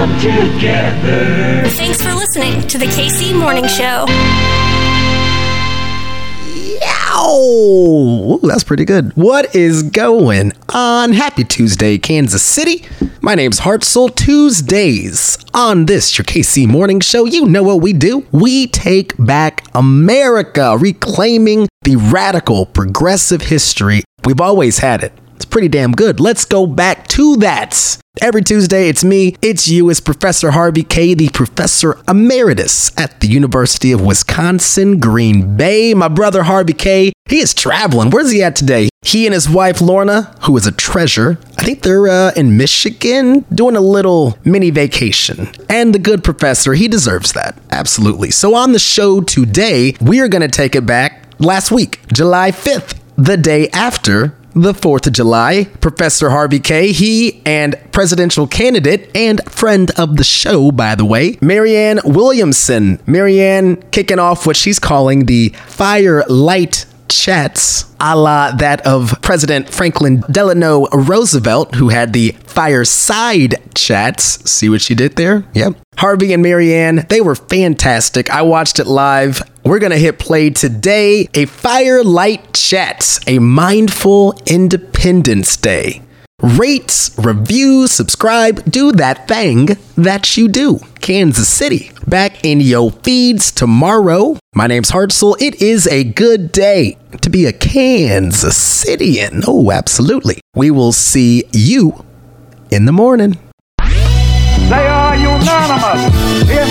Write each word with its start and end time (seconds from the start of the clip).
come 0.00 0.18
together. 0.18 1.68
Thanks 1.68 2.02
for 2.02 2.14
listening 2.14 2.66
to 2.68 2.78
the 2.78 2.86
KC 2.86 3.38
Morning 3.38 3.66
Show. 3.66 4.06
Yow! 6.80 8.38
Ooh, 8.42 8.48
that's 8.48 8.64
pretty 8.64 8.86
good. 8.86 9.14
What 9.14 9.54
is 9.54 9.82
going 9.82 10.54
on? 10.70 11.12
Happy 11.12 11.44
Tuesday, 11.44 11.98
Kansas 11.98 12.42
City. 12.42 12.86
My 13.20 13.34
name's 13.34 13.60
Hartzell. 13.60 14.16
Tuesdays 14.16 15.36
on 15.52 15.84
this, 15.84 16.16
your 16.16 16.24
KC 16.24 16.66
Morning 16.66 17.00
Show. 17.00 17.26
You 17.26 17.44
know 17.44 17.62
what 17.62 17.82
we 17.82 17.92
do. 17.92 18.26
We 18.32 18.68
take 18.68 19.12
back 19.18 19.66
America, 19.74 20.78
reclaiming 20.80 21.68
the 21.82 21.96
radical, 21.96 22.64
progressive 22.64 23.42
history. 23.42 24.04
We've 24.24 24.40
always 24.40 24.78
had 24.78 25.04
it. 25.04 25.12
It's 25.40 25.46
pretty 25.46 25.68
damn 25.68 25.92
good. 25.92 26.20
Let's 26.20 26.44
go 26.44 26.66
back 26.66 27.08
to 27.08 27.34
that. 27.36 27.96
Every 28.20 28.42
Tuesday, 28.42 28.90
it's 28.90 29.02
me, 29.02 29.36
it's 29.40 29.66
you, 29.68 29.88
it's 29.88 29.98
Professor 29.98 30.50
Harvey 30.50 30.82
Kaye, 30.82 31.14
the 31.14 31.30
Professor 31.30 31.98
Emeritus 32.06 32.92
at 32.98 33.20
the 33.20 33.26
University 33.26 33.90
of 33.90 34.02
Wisconsin 34.02 35.00
Green 35.00 35.56
Bay. 35.56 35.94
My 35.94 36.08
brother 36.08 36.42
Harvey 36.42 36.74
Kaye, 36.74 37.14
he 37.24 37.38
is 37.38 37.54
traveling. 37.54 38.10
Where's 38.10 38.32
he 38.32 38.42
at 38.42 38.54
today? 38.54 38.90
He 39.00 39.24
and 39.24 39.32
his 39.32 39.48
wife 39.48 39.80
Lorna, 39.80 40.36
who 40.42 40.54
is 40.58 40.66
a 40.66 40.72
treasure, 40.72 41.38
I 41.56 41.64
think 41.64 41.80
they're 41.80 42.08
uh, 42.08 42.32
in 42.36 42.58
Michigan 42.58 43.46
doing 43.54 43.76
a 43.76 43.80
little 43.80 44.36
mini 44.44 44.68
vacation. 44.68 45.48
And 45.70 45.94
the 45.94 45.98
good 45.98 46.22
professor, 46.22 46.74
he 46.74 46.86
deserves 46.86 47.32
that. 47.32 47.56
Absolutely. 47.70 48.30
So 48.30 48.54
on 48.54 48.72
the 48.72 48.78
show 48.78 49.22
today, 49.22 49.94
we 50.02 50.20
are 50.20 50.28
going 50.28 50.42
to 50.42 50.48
take 50.48 50.74
it 50.74 50.84
back 50.84 51.24
last 51.38 51.70
week, 51.70 52.00
July 52.12 52.50
5th, 52.50 52.98
the 53.16 53.38
day 53.38 53.70
after 53.70 54.36
the 54.54 54.72
4th 54.72 55.06
of 55.06 55.12
July, 55.12 55.64
Professor 55.80 56.30
Harvey 56.30 56.60
Kaye, 56.60 56.92
he 56.92 57.42
and 57.46 57.76
presidential 57.92 58.46
candidate 58.46 59.10
and 59.14 59.40
friend 59.50 59.90
of 59.96 60.16
the 60.16 60.24
show, 60.24 60.70
by 60.70 60.94
the 60.94 61.04
way, 61.04 61.38
Marianne 61.40 62.00
Williamson. 62.04 63.00
Marianne 63.06 63.76
kicking 63.90 64.18
off 64.18 64.46
what 64.46 64.56
she's 64.56 64.78
calling 64.78 65.26
the 65.26 65.50
Firelight 65.66 66.86
chats 67.10 67.84
a 68.00 68.16
la 68.16 68.52
that 68.52 68.80
of 68.86 69.20
President 69.22 69.68
Franklin 69.68 70.22
Delano 70.30 70.86
Roosevelt, 70.86 71.74
who 71.74 71.90
had 71.90 72.12
the 72.12 72.30
fireside 72.46 73.56
chats. 73.74 74.50
See 74.50 74.68
what 74.68 74.80
she 74.80 74.94
did 74.94 75.16
there? 75.16 75.44
Yep. 75.54 75.76
Harvey 75.98 76.32
and 76.32 76.42
Marianne, 76.42 77.06
they 77.08 77.20
were 77.20 77.34
fantastic. 77.34 78.30
I 78.30 78.42
watched 78.42 78.78
it 78.78 78.86
live. 78.86 79.42
We're 79.64 79.78
going 79.78 79.92
to 79.92 79.98
hit 79.98 80.18
play 80.18 80.50
today. 80.50 81.28
A 81.34 81.44
Firelight 81.44 82.54
Chats, 82.54 83.20
a 83.26 83.38
mindful 83.38 84.40
Independence 84.46 85.56
Day. 85.56 86.02
Rates, 86.42 87.14
review, 87.18 87.86
subscribe, 87.86 88.64
do 88.70 88.92
that 88.92 89.28
thing 89.28 89.76
that 89.96 90.38
you 90.38 90.48
do. 90.48 90.78
Kansas 91.02 91.48
City. 91.48 91.90
Back 92.06 92.44
in 92.44 92.60
your 92.62 92.90
feeds 92.90 93.50
tomorrow. 93.50 94.38
My 94.54 94.66
name's 94.66 94.90
Hartzell. 94.90 95.36
It 95.38 95.60
is 95.60 95.86
a 95.86 96.02
good 96.02 96.50
day 96.50 96.96
to 97.20 97.30
be 97.30 97.46
a 97.46 97.52
Kansas 97.52 98.56
Citian. 98.56 99.42
Oh, 99.46 99.70
absolutely. 99.70 100.40
We 100.54 100.70
will 100.70 100.92
see 100.92 101.44
you 101.52 102.04
in 102.70 102.84
the 102.84 102.92
morning. 102.92 103.38
They 103.78 104.86
are 104.86 105.16
unanimous 105.16 106.14
in 106.48 106.68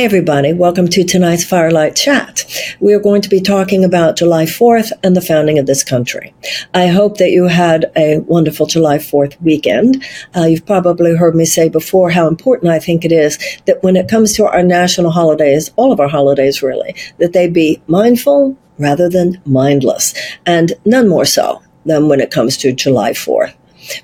Hi, 0.00 0.04
everybody. 0.04 0.54
Welcome 0.54 0.88
to 0.88 1.04
tonight's 1.04 1.44
Firelight 1.44 1.94
Chat. 1.94 2.46
We 2.80 2.94
are 2.94 2.98
going 2.98 3.20
to 3.20 3.28
be 3.28 3.42
talking 3.42 3.84
about 3.84 4.16
July 4.16 4.46
4th 4.46 4.92
and 5.02 5.14
the 5.14 5.20
founding 5.20 5.58
of 5.58 5.66
this 5.66 5.84
country. 5.84 6.32
I 6.72 6.86
hope 6.86 7.18
that 7.18 7.32
you 7.32 7.48
had 7.48 7.92
a 7.94 8.20
wonderful 8.20 8.64
July 8.64 8.96
4th 8.96 9.38
weekend. 9.42 10.02
Uh, 10.34 10.46
you've 10.46 10.64
probably 10.64 11.14
heard 11.14 11.34
me 11.34 11.44
say 11.44 11.68
before 11.68 12.08
how 12.08 12.28
important 12.28 12.72
I 12.72 12.78
think 12.78 13.04
it 13.04 13.12
is 13.12 13.36
that 13.66 13.82
when 13.82 13.94
it 13.94 14.08
comes 14.08 14.32
to 14.36 14.46
our 14.46 14.62
national 14.62 15.10
holidays, 15.10 15.70
all 15.76 15.92
of 15.92 16.00
our 16.00 16.08
holidays 16.08 16.62
really, 16.62 16.94
that 17.18 17.34
they 17.34 17.46
be 17.46 17.82
mindful 17.86 18.56
rather 18.78 19.10
than 19.10 19.38
mindless, 19.44 20.14
and 20.46 20.72
none 20.86 21.10
more 21.10 21.26
so 21.26 21.60
than 21.84 22.08
when 22.08 22.20
it 22.20 22.30
comes 22.30 22.56
to 22.56 22.72
July 22.72 23.10
4th. 23.10 23.54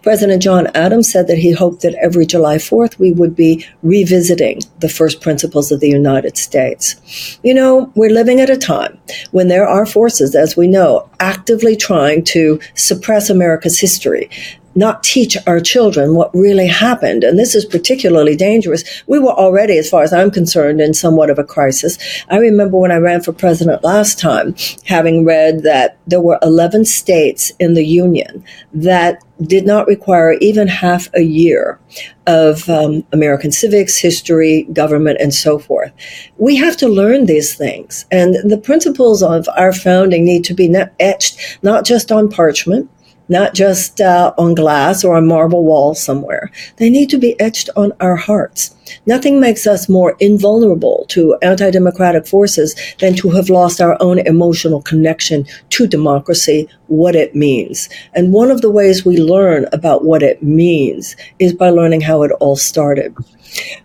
President 0.02 0.42
John 0.42 0.68
Adams 0.74 1.10
said 1.10 1.26
that 1.26 1.38
he 1.38 1.52
hoped 1.52 1.82
that 1.82 1.94
every 1.94 2.26
July 2.26 2.56
4th 2.56 2.98
we 2.98 3.12
would 3.12 3.34
be 3.36 3.66
revisiting 3.82 4.60
the 4.80 4.88
first 4.88 5.20
principles 5.20 5.70
of 5.72 5.80
the 5.80 5.88
United 5.88 6.36
States. 6.36 7.38
You 7.42 7.54
know, 7.54 7.92
we're 7.94 8.10
living 8.10 8.40
at 8.40 8.50
a 8.50 8.56
time 8.56 8.98
when 9.30 9.48
there 9.48 9.66
are 9.66 9.86
forces, 9.86 10.34
as 10.34 10.56
we 10.56 10.66
know, 10.66 11.08
actively 11.20 11.76
trying 11.76 12.24
to 12.24 12.60
suppress 12.74 13.30
America's 13.30 13.78
history 13.78 14.30
not 14.76 15.02
teach 15.02 15.36
our 15.46 15.58
children 15.58 16.14
what 16.14 16.34
really 16.34 16.66
happened. 16.66 17.24
And 17.24 17.38
this 17.38 17.54
is 17.54 17.64
particularly 17.64 18.36
dangerous. 18.36 18.84
We 19.06 19.18
were 19.18 19.32
already, 19.32 19.78
as 19.78 19.88
far 19.88 20.02
as 20.02 20.12
I'm 20.12 20.30
concerned, 20.30 20.80
in 20.80 20.94
somewhat 20.94 21.30
of 21.30 21.38
a 21.38 21.44
crisis. 21.44 21.98
I 22.28 22.36
remember 22.36 22.76
when 22.76 22.92
I 22.92 22.96
ran 22.98 23.22
for 23.22 23.32
president 23.32 23.82
last 23.82 24.18
time, 24.18 24.54
having 24.84 25.24
read 25.24 25.62
that 25.62 25.98
there 26.06 26.20
were 26.20 26.38
11 26.42 26.84
states 26.84 27.50
in 27.58 27.74
the 27.74 27.84
Union 27.84 28.44
that 28.74 29.22
did 29.42 29.66
not 29.66 29.86
require 29.86 30.32
even 30.34 30.66
half 30.66 31.08
a 31.14 31.22
year 31.22 31.78
of 32.26 32.68
um, 32.68 33.04
American 33.12 33.52
civics, 33.52 33.96
history, 33.98 34.66
government, 34.72 35.18
and 35.20 35.34
so 35.34 35.58
forth. 35.58 35.92
We 36.38 36.56
have 36.56 36.76
to 36.78 36.88
learn 36.88 37.26
these 37.26 37.54
things. 37.54 38.06
And 38.10 38.34
the 38.50 38.58
principles 38.58 39.22
of 39.22 39.48
our 39.56 39.72
founding 39.72 40.24
need 40.24 40.44
to 40.44 40.54
be 40.54 40.74
etched 40.98 41.58
not 41.62 41.84
just 41.84 42.10
on 42.10 42.30
parchment, 42.30 42.90
not 43.28 43.54
just 43.54 44.00
uh, 44.00 44.32
on 44.38 44.54
glass 44.54 45.04
or 45.04 45.16
a 45.16 45.22
marble 45.22 45.64
wall 45.64 45.94
somewhere. 45.94 46.50
They 46.76 46.90
need 46.90 47.10
to 47.10 47.18
be 47.18 47.38
etched 47.40 47.70
on 47.76 47.92
our 48.00 48.16
hearts. 48.16 48.74
Nothing 49.04 49.40
makes 49.40 49.66
us 49.66 49.88
more 49.88 50.16
invulnerable 50.20 51.06
to 51.08 51.36
anti 51.42 51.70
democratic 51.70 52.26
forces 52.26 52.74
than 53.00 53.14
to 53.16 53.30
have 53.30 53.50
lost 53.50 53.80
our 53.80 53.96
own 54.00 54.20
emotional 54.20 54.80
connection 54.80 55.46
to 55.70 55.86
democracy, 55.86 56.68
what 56.86 57.16
it 57.16 57.34
means. 57.34 57.88
And 58.14 58.32
one 58.32 58.50
of 58.50 58.60
the 58.60 58.70
ways 58.70 59.04
we 59.04 59.16
learn 59.16 59.66
about 59.72 60.04
what 60.04 60.22
it 60.22 60.42
means 60.42 61.16
is 61.38 61.52
by 61.52 61.70
learning 61.70 62.02
how 62.02 62.22
it 62.22 62.32
all 62.32 62.56
started. 62.56 63.14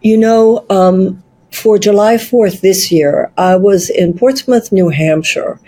You 0.01 0.17
know, 0.17 0.65
um, 0.69 1.23
for 1.51 1.77
July 1.77 2.15
4th 2.15 2.61
this 2.61 2.91
year, 2.91 3.31
I 3.37 3.55
was 3.57 3.89
in 3.89 4.17
Portsmouth, 4.17 4.71
New 4.71 4.89
Hampshire, 4.89 5.59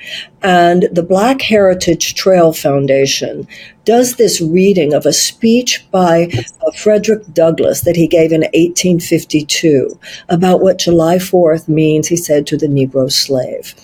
and 0.42 0.88
the 0.92 1.04
Black 1.04 1.42
Heritage 1.42 2.16
Trail 2.16 2.54
Foundation 2.54 3.48
does 3.84 4.16
this 4.16 4.40
reading 4.40 4.94
of 4.94 5.06
a 5.06 5.14
speech 5.14 5.86
by 5.92 6.30
uh, 6.66 6.72
Frederick 6.78 7.22
Douglass 7.34 7.82
that 7.82 7.98
he 7.98 8.08
gave 8.08 8.32
in 8.32 8.42
1852 8.42 10.00
about 10.30 10.62
what 10.62 10.80
July 10.80 11.18
4th 11.18 11.68
means, 11.68 12.08
he 12.08 12.16
said, 12.16 12.48
to 12.48 12.58
the 12.58 12.68
Negro 12.68 13.12
slave 13.12 13.76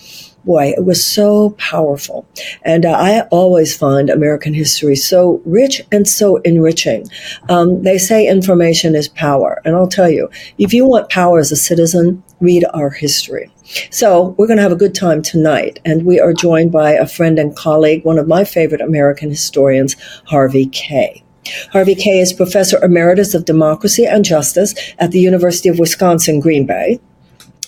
boy, 0.44 0.72
it 0.76 0.84
was 0.84 1.04
so 1.04 1.50
powerful. 1.50 2.26
And 2.62 2.84
uh, 2.84 2.92
I 2.92 3.22
always 3.30 3.76
find 3.76 4.10
American 4.10 4.54
history 4.54 4.96
so 4.96 5.40
rich 5.44 5.82
and 5.92 6.08
so 6.08 6.36
enriching. 6.38 7.08
Um, 7.48 7.82
they 7.82 7.98
say 7.98 8.26
information 8.26 8.94
is 8.94 9.08
power. 9.08 9.60
And 9.64 9.76
I'll 9.76 9.88
tell 9.88 10.10
you, 10.10 10.28
if 10.58 10.72
you 10.72 10.86
want 10.86 11.10
power 11.10 11.38
as 11.38 11.52
a 11.52 11.56
citizen, 11.56 12.22
read 12.40 12.64
our 12.72 12.90
history. 12.90 13.50
So 13.90 14.34
we're 14.36 14.46
going 14.46 14.56
to 14.56 14.62
have 14.62 14.72
a 14.72 14.76
good 14.76 14.94
time 14.94 15.22
tonight. 15.22 15.78
And 15.84 16.04
we 16.04 16.18
are 16.18 16.32
joined 16.32 16.72
by 16.72 16.92
a 16.92 17.06
friend 17.06 17.38
and 17.38 17.54
colleague, 17.54 18.04
one 18.04 18.18
of 18.18 18.26
my 18.28 18.44
favorite 18.44 18.80
American 18.80 19.30
historians, 19.30 19.96
Harvey 20.26 20.66
Kaye. 20.66 21.22
Harvey 21.72 21.94
Kaye 21.94 22.20
is 22.20 22.32
Professor 22.32 22.82
Emeritus 22.82 23.34
of 23.34 23.44
Democracy 23.44 24.06
and 24.06 24.24
Justice 24.24 24.74
at 24.98 25.10
the 25.10 25.20
University 25.20 25.68
of 25.68 25.78
Wisconsin 25.78 26.40
Green 26.40 26.66
Bay. 26.66 27.00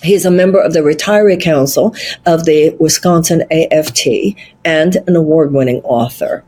He's 0.03 0.25
a 0.25 0.31
member 0.31 0.61
of 0.61 0.73
the 0.73 0.81
Retiree 0.81 1.41
Council 1.41 1.95
of 2.27 2.45
the 2.45 2.77
Wisconsin 2.81 3.45
AFT 3.51 4.37
and 4.65 4.97
an 5.07 5.17
award 5.17 5.53
winning 5.53 5.81
author. 5.83 6.45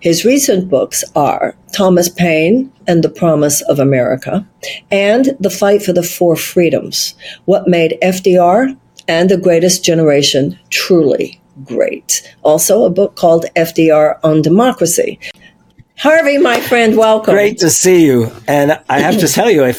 His 0.00 0.24
recent 0.24 0.68
books 0.68 1.04
are 1.14 1.56
Thomas 1.72 2.08
Paine 2.08 2.72
and 2.86 3.02
the 3.02 3.08
Promise 3.08 3.60
of 3.62 3.78
America 3.78 4.46
and 4.90 5.36
The 5.40 5.50
Fight 5.50 5.82
for 5.82 5.92
the 5.92 6.02
Four 6.02 6.36
Freedoms 6.36 7.14
What 7.44 7.68
Made 7.68 7.98
FDR 8.02 8.76
and 9.08 9.28
the 9.28 9.36
Greatest 9.36 9.84
Generation 9.84 10.58
Truly 10.70 11.40
Great. 11.64 12.34
Also, 12.42 12.84
a 12.84 12.90
book 12.90 13.16
called 13.16 13.46
FDR 13.56 14.18
on 14.22 14.42
Democracy. 14.42 15.18
Harvey, 15.96 16.36
my 16.36 16.60
friend, 16.60 16.96
welcome. 16.96 17.34
Great 17.34 17.58
to 17.58 17.70
see 17.70 18.04
you. 18.04 18.30
And 18.46 18.78
I 18.88 19.00
have 19.00 19.18
to 19.18 19.28
tell 19.32 19.50
you, 19.50 19.72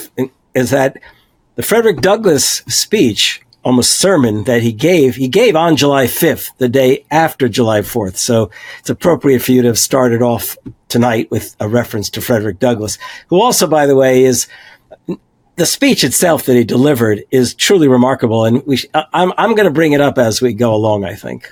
is 0.55 0.71
that 0.71 0.97
the 1.57 1.63
Frederick 1.63 2.01
Douglass 2.01 2.59
speech, 2.67 3.41
almost 3.63 3.93
sermon 3.93 4.43
that 4.43 4.61
he 4.61 4.71
gave, 4.71 5.15
he 5.15 5.27
gave 5.27 5.55
on 5.55 5.75
July 5.75 6.05
5th, 6.05 6.51
the 6.59 6.69
day 6.69 7.03
after 7.09 7.49
July 7.49 7.81
4th. 7.81 8.15
So 8.15 8.51
it's 8.79 8.91
appropriate 8.91 9.41
for 9.41 9.51
you 9.51 9.63
to 9.63 9.69
have 9.69 9.79
started 9.79 10.21
off 10.21 10.55
tonight 10.87 11.29
with 11.31 11.55
a 11.59 11.67
reference 11.67 12.11
to 12.11 12.21
Frederick 12.21 12.59
Douglass, 12.59 12.99
who 13.27 13.41
also, 13.41 13.65
by 13.65 13.87
the 13.87 13.95
way, 13.95 14.23
is 14.23 14.47
the 15.55 15.65
speech 15.65 16.03
itself 16.03 16.45
that 16.45 16.55
he 16.55 16.63
delivered 16.63 17.23
is 17.31 17.55
truly 17.55 17.87
remarkable. 17.87 18.45
And 18.45 18.63
we, 18.67 18.77
sh- 18.77 18.85
I'm, 18.93 19.33
I'm 19.39 19.55
going 19.55 19.67
to 19.67 19.73
bring 19.73 19.93
it 19.93 20.01
up 20.01 20.19
as 20.19 20.43
we 20.43 20.53
go 20.53 20.75
along, 20.75 21.05
I 21.05 21.15
think. 21.15 21.51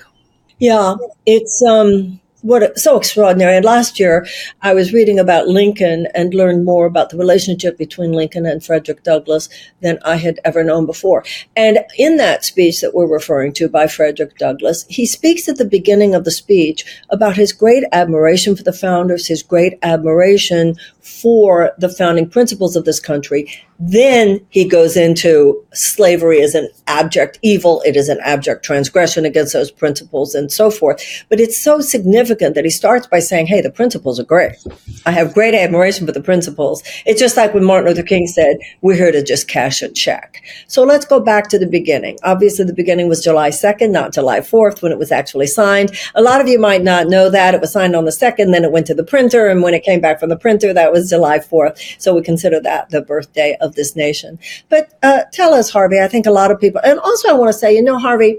Yeah, 0.60 0.96
it's 1.26 1.64
um 1.64 2.22
what 2.46 2.78
so 2.78 2.96
extraordinary. 2.96 3.56
And 3.56 3.66
last 3.66 4.00
year, 4.00 4.28
I 4.62 4.76
was 4.76 4.94
reading 4.94 5.18
about 5.18 5.48
Lincoln 5.48 6.08
and 6.14 6.32
learned 6.32 6.64
more 6.64 6.86
about 6.86 7.10
the 7.10 7.18
relationship 7.18 7.76
between 7.76 8.12
Lincoln 8.12 8.46
and 8.46 8.64
Frederick 8.64 9.02
Douglass 9.02 9.50
than 9.82 9.98
I 10.06 10.18
had 10.18 10.40
ever 10.46 10.64
known 10.64 10.86
before. 10.86 11.26
And 11.56 11.80
in 11.98 12.18
that 12.18 12.46
speech 12.46 12.82
that 12.82 12.94
we're 12.94 13.08
referring 13.08 13.54
to 13.54 13.68
by 13.68 13.88
Frederick 13.88 14.38
Douglass, 14.38 14.86
he 14.88 15.08
speaks 15.08 15.50
at 15.50 15.58
the 15.58 15.66
beginning 15.66 16.14
of 16.14 16.24
the 16.24 16.30
speech 16.30 16.86
about 17.10 17.36
his 17.36 17.52
great 17.52 17.84
admiration 17.92 18.56
for 18.56 18.64
the 18.64 18.72
founders, 18.74 19.26
his 19.26 19.42
great 19.42 19.80
admiration 19.82 20.76
for 21.02 21.72
the 21.80 21.90
founding 21.90 22.30
principles 22.30 22.76
of 22.76 22.86
this 22.86 23.00
country. 23.00 23.50
Then 23.80 24.46
he 24.50 24.68
goes 24.68 24.96
into 24.96 25.64
slavery 25.74 26.42
as 26.42 26.56
an 26.56 26.70
abject 26.88 27.40
evil. 27.42 27.82
It 27.86 27.96
is 27.96 28.08
an 28.08 28.20
abject 28.24 28.64
transgression 28.64 29.26
against 29.26 29.54
those 29.54 29.72
principles 29.72 30.34
and 30.34 30.52
so 30.52 30.72
forth. 30.72 31.04
But 31.30 31.40
it's 31.40 31.58
so 31.58 31.82
significant 31.82 32.56
that 32.56 32.64
he 32.64 32.72
starts 32.72 33.08
by 33.08 33.20
saying, 33.20 33.48
Hey, 33.48 33.62
the 33.62 33.70
principles 33.70 34.20
are 34.20 34.24
great. 34.24 34.54
I 35.06 35.12
have 35.12 35.34
great 35.34 35.54
admiration 35.54 36.06
for 36.06 36.14
the 36.14 36.22
principles. 36.22 36.84
It's 37.06 37.20
just 37.20 37.38
like 37.38 37.54
when 37.54 37.66
Martin 37.66 37.90
Luther 37.90 38.04
King 38.04 38.28
said, 38.28 38.58
we're 38.82 38.96
here 38.96 39.12
to 39.12 39.24
just 39.24 39.48
cash 39.48 39.82
a 39.82 39.90
check. 39.90 40.42
So 40.68 40.84
let's 40.84 41.06
go 41.06 41.20
back 41.20 41.50
to 41.50 41.60
the 41.60 41.68
beginning. 41.68 42.18
Obviously, 42.24 42.66
the 42.66 42.74
beginning 42.74 43.10
was 43.10 43.24
July 43.24 43.50
2nd, 43.50 43.92
not 43.92 44.14
July 44.14 44.40
4th 44.40 44.82
when 44.82 44.92
it 44.92 44.98
was 44.98 45.12
actually 45.12 45.48
signed. 45.48 45.92
A 46.16 46.22
lot 46.22 46.42
of 46.42 46.48
you 46.48 46.60
might 46.60 46.84
not 46.84 47.08
know 47.08 47.30
that 47.30 47.54
it 47.54 47.62
was 47.62 47.72
signed 47.72 47.96
on 47.96 48.06
the 48.06 48.12
2nd, 48.12 48.52
then 48.52 48.64
it 48.64 48.72
went 48.72 48.88
to 48.88 48.94
the 48.94 49.04
printer. 49.04 49.48
And 49.48 49.62
when 49.62 49.74
it 49.74 49.84
came 49.84 50.00
back 50.00 50.20
from 50.20 50.30
the 50.30 50.38
printer, 50.38 50.74
that 50.74 50.92
was 50.92 51.10
July 51.10 51.40
4th. 51.40 52.02
So 52.02 52.16
we 52.16 52.22
consider 52.22 52.60
that 52.62 52.90
the 52.90 53.02
birthday 53.02 53.58
of 53.62 53.65
this 53.74 53.96
nation. 53.96 54.38
But 54.70 54.94
uh, 55.02 55.24
tell 55.34 55.56
us, 55.56 55.72
Harvey, 55.72 56.00
I 56.00 56.08
think 56.08 56.28
a 56.28 56.32
lot 56.32 56.52
of 56.52 56.60
people, 56.60 56.82
and 56.84 57.00
also 57.00 57.30
I 57.30 57.34
want 57.34 57.50
to 57.50 57.58
say, 57.58 57.76
you 57.76 57.82
know, 57.82 57.98
Harvey, 57.98 58.38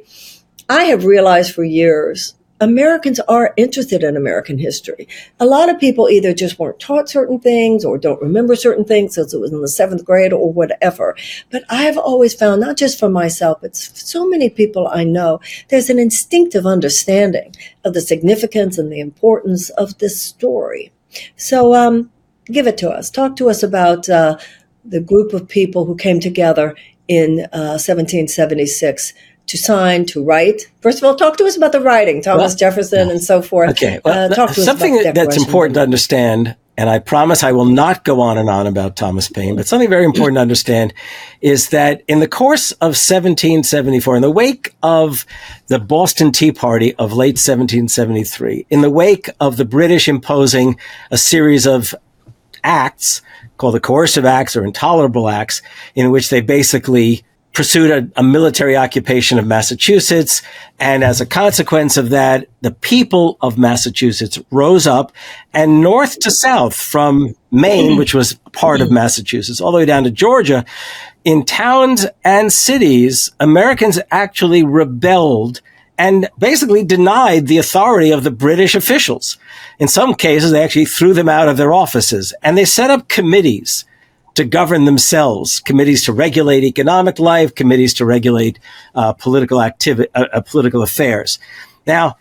I 0.68 0.84
have 0.84 1.04
realized 1.04 1.52
for 1.52 1.64
years 1.64 2.36
Americans 2.60 3.20
are 3.20 3.52
interested 3.56 4.02
in 4.02 4.16
American 4.16 4.58
history. 4.58 5.06
A 5.38 5.44
lot 5.44 5.68
of 5.68 5.78
people 5.78 6.08
either 6.08 6.32
just 6.32 6.58
weren't 6.58 6.80
taught 6.80 7.08
certain 7.08 7.38
things 7.38 7.84
or 7.84 7.98
don't 7.98 8.22
remember 8.22 8.56
certain 8.56 8.84
things 8.84 9.14
since 9.14 9.34
it 9.34 9.40
was 9.40 9.52
in 9.52 9.60
the 9.60 9.68
seventh 9.68 10.04
grade 10.04 10.32
or 10.32 10.52
whatever. 10.52 11.14
But 11.50 11.64
I've 11.68 11.98
always 11.98 12.34
found, 12.34 12.60
not 12.62 12.78
just 12.78 12.98
for 12.98 13.10
myself, 13.10 13.58
but 13.60 13.76
so 13.76 14.26
many 14.26 14.48
people 14.48 14.88
I 14.88 15.04
know, 15.04 15.40
there's 15.68 15.90
an 15.90 15.98
instinctive 15.98 16.66
understanding 16.66 17.54
of 17.84 17.92
the 17.92 18.00
significance 18.00 18.78
and 18.78 18.90
the 18.90 19.00
importance 19.00 19.68
of 19.70 19.98
this 19.98 20.20
story. 20.20 20.92
So, 21.36 21.74
um, 21.74 22.10
give 22.46 22.66
it 22.66 22.78
to 22.78 22.90
us. 22.90 23.10
Talk 23.10 23.36
to 23.36 23.50
us 23.50 23.62
about 23.62 24.08
uh, 24.08 24.38
the 24.88 25.00
group 25.00 25.32
of 25.32 25.48
people 25.48 25.84
who 25.84 25.96
came 25.96 26.20
together 26.20 26.76
in 27.08 27.40
uh, 27.52 27.78
1776 27.78 29.12
to 29.46 29.56
sign, 29.56 30.04
to 30.06 30.24
write. 30.24 30.70
First 30.80 30.98
of 30.98 31.04
all, 31.04 31.14
talk 31.14 31.36
to 31.38 31.44
us 31.44 31.56
about 31.56 31.72
the 31.72 31.80
writing, 31.80 32.22
Thomas 32.22 32.52
well, 32.52 32.56
Jefferson 32.56 33.10
and 33.10 33.22
so 33.22 33.42
forth. 33.42 33.70
Okay. 33.70 34.00
Well, 34.04 34.32
uh, 34.32 34.34
talk 34.34 34.52
to 34.54 34.62
something 34.62 35.02
that's 35.14 35.36
important 35.36 35.74
to 35.74 35.82
understand, 35.82 36.56
and 36.76 36.90
I 36.90 36.98
promise 36.98 37.44
I 37.44 37.52
will 37.52 37.64
not 37.64 38.04
go 38.04 38.20
on 38.20 38.38
and 38.38 38.50
on 38.50 38.66
about 38.66 38.96
Thomas 38.96 39.28
Paine, 39.28 39.54
but 39.54 39.68
something 39.68 39.88
very 39.88 40.04
important 40.04 40.36
to 40.36 40.40
understand 40.40 40.94
is 41.40 41.68
that 41.68 42.02
in 42.08 42.18
the 42.18 42.28
course 42.28 42.72
of 42.72 42.96
1774, 42.96 44.16
in 44.16 44.22
the 44.22 44.30
wake 44.30 44.74
of 44.82 45.24
the 45.68 45.78
Boston 45.78 46.32
Tea 46.32 46.50
Party 46.50 46.94
of 46.96 47.12
late 47.12 47.36
1773, 47.36 48.66
in 48.68 48.80
the 48.80 48.90
wake 48.90 49.30
of 49.38 49.56
the 49.56 49.64
British 49.64 50.08
imposing 50.08 50.76
a 51.12 51.16
series 51.16 51.68
of 51.68 51.94
acts 52.64 53.22
called 53.56 53.74
the 53.74 53.80
coercive 53.80 54.24
acts 54.24 54.56
or 54.56 54.64
intolerable 54.64 55.28
acts 55.28 55.62
in 55.94 56.10
which 56.10 56.30
they 56.30 56.40
basically 56.40 57.24
pursued 57.56 57.90
a, 57.90 58.20
a, 58.20 58.22
military 58.22 58.76
occupation 58.76 59.38
of 59.38 59.46
Massachusetts. 59.46 60.42
And 60.78 61.02
as 61.02 61.22
a 61.22 61.26
consequence 61.26 61.96
of 61.96 62.10
that, 62.10 62.48
the 62.60 62.70
people 62.70 63.38
of 63.40 63.56
Massachusetts 63.56 64.38
rose 64.50 64.86
up 64.86 65.10
and 65.54 65.80
north 65.80 66.18
to 66.18 66.30
south 66.30 66.76
from 66.76 67.34
Maine, 67.50 67.96
which 67.96 68.12
was 68.12 68.34
part 68.52 68.82
of 68.82 68.90
Massachusetts, 68.90 69.58
all 69.58 69.72
the 69.72 69.78
way 69.78 69.86
down 69.86 70.04
to 70.04 70.10
Georgia, 70.10 70.66
in 71.24 71.46
towns 71.46 72.06
and 72.24 72.52
cities, 72.52 73.32
Americans 73.40 73.98
actually 74.10 74.62
rebelled 74.62 75.62
and 75.98 76.28
basically 76.38 76.84
denied 76.84 77.46
the 77.46 77.58
authority 77.58 78.10
of 78.10 78.24
the 78.24 78.30
British 78.30 78.74
officials. 78.74 79.38
In 79.78 79.88
some 79.88 80.14
cases, 80.14 80.50
they 80.50 80.62
actually 80.62 80.84
threw 80.84 81.14
them 81.14 81.28
out 81.28 81.48
of 81.48 81.56
their 81.56 81.72
offices 81.72 82.34
and 82.42 82.56
they 82.56 82.64
set 82.64 82.90
up 82.90 83.08
committees 83.08 83.84
to 84.34 84.44
govern 84.44 84.84
themselves, 84.84 85.60
committees 85.60 86.04
to 86.04 86.12
regulate 86.12 86.62
economic 86.62 87.18
life, 87.18 87.54
committees 87.54 87.94
to 87.94 88.04
regulate 88.04 88.58
uh, 88.94 89.12
political 89.14 89.62
activity, 89.62 90.10
uh, 90.14 90.26
uh, 90.32 90.40
political 90.42 90.82
affairs. 90.82 91.38
Now, 91.86 92.16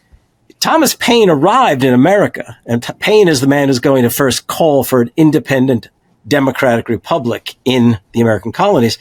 Thomas 0.62 0.95
Paine 0.95 1.30
arrived 1.30 1.83
in 1.83 1.94
America, 1.94 2.57
and 2.66 2.81
T- 2.81 2.94
Paine 3.00 3.28
is 3.28 3.42
the 3.42 3.48
man 3.48 3.68
who's 3.68 3.80
going 3.80 4.04
to 4.04 4.10
first 4.10 4.48
call 4.48 4.86
for 4.86 5.01
an 5.01 5.12
independent 5.18 5.89
democratic 6.25 6.88
republic 6.88 7.56
in 7.66 8.00
the 8.13 8.21
American 8.21 8.54
colonies. 8.54 8.98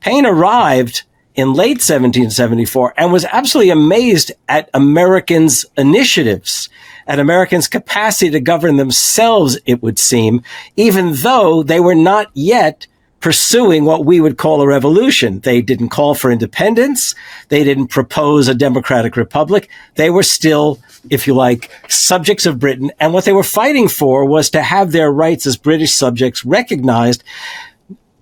Paine 0.00 0.26
arrived 0.26 1.04
in 1.40 1.54
late 1.54 1.78
1774 1.78 2.92
and 2.98 3.12
was 3.12 3.24
absolutely 3.24 3.70
amazed 3.70 4.30
at 4.46 4.68
Americans' 4.74 5.64
initiatives, 5.78 6.68
at 7.06 7.18
Americans' 7.18 7.66
capacity 7.66 8.30
to 8.30 8.40
govern 8.40 8.76
themselves, 8.76 9.58
it 9.64 9.82
would 9.82 9.98
seem, 9.98 10.42
even 10.76 11.14
though 11.14 11.62
they 11.62 11.80
were 11.80 11.94
not 11.94 12.30
yet 12.34 12.86
pursuing 13.20 13.84
what 13.84 14.04
we 14.04 14.20
would 14.20 14.36
call 14.36 14.60
a 14.60 14.66
revolution. 14.66 15.40
They 15.40 15.62
didn't 15.62 15.90
call 15.90 16.14
for 16.14 16.30
independence. 16.30 17.14
They 17.48 17.64
didn't 17.64 17.88
propose 17.88 18.48
a 18.48 18.54
democratic 18.54 19.16
republic. 19.16 19.70
They 19.94 20.10
were 20.10 20.22
still, 20.22 20.78
if 21.10 21.26
you 21.26 21.34
like, 21.34 21.70
subjects 21.88 22.46
of 22.46 22.58
Britain. 22.58 22.90
And 23.00 23.12
what 23.12 23.24
they 23.24 23.32
were 23.32 23.42
fighting 23.42 23.88
for 23.88 24.24
was 24.26 24.50
to 24.50 24.62
have 24.62 24.92
their 24.92 25.10
rights 25.10 25.46
as 25.46 25.56
British 25.56 25.92
subjects 25.92 26.44
recognized 26.44 27.24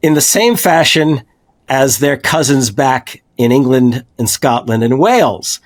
in 0.02 0.14
the 0.14 0.20
same 0.20 0.56
fashion 0.56 1.22
as 1.68 1.98
their 1.98 2.16
cousins 2.16 2.70
back 2.70 3.22
in 3.36 3.52
England 3.52 4.04
and 4.18 4.28
Scotland 4.28 4.82
and 4.82 4.98
Wales. 4.98 5.60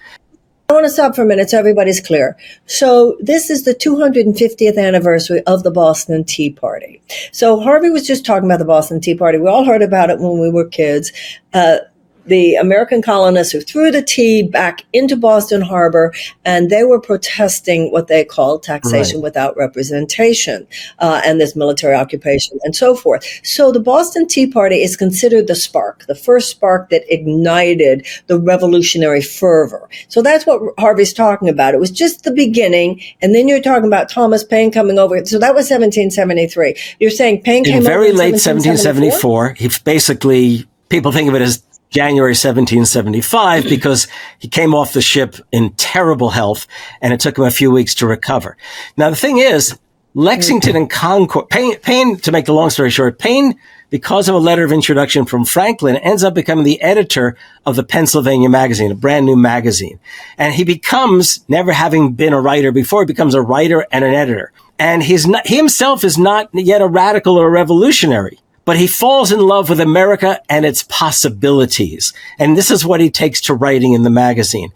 I 0.69 0.75
want 0.75 0.87
to 0.87 0.91
stop 0.91 1.15
for 1.15 1.23
a 1.23 1.27
minute 1.27 1.51
so 1.51 1.59
everybody's 1.59 2.01
clear. 2.01 2.35
So 2.65 3.19
this 3.21 3.51
is 3.51 3.65
the 3.65 3.75
250th 3.75 4.79
anniversary 4.79 5.43
of 5.43 5.65
the 5.65 5.71
Boston 5.71 6.25
Tea 6.25 6.51
Party. 6.51 7.03
So 7.31 7.61
Harvey 7.61 7.91
was 7.91 8.07
just 8.07 8.25
talking 8.25 8.47
about 8.47 8.59
the 8.59 8.65
Boston 8.65 8.99
Tea 8.99 9.15
Party. 9.15 9.37
We 9.37 9.49
all 9.49 9.67
heard 9.67 9.83
about 9.83 10.09
it 10.09 10.19
when 10.19 10.41
we 10.41 10.49
were 10.49 10.67
kids. 10.67 11.13
Uh, 11.53 11.79
the 12.27 12.55
American 12.55 13.03
colonists 13.03 13.53
who 13.53 13.61
threw 13.61 13.91
the 13.91 14.03
tea 14.03 14.43
back 14.43 14.85
into 14.93 15.17
Boston 15.17 15.61
Harbor, 15.61 16.13
and 16.45 16.71
they 16.71 16.85
were 16.85 17.01
protesting 17.01 17.91
what 17.91 18.09
they 18.09 18.25
called 18.25 18.63
taxation 18.63 19.19
right. 19.19 19.25
without 19.25 19.57
representation 19.57 20.67
uh, 20.99 21.21
and 21.25 21.41
this 21.41 21.57
military 21.57 21.95
occupation 21.95 22.59
and 22.63 22.75
so 22.77 22.95
forth. 22.95 23.27
So 23.43 23.73
the 23.73 23.81
Boston 23.81 24.27
Tea 24.27 24.47
Party 24.47 24.83
is 24.83 24.97
considered 24.97 25.47
the 25.47 25.55
spark, 25.55 26.07
the 26.07 26.15
first 26.15 26.51
spark 26.51 26.91
that 26.91 27.03
ignited 27.13 28.07
the 28.27 28.39
revolutionary 28.39 29.23
fervor. 29.23 29.89
So 30.09 30.23
that's 30.23 30.47
what 30.47 30.61
Harvey's 30.79 31.13
talking 31.13 31.49
about. 31.49 31.75
It 31.75 31.81
was 31.81 31.91
just 31.91 32.25
the 32.25 32.33
beginning, 32.33 33.03
and 33.21 33.35
then 33.35 33.49
you're 33.49 33.61
talking 33.61 33.87
about 33.87 34.09
Thomas 34.09 34.45
Paine 34.45 34.71
coming 34.71 34.99
over. 34.99 35.25
So 35.25 35.39
that 35.39 35.55
was 35.55 35.71
1773. 35.71 36.75
You're 37.01 37.11
saying 37.11 37.43
Paine 37.43 37.65
in 37.67 37.73
came 37.73 37.83
very 37.83 38.13
late 38.13 38.33
1774. 38.33 39.23
1774. 39.23 39.55
He 39.55 39.69
basically 39.85 40.67
people 40.89 41.13
think 41.13 41.29
of 41.29 41.35
it 41.35 41.43
as 41.43 41.63
January 41.93 42.31
1775 42.31 43.65
because 43.65 44.09
he 44.39 44.49
came 44.49 44.75
off 44.75 44.95
the 44.95 45.03
ship 45.03 45.37
in 45.53 45.71
terrible 45.75 46.31
health 46.31 46.67
and 47.03 47.13
it 47.13 47.21
took 47.21 47.37
him 47.37 47.45
a 47.45 47.51
few 47.51 47.71
weeks 47.71 47.95
to 47.97 48.07
recover. 48.07 48.57
Now, 48.97 49.11
the 49.11 49.17
thing 49.17 49.39
is, 49.39 49.79
Lexington 50.15 50.75
and 50.75 50.91
Concord, 50.91 51.49
Paine, 51.51 51.79
Paine, 51.79 52.17
to 52.19 52.33
make 52.33 52.47
the 52.47 52.55
long 52.55 52.71
story 52.71 52.91
short, 52.91 53.19
Paine, 53.19 53.59
because 53.89 54.27
of 54.27 54.35
a 54.35 54.39
letter 54.39 54.65
of 54.65 54.73
introduction 54.73 55.27
from 55.27 55.45
Franklin, 55.45 55.97
ends 55.97 56.25
up 56.25 56.35
becoming 56.35 56.65
the 56.65 56.81
editor 56.81 57.37
of 57.67 57.77
the 57.77 57.85
Pennsylvania 57.85 58.49
magazine, 58.49 58.91
a 58.91 58.95
brand 58.95 59.27
new 59.27 59.37
magazine. 59.37 60.01
And 60.39 60.55
he 60.55 60.65
becomes, 60.65 61.45
never 61.49 61.73
having 61.73 62.13
been 62.13 62.33
a 62.33 62.41
writer 62.41 62.73
before, 62.73 63.03
he 63.03 63.07
becomes 63.07 63.35
a 63.35 63.43
writer 63.43 63.87
and 63.93 64.03
an 64.03 64.15
editor. 64.15 64.53
And 64.79 65.03
he's 65.03 65.27
not, 65.27 65.47
he 65.47 65.57
himself 65.57 66.05
is 66.05 66.17
not 66.17 66.49
yet 66.55 66.81
a 66.81 66.87
radical 66.87 67.37
or 67.37 67.47
a 67.47 67.51
revolutionary 67.51 68.42
but 68.65 68.77
he 68.77 68.87
falls 68.87 69.33
in 69.33 69.41
love 69.41 69.69
with 69.69 69.81
America 69.81 70.41
and 70.49 70.65
its 70.65 70.83
possibilities. 70.85 72.13
And 72.39 72.57
this 72.57 72.71
is 72.71 72.87
what 72.87 73.01
he 73.01 73.11
takes 73.11 73.41
to 73.43 73.55
writing 73.55 73.93
in 73.93 74.03
the 74.03 74.11
magazine. 74.11 74.73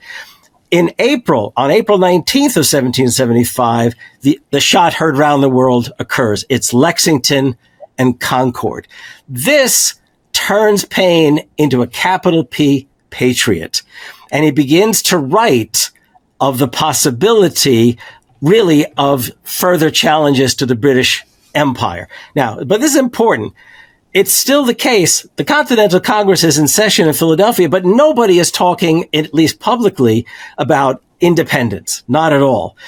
In 0.70 0.92
April, 0.98 1.52
on 1.56 1.70
April 1.70 1.98
19th 1.98 2.56
of 2.56 2.66
1775, 2.66 3.94
the, 4.22 4.40
the 4.50 4.60
shot 4.60 4.94
heard 4.94 5.16
round 5.16 5.42
the 5.42 5.48
world 5.48 5.92
occurs. 5.98 6.44
It's 6.48 6.74
Lexington 6.74 7.56
and 7.96 8.18
Concord. 8.18 8.88
This 9.28 9.94
turns 10.32 10.84
Paine 10.84 11.48
into 11.56 11.82
a 11.82 11.86
capital 11.86 12.44
P 12.44 12.88
patriot. 13.10 13.82
And 14.30 14.44
he 14.44 14.50
begins 14.50 15.02
to 15.02 15.18
write 15.18 15.90
of 16.40 16.58
the 16.58 16.68
possibility 16.68 17.98
really 18.42 18.86
of 18.96 19.30
further 19.44 19.90
challenges 19.90 20.54
to 20.56 20.66
the 20.66 20.74
British 20.74 21.24
Empire. 21.54 22.08
Now, 22.34 22.62
but 22.62 22.80
this 22.80 22.92
is 22.92 23.00
important 23.00 23.54
it's 24.16 24.32
still 24.32 24.64
the 24.64 24.74
case. 24.74 25.26
The 25.36 25.44
Continental 25.44 26.00
Congress 26.00 26.42
is 26.42 26.56
in 26.56 26.68
session 26.68 27.06
in 27.06 27.12
Philadelphia, 27.12 27.68
but 27.68 27.84
nobody 27.84 28.38
is 28.38 28.50
talking, 28.50 29.04
at 29.12 29.34
least 29.34 29.60
publicly, 29.60 30.26
about 30.56 31.02
independence. 31.20 32.02
Not 32.08 32.32
at 32.32 32.40
all. 32.40 32.78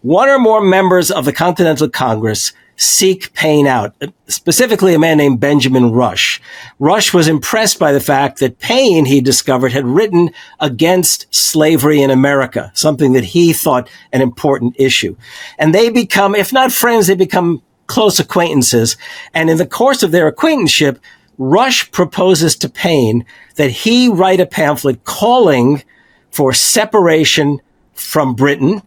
One 0.00 0.30
or 0.30 0.38
more 0.38 0.62
members 0.62 1.10
of 1.10 1.26
the 1.26 1.32
Continental 1.34 1.90
Congress 1.90 2.54
seek 2.76 3.34
Paine 3.34 3.66
out, 3.66 3.94
specifically 4.28 4.94
a 4.94 4.98
man 4.98 5.18
named 5.18 5.40
Benjamin 5.40 5.92
Rush. 5.92 6.40
Rush 6.78 7.12
was 7.12 7.28
impressed 7.28 7.78
by 7.78 7.92
the 7.92 8.00
fact 8.00 8.38
that 8.38 8.58
Paine, 8.58 9.04
he 9.04 9.20
discovered, 9.20 9.72
had 9.72 9.84
written 9.84 10.30
against 10.58 11.26
slavery 11.34 12.00
in 12.00 12.10
America, 12.10 12.72
something 12.72 13.12
that 13.12 13.24
he 13.24 13.52
thought 13.52 13.90
an 14.10 14.22
important 14.22 14.74
issue. 14.78 15.14
And 15.58 15.74
they 15.74 15.90
become, 15.90 16.34
if 16.34 16.50
not 16.50 16.72
friends, 16.72 17.08
they 17.08 17.14
become 17.14 17.60
close 17.92 18.18
acquaintances. 18.18 18.96
And 19.34 19.50
in 19.50 19.58
the 19.58 19.66
course 19.66 20.02
of 20.02 20.12
their 20.12 20.26
acquaintanceship, 20.26 20.98
Rush 21.36 21.90
proposes 21.90 22.56
to 22.56 22.70
Paine 22.70 23.26
that 23.56 23.70
he 23.70 24.08
write 24.08 24.40
a 24.40 24.46
pamphlet 24.46 25.04
calling 25.04 25.82
for 26.30 26.54
separation 26.54 27.60
from 27.92 28.34
Britain 28.34 28.80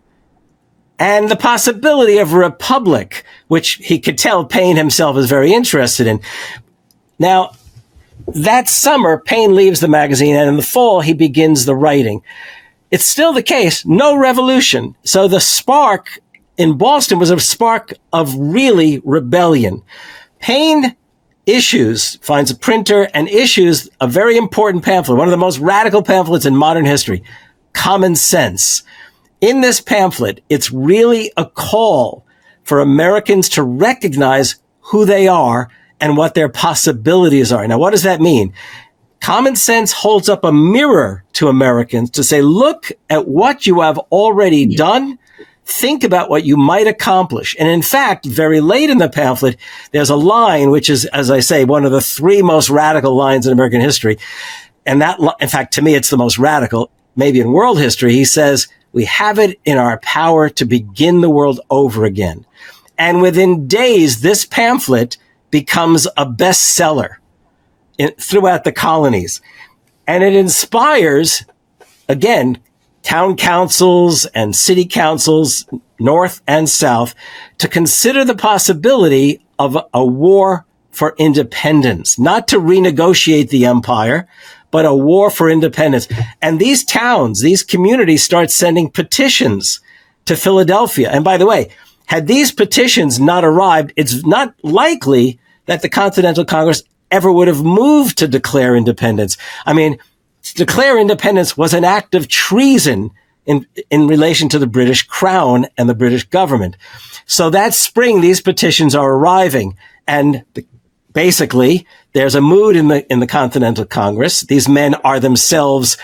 and 0.97 1.29
the 1.29 1.35
possibility 1.35 2.17
of 2.17 2.33
a 2.33 2.38
republic, 2.38 3.24
which 3.47 3.74
he 3.75 4.00
could 4.00 4.17
tell 4.17 4.43
Paine 4.43 4.75
himself 4.75 5.17
is 5.17 5.29
very 5.29 5.53
interested 5.53 6.07
in. 6.07 6.19
Now, 7.19 7.51
that 8.27 8.67
summer, 8.67 9.19
Paine 9.19 9.53
leaves 9.53 9.81
the 9.81 9.88
magazine, 9.88 10.35
and 10.35 10.50
in 10.50 10.55
the 10.55 10.63
fall, 10.63 11.01
he 11.01 11.13
begins 11.13 11.65
the 11.65 11.75
writing. 11.75 12.24
It's 12.89 13.05
still 13.05 13.33
the 13.33 13.43
case, 13.43 13.85
no 13.85 14.15
revolution. 14.17 14.95
So 15.03 15.27
the 15.27 15.41
spark 15.41 16.19
in 16.57 16.77
Boston 16.77 17.19
was 17.19 17.31
a 17.31 17.39
spark 17.39 17.93
of 18.13 18.35
really 18.38 19.01
rebellion. 19.03 19.83
Paine 20.39 20.95
issues, 21.45 22.15
finds 22.17 22.50
a 22.50 22.55
printer 22.55 23.09
and 23.13 23.27
issues 23.27 23.89
a 24.01 24.07
very 24.07 24.38
important 24.38 24.83
pamphlet, 24.83 25.17
one 25.17 25.27
of 25.27 25.31
the 25.31 25.38
most 25.38 25.59
radical 25.59 26.01
pamphlets 26.01 26.45
in 26.45 26.55
modern 26.55 26.85
history, 26.85 27.24
Common 27.74 28.15
Sense 28.15 28.83
in 29.41 29.62
this 29.62 29.81
pamphlet, 29.81 30.43
it's 30.50 30.71
really 30.71 31.31
a 31.38 31.45
call 31.45 32.25
for 32.63 32.79
Americans 32.79 33.50
to 33.50 33.63
recognize 33.63 34.55
who 34.79 35.05
they 35.05 35.27
are 35.27 35.69
and 36.01 36.17
what 36.17 36.33
their 36.33 36.50
possibilities 36.50 37.51
are. 37.51 37.67
Now, 37.67 37.77
what 37.77 37.91
does 37.91 38.03
that 38.03 38.21
mean? 38.21 38.53
Common 39.21 39.55
sense 39.55 39.91
holds 39.91 40.29
up 40.29 40.43
a 40.43 40.51
mirror 40.51 41.24
to 41.33 41.47
Americans 41.47 42.09
to 42.12 42.24
say, 42.24 42.41
look 42.41 42.91
at 43.09 43.27
what 43.27 43.65
you 43.65 43.81
have 43.81 43.97
already 44.12 44.65
done. 44.75 45.19
Think 45.67 46.03
about 46.03 46.29
what 46.29 46.45
you 46.45 46.57
might 46.57 46.86
accomplish. 46.86 47.55
And 47.60 47.67
in 47.67 47.81
fact, 47.81 48.25
very 48.25 48.62
late 48.62 48.89
in 48.91 49.00
the 49.00 49.10
pamphlet, 49.10 49.57
there's 49.91 50.12
a 50.12 50.15
line, 50.15 50.69
which 50.69 50.89
is, 50.89 51.05
as 51.05 51.31
I 51.31 51.39
say, 51.39 51.65
one 51.65 51.86
of 51.86 51.91
the 51.91 52.01
three 52.01 52.43
most 52.43 52.69
radical 52.69 53.15
lines 53.15 53.48
in 53.48 53.53
American 53.53 53.81
history. 53.81 54.19
And 54.86 55.01
that, 55.01 55.19
in 55.39 55.48
fact, 55.48 55.74
to 55.74 55.81
me, 55.81 55.95
it's 55.95 56.12
the 56.12 56.17
most 56.17 56.38
radical, 56.38 56.91
maybe 57.15 57.39
in 57.39 57.51
world 57.51 57.79
history. 57.79 58.13
He 58.13 58.25
says, 58.25 58.67
we 58.91 59.05
have 59.05 59.39
it 59.39 59.60
in 59.65 59.77
our 59.79 60.00
power 60.00 60.50
to 60.50 60.65
begin 60.65 61.22
the 61.22 61.29
world 61.29 61.60
over 61.72 62.05
again. 62.05 62.45
And 62.98 63.22
within 63.22 63.67
days, 63.67 64.22
this 64.22 64.45
pamphlet 64.45 65.17
becomes 65.50 66.05
a 66.15 66.25
bestseller 66.25 67.15
in, 67.98 68.12
throughout 68.19 68.63
the 68.63 68.72
colonies. 68.72 69.41
And 70.07 70.24
it 70.24 70.36
inspires, 70.36 71.43
again, 72.07 72.60
town 73.05 73.38
councils 73.38 74.25
and 74.25 74.55
city 74.55 74.83
councils, 74.85 75.65
north 76.00 76.41
and 76.47 76.67
south, 76.67 77.13
to 77.59 77.67
consider 77.67 78.25
the 78.25 78.35
possibility 78.35 79.45
of 79.57 79.77
a, 79.93 80.05
war 80.05 80.65
for 80.91 81.15
independence, 81.17 82.19
not 82.19 82.47
to 82.47 82.57
renegotiate 82.57 83.50
the 83.50 83.65
empire, 83.65 84.27
but 84.71 84.85
a 84.85 84.93
war 84.93 85.29
for 85.29 85.50
independence. 85.50 86.07
And 86.41 86.59
these 86.59 86.83
towns, 86.83 87.41
these 87.41 87.63
communities 87.63 88.24
start 88.24 88.51
sending 88.51 88.89
petitions 88.89 89.79
to 90.25 90.35
Philadelphia. 90.35 91.09
And 91.09 91.24
by 91.24 91.38
the 91.38 91.45
way, 91.45 91.69
had 92.07 92.27
these 92.27 92.51
petitions 92.51 93.19
not 93.19 93.45
arrived, 93.45 93.93
it's 93.95 94.25
not 94.25 94.53
likely 94.63 95.39
that 95.67 95.81
the 95.81 95.89
Continental 95.89 96.43
Congress 96.43 96.83
ever 97.12 97.31
would 97.31 97.47
have 97.47 97.63
moved 97.63 98.17
to 98.17 98.27
declare 98.27 98.75
independence. 98.75 99.38
I 99.65 99.74
mean, 99.74 99.97
to 100.45 100.53
declare 100.53 100.99
independence 100.99 101.57
was 101.57 101.73
an 101.73 101.83
act 101.83 102.15
of 102.15 102.27
treason 102.27 103.11
in, 103.45 103.67
in 103.89 104.07
relation 104.07 104.49
to 104.49 104.59
the 104.59 104.67
British 104.67 105.03
crown 105.03 105.67
and 105.77 105.87
the 105.89 105.95
British 105.95 106.23
government. 106.25 106.77
So 107.25 107.49
that 107.49 107.73
spring, 107.73 108.21
these 108.21 108.41
petitions 108.41 108.95
are 108.95 109.13
arriving 109.13 109.77
and 110.07 110.45
the 110.53 110.65
basically 111.15 111.87
there's 112.13 112.35
a 112.35 112.41
mood 112.41 112.75
in 112.75 112.89
the 112.89 113.11
in 113.11 113.19
the 113.19 113.27
Continental 113.27 113.85
Congress. 113.85 114.41
These 114.41 114.69
men 114.69 114.93
are 114.95 115.19
themselves 115.19 115.97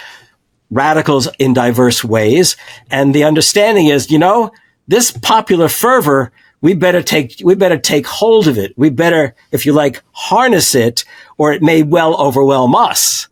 radicals 0.72 1.28
in 1.38 1.54
diverse 1.54 2.04
ways, 2.04 2.56
and 2.90 3.14
the 3.14 3.26
understanding 3.26 3.88
is, 3.88 4.10
you 4.10 4.18
know, 4.18 4.52
this 4.88 5.12
popular 5.12 5.68
fervor. 5.68 6.32
We 6.62 6.74
better 6.74 7.04
take 7.04 7.42
we 7.44 7.56
better 7.56 7.78
take 7.78 8.08
hold 8.08 8.48
of 8.48 8.58
it. 8.58 8.74
We 8.78 8.90
better, 8.90 9.36
if 9.52 9.66
you 9.66 9.74
like, 9.74 10.02
harness 10.12 10.74
it, 10.74 11.04
or 11.38 11.54
it 11.54 11.62
may 11.62 11.84
well 11.84 12.16
overwhelm 12.20 12.76
us. 12.76 13.28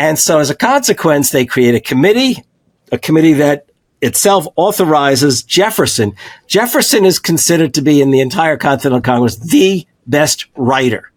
And 0.00 0.18
so, 0.18 0.38
as 0.38 0.48
a 0.48 0.54
consequence, 0.54 1.28
they 1.28 1.44
create 1.44 1.74
a 1.74 1.80
committee, 1.80 2.42
a 2.90 2.96
committee 2.96 3.34
that 3.34 3.66
itself 4.00 4.46
authorizes 4.56 5.42
Jefferson. 5.42 6.14
Jefferson 6.46 7.04
is 7.04 7.18
considered 7.18 7.74
to 7.74 7.82
be 7.82 8.00
in 8.00 8.10
the 8.10 8.20
entire 8.20 8.56
Continental 8.56 9.02
Congress 9.02 9.36
the 9.36 9.86
best 10.06 10.46
writer. 10.56 11.12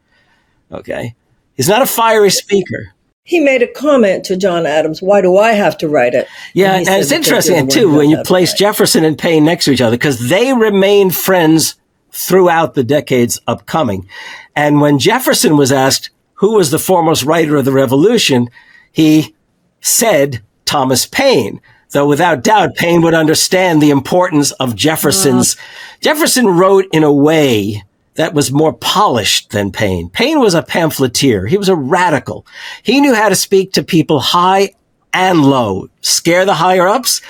Okay. 0.70 1.16
He's 1.56 1.70
not 1.70 1.82
a 1.82 1.86
fiery 1.86 2.30
speaker. 2.30 2.94
He 3.24 3.40
made 3.40 3.62
a 3.62 3.72
comment 3.72 4.26
to 4.26 4.36
John 4.36 4.66
Adams, 4.66 5.02
why 5.02 5.22
do 5.22 5.38
I 5.38 5.54
have 5.54 5.78
to 5.78 5.88
write 5.88 6.14
it? 6.14 6.28
Yeah, 6.54 6.74
and, 6.74 6.86
and 6.90 7.02
it's 7.02 7.14
interesting 7.14 7.70
too 7.70 7.96
when 7.96 8.10
you 8.10 8.22
place 8.24 8.52
Jefferson 8.54 9.06
and 9.06 9.18
Paine 9.18 9.46
next 9.46 9.64
to 9.64 9.72
each 9.72 9.80
other 9.80 9.96
because 9.96 10.28
they 10.28 10.52
remained 10.52 11.16
friends 11.16 11.76
throughout 12.12 12.74
the 12.74 12.84
decades 12.84 13.40
upcoming. 13.48 14.10
And 14.58 14.82
when 14.82 15.00
Jefferson 15.00 15.56
was 15.56 15.72
asked 15.72 16.10
who 16.34 16.56
was 16.56 16.72
the 16.72 16.80
foremost 16.80 17.24
writer 17.24 17.56
of 17.56 17.64
the 17.64 17.72
revolution, 17.72 18.50
he 18.94 19.36
said 19.82 20.42
Thomas 20.64 21.06
Paine. 21.06 21.60
Though 21.92 22.08
without 22.08 22.44
doubt, 22.44 22.76
Paine 22.76 23.02
would 23.02 23.14
understand 23.14 23.82
the 23.82 23.92
importance 23.92 24.52
of 24.54 24.76
Jefferson's. 24.76 25.56
Uh. 25.56 25.60
Jefferson 26.02 26.48
wrote 26.48 26.86
in 26.92 27.04
a 27.04 27.14
way 27.14 27.84
that 28.16 28.34
was 28.34 28.52
more 28.52 28.74
polished 28.74 29.52
than 29.52 29.72
Paine. 29.72 30.10
Paine 30.10 30.40
was 30.40 30.54
a 30.54 30.64
pamphleteer. 30.64 31.46
He 31.46 31.58
was 31.58 31.70
a 31.70 31.76
radical. 31.76 32.46
He 32.82 33.02
knew 33.02 33.14
how 33.14 33.30
to 33.30 33.36
speak 33.36 33.74
to 33.74 33.84
people 33.84 34.20
high 34.20 34.72
and 35.14 35.44
low, 35.44 35.90
scare 36.02 36.46
the 36.46 36.56
higher 36.56 36.88
ups, 36.88 37.22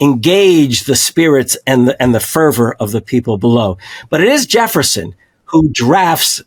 engage 0.00 0.84
the 0.84 0.96
spirits 0.96 1.56
and 1.66 1.88
the, 1.88 2.02
and 2.02 2.14
the 2.14 2.20
fervor 2.20 2.74
of 2.74 2.92
the 2.92 3.00
people 3.00 3.38
below. 3.38 3.78
But 4.10 4.20
it 4.20 4.28
is 4.28 4.46
Jefferson 4.46 5.14
who 5.46 5.70
drafts 5.70 6.42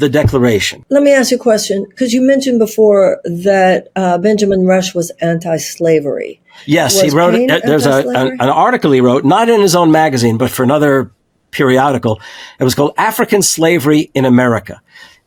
the 0.00 0.08
Declaration. 0.08 0.84
Let 0.88 1.02
me 1.02 1.12
ask 1.12 1.30
you 1.30 1.36
a 1.36 1.40
question, 1.40 1.84
because 1.88 2.12
you 2.12 2.22
mentioned 2.22 2.58
before 2.58 3.20
that 3.24 3.88
uh, 3.94 4.18
Benjamin 4.18 4.66
Rush 4.66 4.94
was 4.94 5.10
anti-slavery. 5.20 6.40
Yes, 6.66 6.94
was 6.94 7.12
he 7.12 7.16
wrote. 7.16 7.32
There's 7.64 7.86
a, 7.86 8.06
an, 8.08 8.40
an 8.40 8.48
article 8.48 8.90
he 8.90 9.00
wrote, 9.00 9.24
not 9.24 9.48
in 9.48 9.60
his 9.60 9.76
own 9.76 9.90
magazine, 9.92 10.36
but 10.36 10.50
for 10.50 10.62
another 10.62 11.12
periodical. 11.52 12.20
It 12.58 12.64
was 12.64 12.74
called 12.74 12.94
African 12.96 13.42
Slavery 13.42 14.10
in 14.14 14.24
America. 14.24 14.82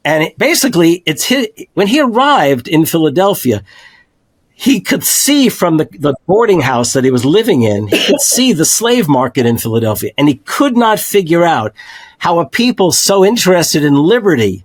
And 0.05 0.23
it, 0.23 0.37
basically, 0.37 1.01
it's 1.05 1.23
his, 1.23 1.47
when 1.73 1.87
he 1.87 2.01
arrived 2.01 2.67
in 2.67 2.85
Philadelphia, 2.85 3.63
he 4.53 4.79
could 4.79 5.03
see 5.03 5.49
from 5.49 5.77
the, 5.77 5.87
the 5.91 6.15
boarding 6.27 6.61
house 6.61 6.93
that 6.93 7.03
he 7.03 7.11
was 7.11 7.25
living 7.25 7.63
in, 7.63 7.87
he 7.87 8.05
could 8.05 8.21
see 8.21 8.53
the 8.53 8.65
slave 8.65 9.07
market 9.07 9.45
in 9.45 9.57
Philadelphia. 9.57 10.11
And 10.17 10.27
he 10.27 10.35
could 10.35 10.77
not 10.77 10.99
figure 10.99 11.43
out 11.43 11.73
how 12.19 12.39
a 12.39 12.47
people 12.47 12.91
so 12.91 13.25
interested 13.25 13.83
in 13.83 13.95
liberty 13.95 14.63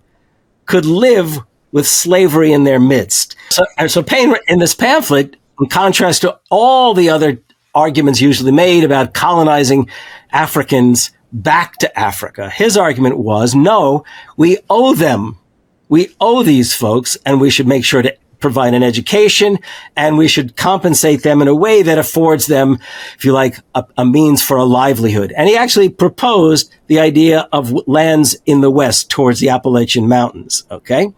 could 0.66 0.85
live 0.85 1.38
with 1.73 1.87
slavery 1.87 2.52
in 2.52 2.64
their 2.64 2.78
midst. 2.78 3.37
So, 3.50 3.64
and 3.76 3.90
so 3.90 4.02
Paine, 4.02 4.35
in 4.47 4.59
this 4.59 4.75
pamphlet, 4.75 5.37
in 5.61 5.68
contrast 5.68 6.23
to 6.23 6.38
all 6.50 6.95
the 6.95 7.11
other 7.11 7.42
arguments 7.75 8.21
usually 8.21 8.52
made 8.52 8.85
about 8.85 9.14
colonizing 9.14 9.88
Africans, 10.30 11.11
back 11.33 11.76
to 11.78 11.99
Africa. 11.99 12.50
His 12.50 12.76
argument 12.76 13.18
was, 13.18 13.54
no, 13.54 14.04
we 14.37 14.59
owe 14.71 14.95
them. 14.95 15.38
We 15.88 16.14
owe 16.21 16.42
these 16.42 16.75
folks 16.75 17.16
and 17.25 17.40
we 17.40 17.50
should 17.50 17.66
make 17.66 17.85
sure 17.85 18.02
to 18.02 18.16
provide 18.40 18.75
an 18.75 18.83
education 18.83 19.59
and 19.97 20.16
we 20.16 20.28
should 20.28 20.57
compensate 20.57 21.23
them 21.23 21.42
in 21.42 21.49
a 21.49 21.54
way 21.54 21.83
that 21.83 21.99
affords 21.99 22.47
them, 22.47 22.78
if 23.16 23.25
you 23.25 23.33
like, 23.33 23.59
a, 23.75 23.85
a, 23.97 24.04
means 24.04 24.42
for 24.42 24.57
a 24.57 24.64
livelihood. 24.64 25.33
And 25.37 25.49
he 25.49 25.57
actually 25.57 25.88
proposed 25.88 26.75
the 26.87 27.00
idea 27.00 27.49
of 27.52 27.73
lands 27.87 28.37
in 28.47 28.61
the 28.61 28.71
West 28.71 29.11
towards 29.11 29.40
the 29.40 29.49
Appalachian 29.49 30.09
Mountains. 30.09 30.64
Okay. 30.71 31.12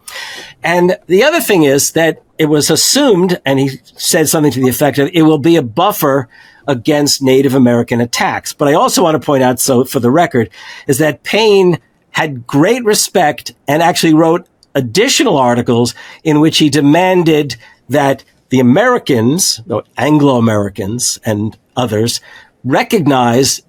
And 0.63 0.97
the 1.07 1.23
other 1.23 1.41
thing 1.41 1.63
is 1.63 1.91
that 1.91 2.21
it 2.37 2.45
was 2.45 2.69
assumed, 2.69 3.39
and 3.45 3.59
he 3.59 3.79
said 3.83 4.27
something 4.27 4.51
to 4.51 4.59
the 4.59 4.69
effect 4.69 4.97
of 4.97 5.09
it 5.13 5.21
will 5.21 5.37
be 5.37 5.57
a 5.57 5.63
buffer 5.63 6.27
against 6.67 7.21
Native 7.21 7.53
American 7.53 8.01
attacks. 8.01 8.53
But 8.53 8.67
I 8.67 8.73
also 8.73 9.03
want 9.03 9.21
to 9.21 9.25
point 9.25 9.43
out, 9.43 9.59
so 9.59 9.83
for 9.83 9.99
the 9.99 10.11
record, 10.11 10.49
is 10.87 10.97
that 10.97 11.23
Paine 11.23 11.79
had 12.11 12.45
great 12.45 12.83
respect 12.83 13.53
and 13.67 13.81
actually 13.81 14.13
wrote 14.13 14.47
additional 14.75 15.37
articles 15.37 15.93
in 16.23 16.39
which 16.39 16.57
he 16.57 16.69
demanded 16.69 17.55
that 17.89 18.23
the 18.49 18.59
Americans, 18.59 19.61
Anglo 19.97 20.37
Americans 20.37 21.19
and 21.25 21.57
others, 21.75 22.21
recognize 22.63 23.61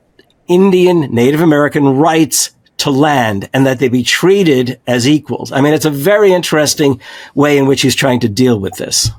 Indian 0.49 1.03
Native 1.15 1.41
American 1.41 1.97
rights 1.97 2.51
to 2.79 2.91
land 2.91 3.49
and 3.55 3.65
that 3.65 3.79
they 3.79 3.89
be 3.89 4.03
treated 4.03 4.81
as 4.87 5.09
equals. 5.09 5.53
I 5.53 5.61
mean, 5.61 5.73
it's 5.73 5.85
a 5.85 5.91
very 5.91 6.33
interesting 6.33 7.01
way 7.35 7.57
in 7.57 7.67
which 7.67 7.83
he's 7.83 7.95
trying 7.95 8.21
to 8.21 8.29
deal 8.29 8.59
with 8.59 8.75
this. 8.75 9.11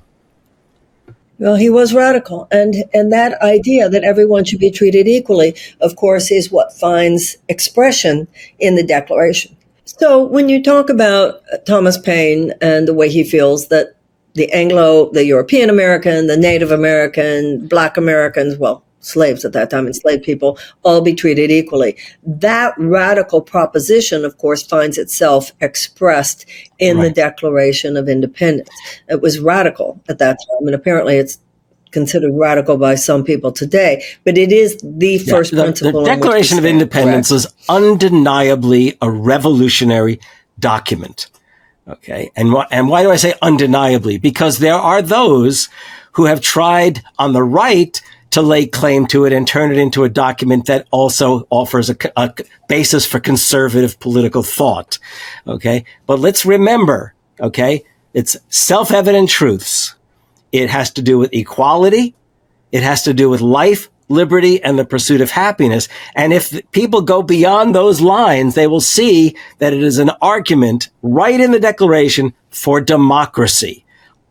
Well, 1.40 1.56
he 1.56 1.70
was 1.70 1.94
radical, 1.94 2.48
and 2.52 2.86
and 2.94 3.12
that 3.12 3.42
idea 3.42 3.90
that 3.90 4.04
everyone 4.04 4.46
should 4.46 4.60
be 4.60 4.70
treated 4.70 5.08
equally, 5.08 5.56
of 5.82 5.96
course, 5.96 6.32
is 6.32 6.52
what 6.52 6.72
finds 6.72 7.38
expression 7.50 8.28
in 8.60 8.75
the 8.75 8.84
Declaration. 8.84 9.56
So, 9.86 10.24
when 10.24 10.48
you 10.50 10.63
talk 10.63 10.90
about 10.90 11.42
uh, 11.52 11.58
Thomas 11.66 11.98
Paine 11.98 12.54
and 12.62 12.88
the 12.88 12.94
way 12.94 13.10
he 13.10 13.24
feels 13.24 13.68
that 13.68 13.96
the 14.34 14.52
Anglo, 14.52 15.12
the 15.12 15.25
European 15.25 15.70
American, 15.70 16.28
the 16.28 16.38
Native 16.38 16.72
American, 16.72 17.68
Black 17.68 17.98
Americans, 17.98 18.58
well, 18.58 18.84
slaves 19.02 19.44
at 19.44 19.54
that 19.54 19.70
time, 19.70 19.86
enslaved 19.86 20.24
people, 20.24 20.58
all 20.84 21.02
be 21.02 21.13
treated 21.13 21.52
equally. 21.52 21.98
That 22.24 22.74
radical 22.78 23.42
proposition, 23.42 24.24
of 24.25 24.38
course, 24.38 24.66
finds 24.66 24.98
itself 24.98 25.52
expressed 25.62 26.46
in 26.80 26.98
right. 26.98 27.10
the 27.10 27.13
Declaration 27.13 27.98
of 27.98 28.08
Independence. 28.08 28.70
It 29.10 29.22
was 29.22 29.40
radical 29.40 30.00
at 30.10 30.20
that 30.20 30.38
time, 30.50 30.68
and 30.68 30.75
apparently 30.75 31.18
it's 31.18 31.40
considered 31.94 32.32
radical 32.34 32.78
by 32.78 32.96
some 32.96 33.24
people 33.24 33.52
today, 33.52 34.04
but 34.26 34.38
it 34.38 34.52
is 34.52 34.78
the 34.84 35.20
first 35.20 35.54
yeah, 35.54 35.58
the, 35.58 35.64
principle. 35.64 36.04
The 36.04 36.16
Declaration 36.16 36.58
of 36.58 36.66
Independence 36.66 37.30
correct. 37.30 37.46
is 37.46 37.54
undeniably 37.70 38.98
a 39.02 39.10
revolutionary 39.10 40.20
document. 40.60 41.30
Okay. 41.88 42.32
And 42.36 42.52
wh- 42.52 42.68
and 42.72 42.90
why 42.90 43.04
do 43.04 43.12
I 43.12 43.18
say 43.18 43.34
undeniably? 43.42 44.18
Because 44.18 44.58
there 44.58 44.76
are 44.76 45.02
those 45.02 45.70
who 46.14 46.26
have 46.26 46.42
tried 46.42 47.02
on 47.18 47.34
the 47.34 47.44
right 47.44 48.02
to 48.32 48.42
lay 48.42 48.66
claim 48.66 49.06
to 49.08 49.26
it 49.26 49.34
and 49.34 49.48
turn 49.48 49.72
it 49.72 49.78
into 49.78 50.04
a 50.04 50.10
document 50.10 50.66
that 50.66 50.88
also 50.92 51.46
offers 51.50 51.90
a, 51.90 51.98
a 52.16 52.34
basis 52.68 53.06
for 53.06 53.20
conservative 53.20 54.00
political 54.00 54.42
thought. 54.42 54.98
Okay. 55.46 55.86
But 56.08 56.20
let's 56.20 56.46
remember, 56.46 57.14
okay, 57.40 57.84
it's 58.14 58.38
self-evident 58.50 59.30
truths. 59.30 59.96
It 60.54 60.70
has 60.70 60.92
to 60.92 61.02
do 61.02 61.18
with 61.18 61.34
equality. 61.34 62.16
It 62.72 62.84
has 62.84 63.04
to 63.04 63.14
do 63.14 63.30
with 63.30 63.42
life, 63.42 63.90
liberty, 64.08 64.64
and 64.64 64.78
the 64.78 64.86
pursuit 64.86 65.20
of 65.20 65.32
happiness. 65.32 65.90
And 66.16 66.32
if 66.32 66.72
people 66.72 67.02
go 67.02 67.24
beyond 67.24 67.74
those 67.74 68.00
lines, 68.00 68.54
they 68.54 68.68
will 68.68 68.80
see 68.80 69.36
that 69.58 69.74
it 69.74 69.84
is 69.84 69.98
an 69.98 70.12
argument 70.22 70.90
right 71.02 71.40
in 71.40 71.52
the 71.52 71.60
Declaration 71.60 72.34
for 72.52 72.80
democracy. 72.80 73.84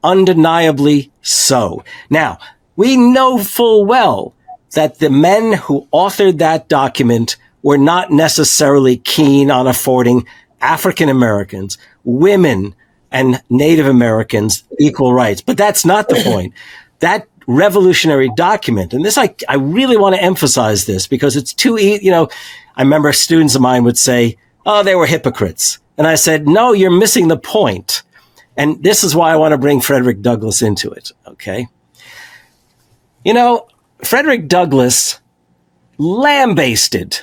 Undeniably 0.05 1.11
so. 1.23 1.85
Now, 2.09 2.38
we 2.76 2.97
know 2.97 3.38
full 3.38 3.85
well 3.85 4.35
that 4.75 5.00
the 5.00 5.11
men 5.11 5.52
who 5.52 5.88
authored 5.93 6.38
that 6.38 6.69
document 6.69 7.37
were 7.62 7.79
not 7.79 8.11
necessarily 8.11 8.97
keen 8.97 9.50
on 9.50 9.67
affording 9.67 10.26
African 10.61 11.09
Americans, 11.09 11.79
women, 12.05 12.75
and 13.12 13.42
Native 13.50 13.87
Americans 13.87 14.64
equal 14.81 15.14
rights. 15.14 15.40
But 15.40 15.57
that's 15.57 15.85
not 15.85 16.09
the 16.09 16.21
point. 16.25 16.54
That 17.00 17.28
revolutionary 17.47 18.31
document, 18.37 18.92
and 18.92 19.04
this, 19.04 19.19
I, 19.19 19.35
I 19.49 19.57
really 19.57 19.97
want 19.97 20.14
to 20.14 20.23
emphasize 20.23 20.87
this 20.87 21.07
because 21.07 21.37
it's 21.37 21.52
too, 21.52 21.78
easy. 21.78 22.04
you 22.04 22.11
know, 22.11 22.28
I 22.76 22.83
remember 22.83 23.12
students 23.12 23.54
of 23.54 23.61
mine 23.61 23.85
would 23.85 23.99
say, 23.99 24.38
oh, 24.64 24.83
they 24.83 24.95
were 24.95 25.07
hypocrites. 25.07 25.78
And 25.99 26.07
I 26.07 26.14
said, 26.14 26.49
no, 26.49 26.73
you're 26.73 26.90
missing 26.90 27.28
the 27.28 27.37
point. 27.37 28.02
And 28.57 28.83
this 28.83 29.04
is 29.04 29.14
why 29.14 29.33
I 29.33 29.37
want 29.37 29.52
to 29.52 29.59
bring 29.59 29.81
Frederick 29.81 30.21
Douglass 30.21 30.62
into 30.62 30.90
it. 30.90 31.12
Okay. 31.26 31.69
You 33.25 33.35
know, 33.35 33.69
Frederick 34.02 34.49
Douglass 34.49 35.21
lambasted 35.99 37.21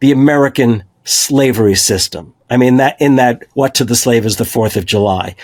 the 0.00 0.12
American 0.12 0.84
slavery 1.04 1.74
system. 1.74 2.34
I 2.52 2.58
mean, 2.58 2.76
that 2.76 3.00
in 3.00 3.16
that 3.16 3.44
what 3.54 3.76
to 3.76 3.84
the 3.84 3.96
slave 3.96 4.26
is 4.26 4.36
the 4.36 4.44
4th 4.44 4.76
of 4.76 4.84
July. 4.84 5.36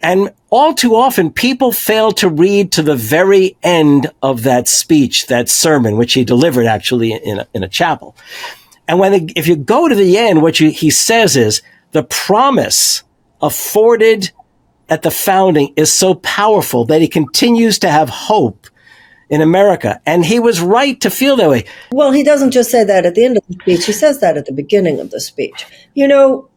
And 0.00 0.32
all 0.48 0.74
too 0.74 0.94
often 0.94 1.32
people 1.32 1.72
fail 1.72 2.12
to 2.12 2.28
read 2.28 2.70
to 2.72 2.82
the 2.82 2.94
very 2.94 3.56
end 3.64 4.12
of 4.22 4.44
that 4.44 4.68
speech, 4.68 5.26
that 5.26 5.48
sermon, 5.48 5.96
which 5.96 6.12
he 6.14 6.22
delivered 6.24 6.66
actually 6.66 7.14
in 7.14 7.40
a, 7.40 7.48
in 7.52 7.64
a 7.64 7.68
chapel. 7.68 8.14
And 8.86 9.00
when, 9.00 9.30
if 9.34 9.48
you 9.48 9.56
go 9.56 9.88
to 9.88 9.94
the 9.96 10.16
end, 10.16 10.40
what 10.40 10.60
you, 10.60 10.70
he 10.70 10.90
says 10.90 11.36
is 11.36 11.62
the 11.90 12.04
promise 12.04 13.02
afforded 13.40 14.30
at 14.88 15.02
the 15.02 15.10
founding 15.10 15.72
is 15.74 15.92
so 15.92 16.14
powerful 16.14 16.84
that 16.84 17.00
he 17.00 17.08
continues 17.08 17.80
to 17.80 17.88
have 17.88 18.08
hope 18.08 18.68
in 19.28 19.40
America. 19.40 20.00
And 20.06 20.24
he 20.24 20.38
was 20.38 20.60
right 20.60 21.00
to 21.00 21.10
feel 21.10 21.34
that 21.36 21.50
way. 21.50 21.64
Well, 21.90 22.12
he 22.12 22.22
doesn't 22.22 22.52
just 22.52 22.70
say 22.70 22.84
that 22.84 23.04
at 23.04 23.16
the 23.16 23.24
end 23.24 23.38
of 23.38 23.42
the 23.48 23.54
speech, 23.54 23.86
he 23.86 23.92
says 23.92 24.20
that 24.20 24.36
at 24.36 24.46
the 24.46 24.52
beginning 24.52 25.00
of 25.00 25.10
the 25.10 25.20
speech. 25.20 25.66
You 25.94 26.06
know, 26.06 26.50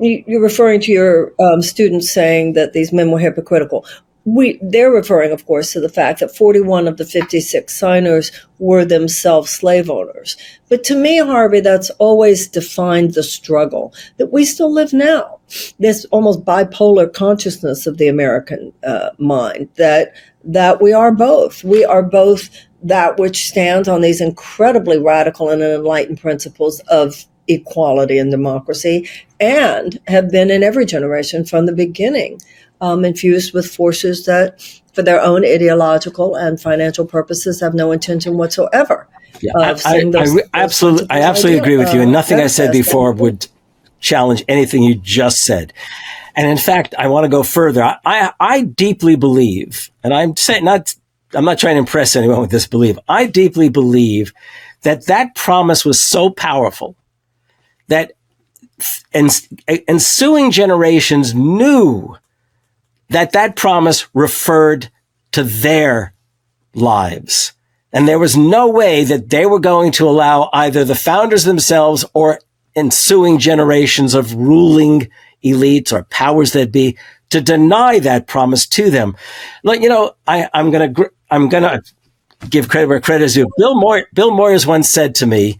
you're 0.00 0.42
referring 0.42 0.80
to 0.80 0.92
your 0.92 1.32
um, 1.40 1.62
students 1.62 2.10
saying 2.10 2.54
that 2.54 2.72
these 2.72 2.92
men 2.92 3.10
were 3.10 3.18
hypocritical. 3.18 3.84
We, 4.24 4.58
they're 4.60 4.90
referring, 4.90 5.30
of 5.30 5.46
course, 5.46 5.72
to 5.72 5.80
the 5.80 5.88
fact 5.88 6.18
that 6.18 6.34
41 6.34 6.88
of 6.88 6.96
the 6.96 7.04
56 7.04 7.72
signers 7.72 8.32
were 8.58 8.84
themselves 8.84 9.52
slave 9.52 9.88
owners. 9.88 10.36
But 10.68 10.82
to 10.84 10.96
me, 10.96 11.18
Harvey, 11.18 11.60
that's 11.60 11.90
always 11.90 12.48
defined 12.48 13.14
the 13.14 13.22
struggle 13.22 13.94
that 14.16 14.32
we 14.32 14.44
still 14.44 14.72
live 14.72 14.92
now. 14.92 15.38
This 15.78 16.04
almost 16.06 16.44
bipolar 16.44 17.12
consciousness 17.12 17.86
of 17.86 17.98
the 17.98 18.08
American 18.08 18.72
uh, 18.84 19.10
mind 19.18 19.68
that 19.76 20.12
that 20.42 20.80
we 20.80 20.92
are 20.92 21.12
both. 21.12 21.62
We 21.62 21.84
are 21.84 22.02
both 22.02 22.50
that 22.82 23.18
which 23.18 23.48
stands 23.48 23.88
on 23.88 24.00
these 24.00 24.20
incredibly 24.20 24.98
radical 24.98 25.50
and 25.50 25.62
enlightened 25.62 26.20
principles 26.20 26.80
of 26.88 27.26
equality 27.48 28.18
and 28.18 28.30
democracy, 28.30 29.08
and 29.40 30.00
have 30.06 30.30
been 30.30 30.50
in 30.50 30.62
every 30.62 30.84
generation 30.84 31.44
from 31.44 31.66
the 31.66 31.72
beginning 31.72 32.40
um, 32.80 33.04
infused 33.04 33.54
with 33.54 33.66
forces 33.66 34.26
that, 34.26 34.60
for 34.92 35.02
their 35.02 35.20
own 35.20 35.44
ideological 35.44 36.34
and 36.34 36.60
financial 36.60 37.06
purposes, 37.06 37.60
have 37.60 37.74
no 37.74 37.92
intention 37.92 38.36
whatsoever. 38.36 39.08
Yeah, 39.40 39.52
I, 39.56 39.80
I, 39.84 40.04
those, 40.04 40.38
I, 40.38 40.42
absolutely, 40.54 41.06
I 41.10 41.20
absolutely 41.20 41.60
agree 41.60 41.76
with 41.76 41.92
you, 41.92 42.00
and 42.00 42.12
nothing 42.12 42.38
I 42.40 42.46
said 42.46 42.72
before 42.72 43.12
would 43.12 43.46
challenge 44.00 44.44
anything 44.48 44.82
you 44.82 44.94
just 44.94 45.44
said. 45.44 45.72
And 46.34 46.48
in 46.48 46.58
fact, 46.58 46.94
I 46.98 47.08
want 47.08 47.24
to 47.24 47.28
go 47.28 47.42
further. 47.42 47.82
I, 47.82 47.96
I, 48.04 48.32
I 48.38 48.62
deeply 48.62 49.16
believe, 49.16 49.90
and 50.02 50.12
I'm 50.12 50.36
saying 50.36 50.64
not, 50.64 50.94
I'm 51.34 51.44
not 51.44 51.58
trying 51.58 51.76
to 51.76 51.80
impress 51.80 52.14
anyone 52.16 52.40
with 52.40 52.50
this 52.50 52.66
belief. 52.66 52.98
I 53.08 53.26
deeply 53.26 53.68
believe 53.68 54.32
that 54.82 55.06
that 55.06 55.34
promise 55.34 55.84
was 55.84 56.00
so 56.00 56.30
powerful 56.30 56.94
that 57.88 58.12
ensuing 59.12 60.50
generations 60.50 61.34
knew 61.34 62.16
that 63.08 63.32
that 63.32 63.56
promise 63.56 64.06
referred 64.14 64.90
to 65.32 65.42
their 65.42 66.12
lives. 66.74 67.52
And 67.92 68.06
there 68.06 68.18
was 68.18 68.36
no 68.36 68.68
way 68.68 69.04
that 69.04 69.30
they 69.30 69.46
were 69.46 69.60
going 69.60 69.92
to 69.92 70.08
allow 70.08 70.50
either 70.52 70.84
the 70.84 70.94
founders 70.94 71.44
themselves 71.44 72.04
or 72.12 72.40
ensuing 72.74 73.38
generations 73.38 74.14
of 74.14 74.34
ruling 74.34 75.08
elites 75.42 75.92
or 75.92 76.02
powers 76.04 76.52
that 76.52 76.72
be 76.72 76.98
to 77.30 77.40
deny 77.40 77.98
that 78.00 78.26
promise 78.26 78.66
to 78.66 78.90
them. 78.90 79.16
Like, 79.62 79.80
you 79.80 79.88
know, 79.88 80.14
I, 80.26 80.48
I'm 80.52 80.70
going 80.70 80.94
to, 80.94 81.10
I'm 81.30 81.48
going 81.48 81.62
to 81.62 81.82
give 82.50 82.68
credit 82.68 82.88
where 82.88 83.00
credit 83.00 83.24
is 83.24 83.34
due. 83.34 83.48
Bill 83.56 83.74
Moore, 83.80 84.06
Bill 84.12 84.30
Moyers 84.30 84.66
once 84.66 84.90
said 84.90 85.14
to 85.16 85.26
me, 85.26 85.58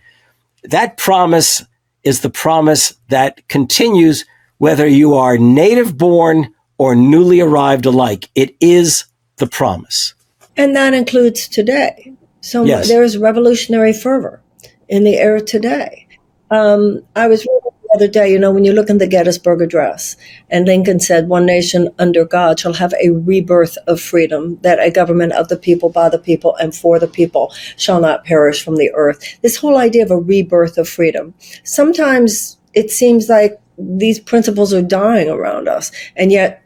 that 0.64 0.96
promise 0.96 1.64
is 2.06 2.20
the 2.20 2.30
promise 2.30 2.94
that 3.08 3.46
continues 3.48 4.24
whether 4.58 4.86
you 4.86 5.14
are 5.14 5.36
native 5.36 5.98
born 5.98 6.54
or 6.78 6.94
newly 6.94 7.40
arrived 7.40 7.84
alike. 7.84 8.30
It 8.34 8.54
is 8.60 9.04
the 9.38 9.46
promise. 9.48 10.14
And 10.56 10.74
that 10.76 10.94
includes 10.94 11.48
today. 11.48 12.14
So 12.40 12.64
yes. 12.64 12.88
there 12.88 13.02
is 13.02 13.18
revolutionary 13.18 13.92
fervor 13.92 14.40
in 14.88 15.02
the 15.02 15.16
air 15.16 15.40
today. 15.40 16.06
Um, 16.50 17.02
I 17.16 17.26
was 17.26 17.46
other 17.96 18.08
day, 18.08 18.30
you 18.30 18.38
know, 18.38 18.52
when 18.52 18.64
you 18.64 18.72
look 18.72 18.90
in 18.90 18.98
the 18.98 19.06
Gettysburg 19.06 19.62
Address, 19.62 20.16
and 20.50 20.66
Lincoln 20.66 21.00
said, 21.00 21.28
One 21.28 21.46
nation 21.46 21.88
under 21.98 22.24
God 22.24 22.60
shall 22.60 22.74
have 22.74 22.92
a 23.02 23.10
rebirth 23.10 23.76
of 23.86 24.00
freedom, 24.00 24.58
that 24.60 24.78
a 24.78 24.90
government 24.90 25.32
of 25.32 25.48
the 25.48 25.56
people, 25.56 25.88
by 25.88 26.08
the 26.08 26.18
people, 26.18 26.54
and 26.56 26.74
for 26.74 26.98
the 26.98 27.08
people 27.08 27.52
shall 27.76 28.00
not 28.00 28.24
perish 28.24 28.62
from 28.62 28.76
the 28.76 28.92
earth. 28.94 29.40
This 29.40 29.56
whole 29.56 29.78
idea 29.78 30.04
of 30.04 30.10
a 30.10 30.18
rebirth 30.18 30.76
of 30.78 30.88
freedom. 30.88 31.34
Sometimes 31.64 32.58
it 32.74 32.90
seems 32.90 33.28
like 33.28 33.58
these 33.78 34.20
principles 34.20 34.74
are 34.74 34.82
dying 34.82 35.30
around 35.30 35.66
us, 35.68 35.90
and 36.14 36.30
yet 36.30 36.62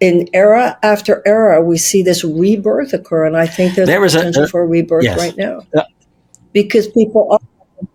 in 0.00 0.28
era 0.34 0.76
after 0.82 1.22
era, 1.24 1.62
we 1.62 1.78
see 1.78 2.02
this 2.02 2.24
rebirth 2.24 2.92
occur, 2.92 3.24
and 3.24 3.36
I 3.36 3.46
think 3.46 3.74
there's 3.74 3.88
there 3.88 4.00
potential 4.00 4.42
a, 4.42 4.44
uh, 4.46 4.48
for 4.48 4.62
a 4.62 4.66
rebirth 4.66 5.04
yes. 5.04 5.18
right 5.18 5.36
now. 5.36 5.62
Uh, 5.74 5.84
because 6.52 6.88
people 6.88 7.28
are 7.30 7.40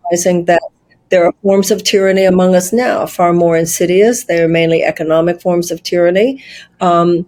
realizing 0.10 0.46
that 0.46 0.62
there 1.10 1.26
are 1.26 1.34
forms 1.42 1.72
of 1.72 1.84
tyranny 1.84 2.26
among 2.26 2.56
us 2.56 2.72
now, 2.72 3.06
far 3.06 3.34
more 3.34 3.58
insidious. 3.58 4.26
They 4.26 4.42
are 4.42 4.48
mainly 4.48 4.84
economic 4.84 5.42
forms 5.42 5.72
of 5.72 5.84
tyranny. 5.84 6.44
Um, 6.82 7.28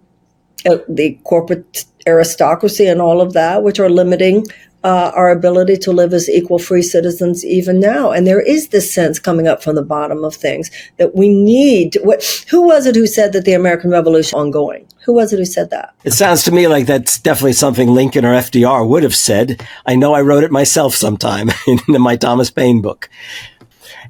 uh, 0.66 0.78
the 0.88 1.20
corporate 1.24 1.86
aristocracy 2.08 2.86
and 2.88 3.02
all 3.02 3.22
of 3.22 3.34
that, 3.34 3.64
which 3.64 3.80
are 3.80 3.90
limiting 3.90 4.46
uh, 4.84 5.12
our 5.16 5.30
ability 5.30 5.78
to 5.78 5.92
live 5.92 6.14
as 6.14 6.30
equal 6.30 6.58
free 6.58 6.82
citizens 6.82 7.46
even 7.46 7.80
now. 7.80 8.12
And 8.12 8.26
there 8.26 8.42
is 8.42 8.70
this 8.70 8.92
sense 8.92 9.20
coming 9.20 9.48
up 9.48 9.62
from 9.62 9.76
the 9.76 9.84
bottom 9.84 10.24
of 10.24 10.36
things 10.36 10.72
that 10.98 11.16
we 11.16 11.30
need. 11.30 11.98
What, 12.04 12.24
who 12.50 12.62
was 12.62 12.86
it 12.86 12.96
who 12.96 13.06
said 13.06 13.34
that 13.34 13.46
the 13.46 13.54
American 13.54 13.92
Revolution 13.92 14.40
ongoing? 14.40 14.88
Who 15.06 15.14
was 15.14 15.34
it 15.34 15.38
who 15.38 15.46
said 15.46 15.70
that? 15.70 15.94
It 16.04 16.14
sounds 16.14 16.44
to 16.44 16.52
me 16.52 16.68
like 16.68 16.86
that's 16.86 17.20
definitely 17.20 17.54
something 17.54 17.90
Lincoln 17.90 18.26
or 18.26 18.34
FDR 18.34 18.88
would 18.88 19.04
have 19.04 19.16
said. 19.16 19.66
I 19.86 19.96
know 19.96 20.14
I 20.14 20.22
wrote 20.22 20.44
it 20.44 20.52
myself 20.52 20.96
sometime 20.96 21.50
in 21.68 22.02
my 22.02 22.16
Thomas 22.16 22.50
Paine 22.50 22.82
book. 22.82 23.10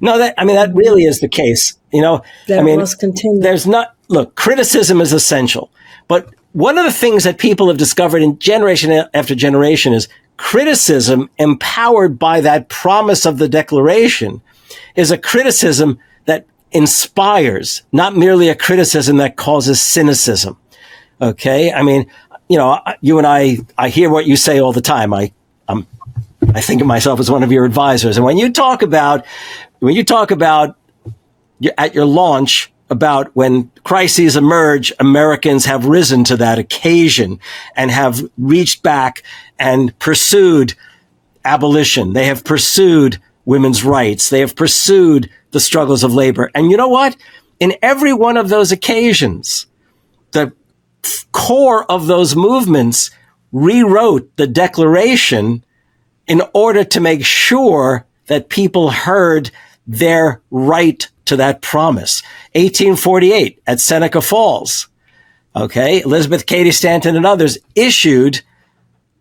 No, 0.02 0.18
that 0.18 0.34
I 0.36 0.44
mean 0.44 0.56
that 0.56 0.74
really 0.74 1.04
is 1.04 1.20
the 1.20 1.28
case. 1.28 1.78
You 1.92 2.02
know, 2.02 2.22
that 2.48 2.58
I 2.58 2.62
mean, 2.62 2.78
must 2.78 3.00
continue. 3.00 3.40
There's 3.40 3.66
not 3.66 3.94
look. 4.08 4.34
Criticism 4.34 5.00
is 5.00 5.12
essential, 5.14 5.70
but 6.08 6.28
one 6.52 6.76
of 6.76 6.84
the 6.84 6.92
things 6.92 7.24
that 7.24 7.38
people 7.38 7.68
have 7.68 7.78
discovered 7.78 8.20
in 8.20 8.38
generation 8.38 8.90
after 9.14 9.34
generation 9.34 9.94
is 9.94 10.08
criticism 10.36 11.30
empowered 11.38 12.18
by 12.18 12.40
that 12.40 12.68
promise 12.68 13.24
of 13.24 13.38
the 13.38 13.48
Declaration 13.48 14.42
is 14.94 15.10
a 15.10 15.18
criticism 15.18 15.98
that 16.26 16.46
inspires, 16.72 17.82
not 17.92 18.16
merely 18.16 18.48
a 18.48 18.54
criticism 18.54 19.18
that 19.18 19.36
causes 19.36 19.80
cynicism. 19.80 20.56
Okay. 21.20 21.72
I 21.72 21.82
mean, 21.82 22.10
you 22.48 22.58
know, 22.58 22.80
you 23.00 23.18
and 23.18 23.26
I, 23.26 23.58
I 23.78 23.88
hear 23.88 24.10
what 24.10 24.26
you 24.26 24.36
say 24.36 24.60
all 24.60 24.72
the 24.72 24.80
time. 24.80 25.14
I, 25.14 25.32
I'm, 25.68 25.86
I 26.54 26.60
think 26.60 26.80
of 26.80 26.86
myself 26.86 27.20
as 27.20 27.30
one 27.30 27.42
of 27.42 27.52
your 27.52 27.64
advisors. 27.64 28.16
And 28.16 28.26
when 28.26 28.36
you 28.36 28.52
talk 28.52 28.82
about, 28.82 29.24
when 29.82 29.96
you 29.96 30.04
talk 30.04 30.30
about 30.30 30.76
at 31.76 31.92
your 31.92 32.04
launch 32.04 32.72
about 32.88 33.34
when 33.34 33.68
crises 33.82 34.36
emerge, 34.36 34.92
Americans 35.00 35.64
have 35.64 35.86
risen 35.86 36.22
to 36.22 36.36
that 36.36 36.60
occasion 36.60 37.40
and 37.74 37.90
have 37.90 38.22
reached 38.38 38.84
back 38.84 39.24
and 39.58 39.98
pursued 39.98 40.74
abolition. 41.44 42.12
They 42.12 42.26
have 42.26 42.44
pursued 42.44 43.20
women's 43.44 43.84
rights. 43.84 44.30
They 44.30 44.38
have 44.38 44.54
pursued 44.54 45.28
the 45.50 45.58
struggles 45.58 46.04
of 46.04 46.14
labor. 46.14 46.48
And 46.54 46.70
you 46.70 46.76
know 46.76 46.88
what? 46.88 47.16
In 47.58 47.74
every 47.82 48.12
one 48.12 48.36
of 48.36 48.50
those 48.50 48.70
occasions, 48.70 49.66
the 50.30 50.52
core 51.32 51.90
of 51.90 52.06
those 52.06 52.36
movements 52.36 53.10
rewrote 53.50 54.36
the 54.36 54.46
Declaration 54.46 55.64
in 56.28 56.40
order 56.54 56.84
to 56.84 57.00
make 57.00 57.24
sure 57.26 58.06
that 58.26 58.48
people 58.48 58.90
heard 58.90 59.50
their 59.86 60.40
right 60.50 61.08
to 61.26 61.36
that 61.36 61.62
promise. 61.62 62.22
1848 62.54 63.62
at 63.66 63.80
Seneca 63.80 64.20
Falls. 64.20 64.88
Okay. 65.54 66.00
Elizabeth 66.02 66.46
Cady 66.46 66.72
Stanton 66.72 67.16
and 67.16 67.26
others 67.26 67.58
issued 67.74 68.42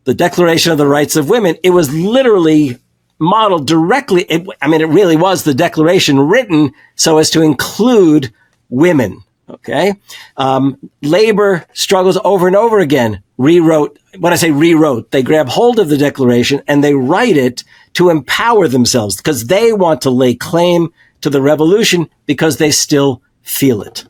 the 0.03 0.13
Declaration 0.13 0.71
of 0.71 0.77
the 0.77 0.87
Rights 0.87 1.15
of 1.15 1.29
Women. 1.29 1.57
It 1.63 1.71
was 1.71 1.93
literally 1.93 2.77
modeled 3.19 3.67
directly. 3.67 4.23
It, 4.23 4.47
I 4.61 4.67
mean, 4.67 4.81
it 4.81 4.85
really 4.85 5.15
was 5.15 5.43
the 5.43 5.53
declaration 5.53 6.19
written 6.19 6.73
so 6.95 7.17
as 7.17 7.29
to 7.31 7.41
include 7.41 8.33
women. 8.69 9.23
Okay. 9.49 9.93
Um, 10.37 10.77
labor 11.01 11.65
struggles 11.73 12.17
over 12.23 12.47
and 12.47 12.55
over 12.55 12.79
again 12.79 13.21
rewrote. 13.37 13.99
When 14.17 14.33
I 14.33 14.37
say 14.37 14.51
rewrote, 14.51 15.11
they 15.11 15.23
grab 15.23 15.49
hold 15.49 15.79
of 15.79 15.89
the 15.89 15.97
declaration 15.97 16.61
and 16.67 16.83
they 16.83 16.93
write 16.93 17.37
it 17.37 17.63
to 17.93 18.09
empower 18.09 18.67
themselves 18.67 19.17
because 19.17 19.47
they 19.47 19.73
want 19.73 20.01
to 20.01 20.09
lay 20.09 20.35
claim 20.35 20.93
to 21.21 21.29
the 21.29 21.41
revolution 21.41 22.09
because 22.25 22.57
they 22.57 22.71
still 22.71 23.21
feel 23.41 23.81
it. 23.81 24.05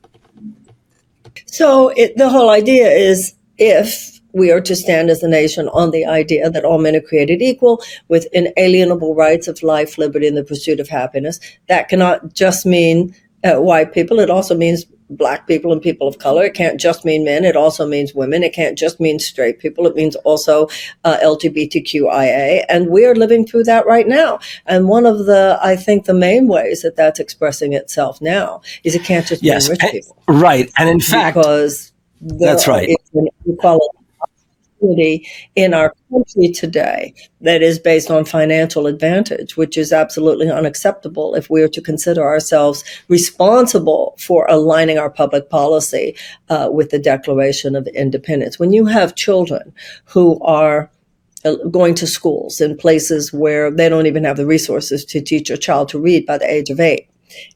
So 1.45 1.89
it, 1.89 2.15
the 2.17 2.29
whole 2.29 2.49
idea 2.49 2.89
is 2.89 3.33
if 3.57 4.21
we 4.33 4.51
are 4.51 4.61
to 4.61 4.75
stand 4.75 5.09
as 5.09 5.23
a 5.23 5.27
nation 5.27 5.67
on 5.69 5.91
the 5.91 6.05
idea 6.05 6.49
that 6.49 6.63
all 6.63 6.79
men 6.79 6.95
are 6.95 7.01
created 7.01 7.41
equal 7.41 7.83
with 8.07 8.27
inalienable 8.33 9.15
rights 9.15 9.47
of 9.47 9.61
life, 9.61 9.97
liberty, 9.97 10.27
and 10.27 10.37
the 10.37 10.43
pursuit 10.43 10.79
of 10.79 10.87
happiness. 10.87 11.39
That 11.67 11.89
cannot 11.89 12.33
just 12.33 12.65
mean 12.65 13.13
uh, 13.43 13.55
white 13.55 13.93
people. 13.93 14.19
It 14.19 14.29
also 14.29 14.55
means 14.55 14.85
black 15.11 15.47
people 15.47 15.71
and 15.71 15.81
people 15.81 16.07
of 16.07 16.17
color. 16.17 16.43
It 16.43 16.53
can't 16.53 16.79
just 16.79 17.05
mean 17.05 17.23
men. 17.23 17.45
It 17.45 17.55
also 17.55 17.87
means 17.87 18.13
women. 18.13 18.43
It 18.43 18.53
can't 18.53 18.77
just 18.77 18.99
mean 18.99 19.19
straight 19.19 19.59
people. 19.59 19.85
It 19.85 19.95
means 19.95 20.15
also 20.17 20.67
uh, 21.03 21.17
LGBTQIA. 21.21 22.65
And 22.69 22.89
we 22.89 23.05
are 23.05 23.15
living 23.15 23.45
through 23.45 23.65
that 23.65 23.85
right 23.85 24.07
now. 24.07 24.39
And 24.65 24.87
one 24.87 25.05
of 25.05 25.25
the, 25.25 25.59
I 25.61 25.75
think, 25.75 26.05
the 26.05 26.13
main 26.13 26.47
ways 26.47 26.81
that 26.81 26.95
that's 26.95 27.19
expressing 27.19 27.73
itself 27.73 28.21
now 28.21 28.61
is 28.83 28.95
it 28.95 29.03
can't 29.03 29.27
just 29.27 29.43
yes, 29.43 29.69
mean 29.69 29.77
rich 29.81 29.91
people. 29.91 30.17
Right. 30.27 30.71
And 30.77 30.89
in 30.89 30.99
fact, 30.99 31.35
because 31.35 31.91
that's 32.21 32.67
right. 32.67 32.89
It's 32.89 33.31
inequality 33.45 34.00
opportunity 34.81 35.27
in 35.55 35.73
our 35.73 35.93
country 36.09 36.51
today 36.51 37.13
that 37.41 37.61
is 37.61 37.79
based 37.79 38.11
on 38.11 38.25
financial 38.25 38.87
advantage, 38.87 39.57
which 39.57 39.77
is 39.77 39.93
absolutely 39.93 40.49
unacceptable 40.49 41.35
if 41.35 41.49
we 41.49 41.61
are 41.61 41.67
to 41.67 41.81
consider 41.81 42.23
ourselves 42.23 42.83
responsible 43.07 44.15
for 44.19 44.45
aligning 44.49 44.97
our 44.97 45.09
public 45.09 45.49
policy 45.49 46.15
uh, 46.49 46.69
with 46.71 46.89
the 46.89 46.99
Declaration 46.99 47.75
of 47.75 47.87
Independence. 47.87 48.59
When 48.59 48.73
you 48.73 48.85
have 48.85 49.15
children 49.15 49.73
who 50.05 50.39
are 50.41 50.89
uh, 51.43 51.55
going 51.71 51.95
to 51.95 52.07
schools 52.07 52.61
in 52.61 52.77
places 52.77 53.33
where 53.33 53.71
they 53.71 53.89
don't 53.89 54.05
even 54.05 54.23
have 54.23 54.37
the 54.37 54.45
resources 54.45 55.03
to 55.05 55.21
teach 55.21 55.49
a 55.49 55.57
child 55.57 55.89
to 55.89 55.99
read 55.99 56.25
by 56.25 56.37
the 56.37 56.51
age 56.51 56.69
of 56.69 56.79
eight 56.79 57.07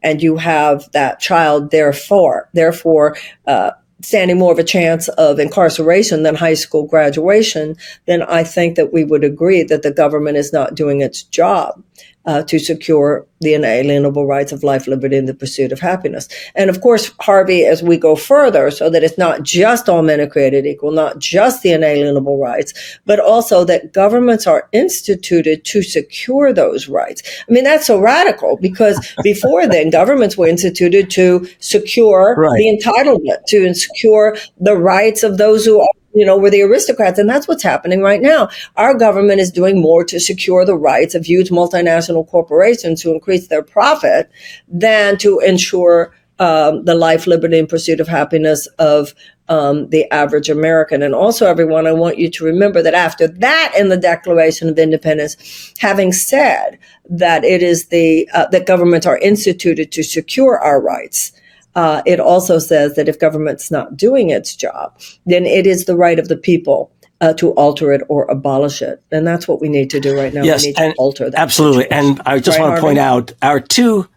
and 0.01 0.23
you 0.23 0.37
have 0.37 0.89
that 0.93 1.19
child 1.19 1.69
therefore 1.69 2.49
therefore 2.53 3.15
uh, 3.45 3.71
standing 4.05 4.37
more 4.37 4.51
of 4.51 4.59
a 4.59 4.63
chance 4.63 5.07
of 5.09 5.39
incarceration 5.39 6.23
than 6.23 6.35
high 6.35 6.53
school 6.53 6.85
graduation, 6.85 7.75
then 8.05 8.21
I 8.21 8.43
think 8.43 8.75
that 8.75 8.93
we 8.93 9.03
would 9.03 9.23
agree 9.23 9.63
that 9.63 9.81
the 9.81 9.91
government 9.91 10.37
is 10.37 10.53
not 10.53 10.75
doing 10.75 11.01
its 11.01 11.23
job 11.23 11.81
uh, 12.25 12.43
to 12.43 12.59
secure 12.59 13.25
the 13.41 13.53
inalienable 13.53 14.25
rights 14.25 14.51
of 14.51 14.63
life, 14.63 14.87
liberty, 14.87 15.17
and 15.17 15.27
the 15.27 15.33
pursuit 15.33 15.71
of 15.71 15.79
happiness. 15.79 16.27
And 16.55 16.69
of 16.69 16.81
course, 16.81 17.11
Harvey, 17.19 17.65
as 17.65 17.83
we 17.83 17.97
go 17.97 18.15
further, 18.15 18.71
so 18.71 18.89
that 18.89 19.03
it's 19.03 19.17
not 19.17 19.43
just 19.43 19.89
all 19.89 20.01
men 20.01 20.19
are 20.19 20.27
created 20.27 20.65
equal, 20.65 20.91
not 20.91 21.19
just 21.19 21.61
the 21.61 21.71
inalienable 21.71 22.39
rights, 22.39 22.73
but 23.05 23.19
also 23.19 23.63
that 23.65 23.93
governments 23.93 24.47
are 24.47 24.67
instituted 24.71 25.65
to 25.65 25.83
secure 25.83 26.53
those 26.53 26.87
rights. 26.87 27.21
I 27.47 27.51
mean, 27.51 27.63
that's 27.63 27.87
so 27.87 27.99
radical 27.99 28.57
because 28.57 29.13
before 29.23 29.67
then, 29.67 29.89
governments 29.89 30.37
were 30.37 30.47
instituted 30.47 31.09
to 31.11 31.47
secure 31.59 32.35
right. 32.37 32.57
the 32.57 32.81
entitlement, 32.81 33.45
to 33.49 33.73
secure 33.73 34.37
the 34.59 34.75
rights 34.75 35.23
of 35.23 35.37
those 35.37 35.65
who 35.65 35.79
are 35.79 35.87
you 36.15 36.25
know, 36.25 36.37
we're 36.37 36.49
the 36.49 36.61
aristocrats. 36.61 37.19
And 37.19 37.29
that's 37.29 37.47
what's 37.47 37.63
happening 37.63 38.01
right 38.01 38.21
now. 38.21 38.49
Our 38.77 38.93
government 38.93 39.41
is 39.41 39.51
doing 39.51 39.81
more 39.81 40.03
to 40.05 40.19
secure 40.19 40.65
the 40.65 40.77
rights 40.77 41.13
of 41.13 41.25
huge 41.25 41.49
multinational 41.49 42.27
corporations 42.27 43.01
to 43.01 43.11
increase 43.11 43.47
their 43.47 43.63
profit 43.63 44.31
than 44.67 45.17
to 45.19 45.39
ensure 45.39 46.13
um, 46.39 46.83
the 46.85 46.95
life, 46.95 47.27
liberty, 47.27 47.57
and 47.57 47.69
pursuit 47.69 47.99
of 47.99 48.07
happiness 48.07 48.67
of 48.77 49.13
um, 49.47 49.89
the 49.89 50.11
average 50.11 50.49
American. 50.49 51.01
And 51.01 51.15
also, 51.15 51.47
everyone, 51.47 51.87
I 51.87 51.93
want 51.93 52.17
you 52.17 52.29
to 52.29 52.45
remember 52.45 52.81
that 52.81 52.93
after 52.93 53.27
that, 53.27 53.73
in 53.77 53.89
the 53.89 53.97
Declaration 53.97 54.67
of 54.67 54.77
Independence, 54.77 55.73
having 55.77 56.11
said 56.11 56.77
that 57.09 57.43
it 57.43 57.61
is 57.61 57.87
the 57.87 58.29
uh, 58.33 58.47
that 58.47 58.65
governments 58.65 59.05
are 59.05 59.17
instituted 59.19 59.91
to 59.93 60.03
secure 60.03 60.59
our 60.59 60.81
rights, 60.81 61.31
uh, 61.75 62.01
it 62.05 62.19
also 62.19 62.59
says 62.59 62.95
that 62.95 63.07
if 63.07 63.19
government's 63.19 63.69
not 63.69 63.97
doing 63.97 64.29
its 64.29 64.55
job, 64.55 64.97
then 65.25 65.45
it 65.45 65.67
is 65.67 65.85
the 65.85 65.95
right 65.95 66.19
of 66.19 66.27
the 66.27 66.37
people 66.37 66.91
uh, 67.21 67.33
to 67.33 67.51
alter 67.51 67.91
it 67.91 68.01
or 68.09 68.25
abolish 68.25 68.81
it. 68.81 69.01
And 69.11 69.25
that's 69.25 69.47
what 69.47 69.61
we 69.61 69.69
need 69.69 69.89
to 69.91 69.99
do 69.99 70.17
right 70.17 70.33
now. 70.33 70.43
Yes, 70.43 70.63
we 70.63 70.67
need 70.69 70.75
to 70.77 70.93
alter 70.97 71.29
that. 71.29 71.39
Absolutely. 71.39 71.83
Situation. 71.83 72.17
And 72.17 72.21
I 72.25 72.39
just 72.39 72.57
right, 72.57 72.65
want 72.65 72.75
to 72.77 72.81
point 72.81 72.99
out 72.99 73.33
our 73.41 73.59
two 73.59 74.07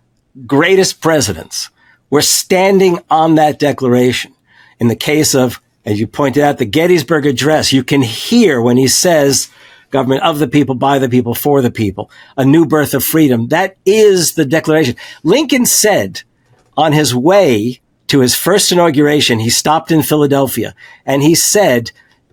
greatest 0.47 1.01
presidents 1.01 1.71
were 2.11 2.23
standing 2.23 2.99
on 3.11 3.35
that 3.37 3.59
declaration. 3.59 4.35
In 4.81 4.89
the 4.89 4.97
case 4.97 5.35
of, 5.35 5.61
as 5.85 5.99
you 5.99 6.07
pointed 6.07 6.43
out, 6.43 6.59
the 6.59 6.65
Gettysburg 6.65 7.27
Address, 7.27 7.73
you 7.73 7.83
can 7.83 8.03
hear 8.03 8.61
when 8.61 8.77
he 8.77 8.89
says, 8.89 9.49
government 9.91 10.23
of 10.23 10.39
the 10.39 10.49
people, 10.49 10.75
by 10.75 10.99
the 10.99 11.09
people, 11.09 11.35
for 11.35 11.63
the 11.63 11.71
people, 11.71 12.11
a 12.37 12.45
new 12.45 12.67
birth 12.67 12.95
of 12.95 13.03
freedom. 13.03 13.49
That 13.49 13.77
is 13.85 14.35
the 14.35 14.45
declaration. 14.45 14.97
Lincoln 15.23 15.67
said, 15.67 16.23
on 16.79 16.93
his 16.93 17.15
way 17.15 17.81
to 18.07 18.21
his 18.21 18.35
first 18.35 18.73
inauguration, 18.73 19.41
he 19.41 19.51
stopped 19.51 19.91
in 19.91 20.03
Philadelphia 20.03 20.75
and 21.05 21.23
he 21.23 21.35
said, 21.35 21.91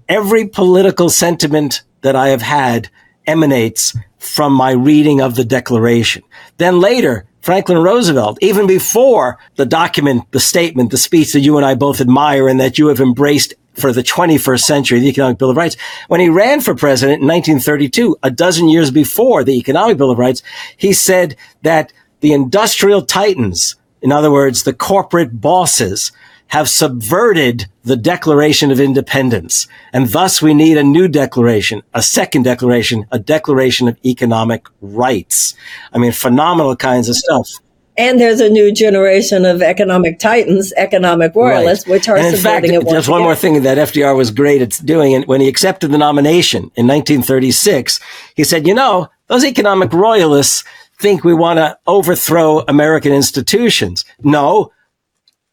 every 0.07 0.47
political 0.47 1.09
sentiment 1.09 1.81
that 2.01 2.15
I 2.15 2.29
have 2.29 2.43
had 2.43 2.89
emanates 3.25 3.97
from 4.19 4.53
my 4.53 4.71
reading 4.71 5.19
of 5.19 5.35
the 5.35 5.43
Declaration. 5.43 6.21
Then 6.57 6.79
later, 6.79 7.25
Franklin 7.41 7.79
Roosevelt, 7.79 8.37
even 8.41 8.67
before 8.67 9.39
the 9.55 9.65
document, 9.65 10.31
the 10.31 10.39
statement, 10.39 10.91
the 10.91 10.97
speech 10.97 11.33
that 11.33 11.39
you 11.39 11.57
and 11.57 11.65
I 11.65 11.73
both 11.73 11.99
admire 11.99 12.47
and 12.47 12.59
that 12.59 12.77
you 12.77 12.87
have 12.87 12.99
embraced 12.99 13.55
for 13.73 13.91
the 13.91 14.03
21st 14.03 14.61
century, 14.61 14.99
the 14.99 15.09
Economic 15.09 15.39
Bill 15.39 15.49
of 15.49 15.57
Rights, 15.57 15.75
when 16.07 16.21
he 16.21 16.29
ran 16.29 16.61
for 16.61 16.75
president 16.75 17.21
in 17.21 17.27
1932, 17.27 18.17
a 18.23 18.31
dozen 18.31 18.69
years 18.69 18.91
before 18.91 19.43
the 19.43 19.57
Economic 19.57 19.97
Bill 19.97 20.11
of 20.11 20.19
Rights, 20.19 20.43
he 20.77 20.93
said 20.93 21.35
that 21.63 21.91
the 22.21 22.31
industrial 22.31 23.01
titans 23.01 23.75
in 24.05 24.11
other 24.11 24.29
words, 24.29 24.61
the 24.61 24.73
corporate 24.73 25.41
bosses 25.41 26.11
have 26.49 26.69
subverted 26.69 27.65
the 27.83 27.95
Declaration 27.95 28.69
of 28.69 28.79
Independence. 28.79 29.67
And 29.93 30.09
thus 30.09 30.43
we 30.43 30.53
need 30.53 30.77
a 30.77 30.83
new 30.83 31.07
declaration, 31.07 31.81
a 31.91 32.03
second 32.03 32.43
declaration, 32.43 33.07
a 33.11 33.17
declaration 33.17 33.87
of 33.87 33.97
economic 34.05 34.67
rights. 34.79 35.55
I 35.91 35.97
mean, 35.97 36.11
phenomenal 36.11 36.75
kinds 36.75 37.09
of 37.09 37.15
stuff. 37.15 37.49
And 37.97 38.21
there's 38.21 38.41
a 38.41 38.49
new 38.49 38.71
generation 38.71 39.43
of 39.43 39.63
economic 39.63 40.19
titans, 40.19 40.71
economic 40.77 41.33
royalists, 41.33 41.87
right. 41.87 41.93
which 41.93 42.07
are 42.07 42.15
and 42.15 42.27
in 42.27 42.39
fact, 42.39 42.67
it. 42.67 42.85
There's 42.85 43.09
one 43.09 43.23
more 43.23 43.33
thing 43.33 43.63
that 43.63 43.79
FDR 43.79 44.15
was 44.15 44.29
great 44.29 44.61
at 44.61 44.79
doing. 44.85 45.15
And 45.15 45.25
when 45.25 45.41
he 45.41 45.47
accepted 45.47 45.89
the 45.89 45.97
nomination 45.97 46.69
in 46.75 46.85
1936, 46.85 47.99
he 48.35 48.43
said, 48.43 48.67
you 48.67 48.75
know, 48.75 49.07
those 49.27 49.43
economic 49.43 49.91
royalists 49.93 50.63
think 50.99 51.23
we 51.23 51.33
want 51.33 51.57
to 51.57 51.77
overthrow 51.87 52.59
American 52.67 53.11
institutions. 53.11 54.05
No, 54.23 54.71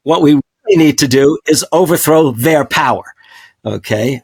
what 0.03 0.23
we 0.23 0.35
really 0.35 0.85
need 0.85 0.99
to 0.99 1.09
do 1.09 1.39
is 1.47 1.65
overthrow 1.73 2.33
their 2.33 2.65
power. 2.65 3.15
Okay. 3.65 4.23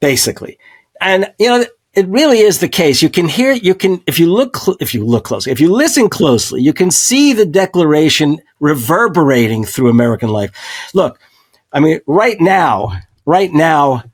Basically. 0.00 0.58
And, 1.00 1.32
you 1.38 1.48
know, 1.48 1.64
it 1.94 2.06
really 2.06 2.38
is 2.38 2.60
the 2.60 2.68
case. 2.68 3.02
You 3.02 3.08
can 3.08 3.28
hear, 3.28 3.52
you 3.52 3.74
can, 3.74 4.02
if 4.06 4.20
you 4.20 4.32
look, 4.32 4.56
if 4.80 4.94
you 4.94 5.04
look 5.04 5.24
closely, 5.24 5.52
if 5.52 5.60
you 5.60 5.72
listen 5.72 6.08
closely, 6.08 6.62
you 6.62 6.72
can 6.72 6.90
see 6.90 7.32
the 7.32 7.46
declaration 7.46 8.38
reverberating 8.60 9.64
through 9.64 9.90
American 9.90 10.28
life. 10.28 10.50
Look, 10.94 11.18
I 11.72 11.80
mean, 11.80 12.00
right 12.06 12.40
now, 12.40 12.92
right 13.26 13.52
now, 13.52 14.04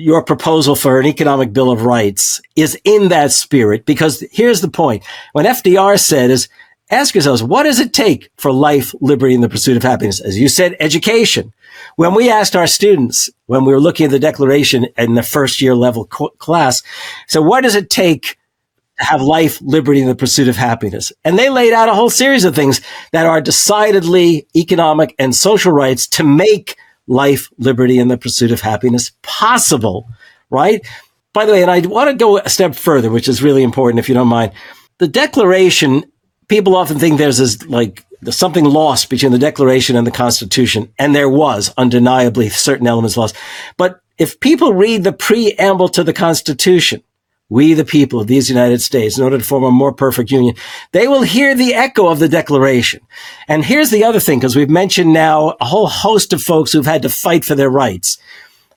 your 0.00 0.24
proposal 0.24 0.74
for 0.74 0.98
an 0.98 1.06
economic 1.06 1.52
bill 1.52 1.70
of 1.70 1.82
rights 1.82 2.40
is 2.56 2.78
in 2.84 3.08
that 3.08 3.32
spirit 3.32 3.84
because 3.84 4.24
here's 4.32 4.62
the 4.62 4.70
point. 4.70 5.04
When 5.32 5.44
FDR 5.44 6.00
said 6.00 6.30
is, 6.30 6.48
ask 6.90 7.14
yourselves, 7.14 7.42
what 7.42 7.64
does 7.64 7.78
it 7.78 7.92
take 7.92 8.30
for 8.36 8.50
life, 8.50 8.94
liberty, 9.00 9.34
and 9.34 9.42
the 9.42 9.48
pursuit 9.48 9.76
of 9.76 9.82
happiness? 9.82 10.18
As 10.18 10.38
you 10.38 10.48
said, 10.48 10.74
education. 10.80 11.52
When 11.96 12.14
we 12.14 12.30
asked 12.30 12.56
our 12.56 12.66
students, 12.66 13.28
when 13.46 13.64
we 13.64 13.72
were 13.72 13.80
looking 13.80 14.06
at 14.06 14.10
the 14.10 14.18
declaration 14.18 14.86
in 14.96 15.14
the 15.14 15.22
first 15.22 15.60
year 15.60 15.74
level 15.74 16.06
co- 16.06 16.30
class, 16.38 16.82
so 17.28 17.42
what 17.42 17.60
does 17.60 17.74
it 17.74 17.90
take 17.90 18.38
to 18.98 19.04
have 19.04 19.20
life, 19.20 19.60
liberty, 19.60 20.00
and 20.00 20.08
the 20.08 20.14
pursuit 20.14 20.48
of 20.48 20.56
happiness? 20.56 21.12
And 21.24 21.38
they 21.38 21.50
laid 21.50 21.74
out 21.74 21.90
a 21.90 21.94
whole 21.94 22.10
series 22.10 22.44
of 22.44 22.54
things 22.54 22.80
that 23.12 23.26
are 23.26 23.40
decidedly 23.40 24.46
economic 24.56 25.14
and 25.18 25.34
social 25.34 25.72
rights 25.72 26.06
to 26.08 26.24
make 26.24 26.76
life, 27.10 27.50
liberty, 27.58 27.98
and 27.98 28.10
the 28.10 28.16
pursuit 28.16 28.52
of 28.52 28.60
happiness 28.60 29.12
possible, 29.22 30.08
right? 30.48 30.86
By 31.34 31.44
the 31.44 31.52
way, 31.52 31.62
and 31.62 31.70
I 31.70 31.80
want 31.80 32.08
to 32.08 32.16
go 32.16 32.38
a 32.38 32.48
step 32.48 32.74
further, 32.74 33.10
which 33.10 33.28
is 33.28 33.42
really 33.42 33.62
important, 33.62 33.98
if 33.98 34.08
you 34.08 34.14
don't 34.14 34.28
mind. 34.28 34.52
The 34.98 35.08
Declaration, 35.08 36.04
people 36.48 36.76
often 36.76 36.98
think 36.98 37.18
there's 37.18 37.38
this 37.38 37.66
like 37.66 38.06
something 38.30 38.64
lost 38.64 39.10
between 39.10 39.32
the 39.32 39.38
Declaration 39.38 39.96
and 39.96 40.06
the 40.06 40.12
Constitution, 40.12 40.92
and 40.98 41.14
there 41.14 41.28
was 41.28 41.74
undeniably 41.76 42.48
certain 42.48 42.86
elements 42.86 43.16
lost. 43.16 43.34
But 43.76 44.00
if 44.16 44.38
people 44.38 44.72
read 44.72 45.02
the 45.02 45.12
preamble 45.12 45.88
to 45.90 46.04
the 46.04 46.12
Constitution, 46.12 47.02
we 47.50 47.74
the 47.74 47.84
people 47.84 48.20
of 48.20 48.28
these 48.28 48.48
United 48.48 48.80
States, 48.80 49.18
in 49.18 49.24
order 49.24 49.36
to 49.36 49.44
form 49.44 49.64
a 49.64 49.70
more 49.70 49.92
perfect 49.92 50.30
union, 50.30 50.54
they 50.92 51.06
will 51.06 51.22
hear 51.22 51.54
the 51.54 51.74
echo 51.74 52.08
of 52.08 52.20
the 52.20 52.28
Declaration. 52.28 53.00
And 53.48 53.64
here's 53.64 53.90
the 53.90 54.04
other 54.04 54.20
thing, 54.20 54.38
because 54.38 54.56
we've 54.56 54.70
mentioned 54.70 55.12
now 55.12 55.56
a 55.60 55.66
whole 55.66 55.88
host 55.88 56.32
of 56.32 56.40
folks 56.40 56.72
who've 56.72 56.86
had 56.86 57.02
to 57.02 57.10
fight 57.10 57.44
for 57.44 57.54
their 57.54 57.68
rights. 57.68 58.16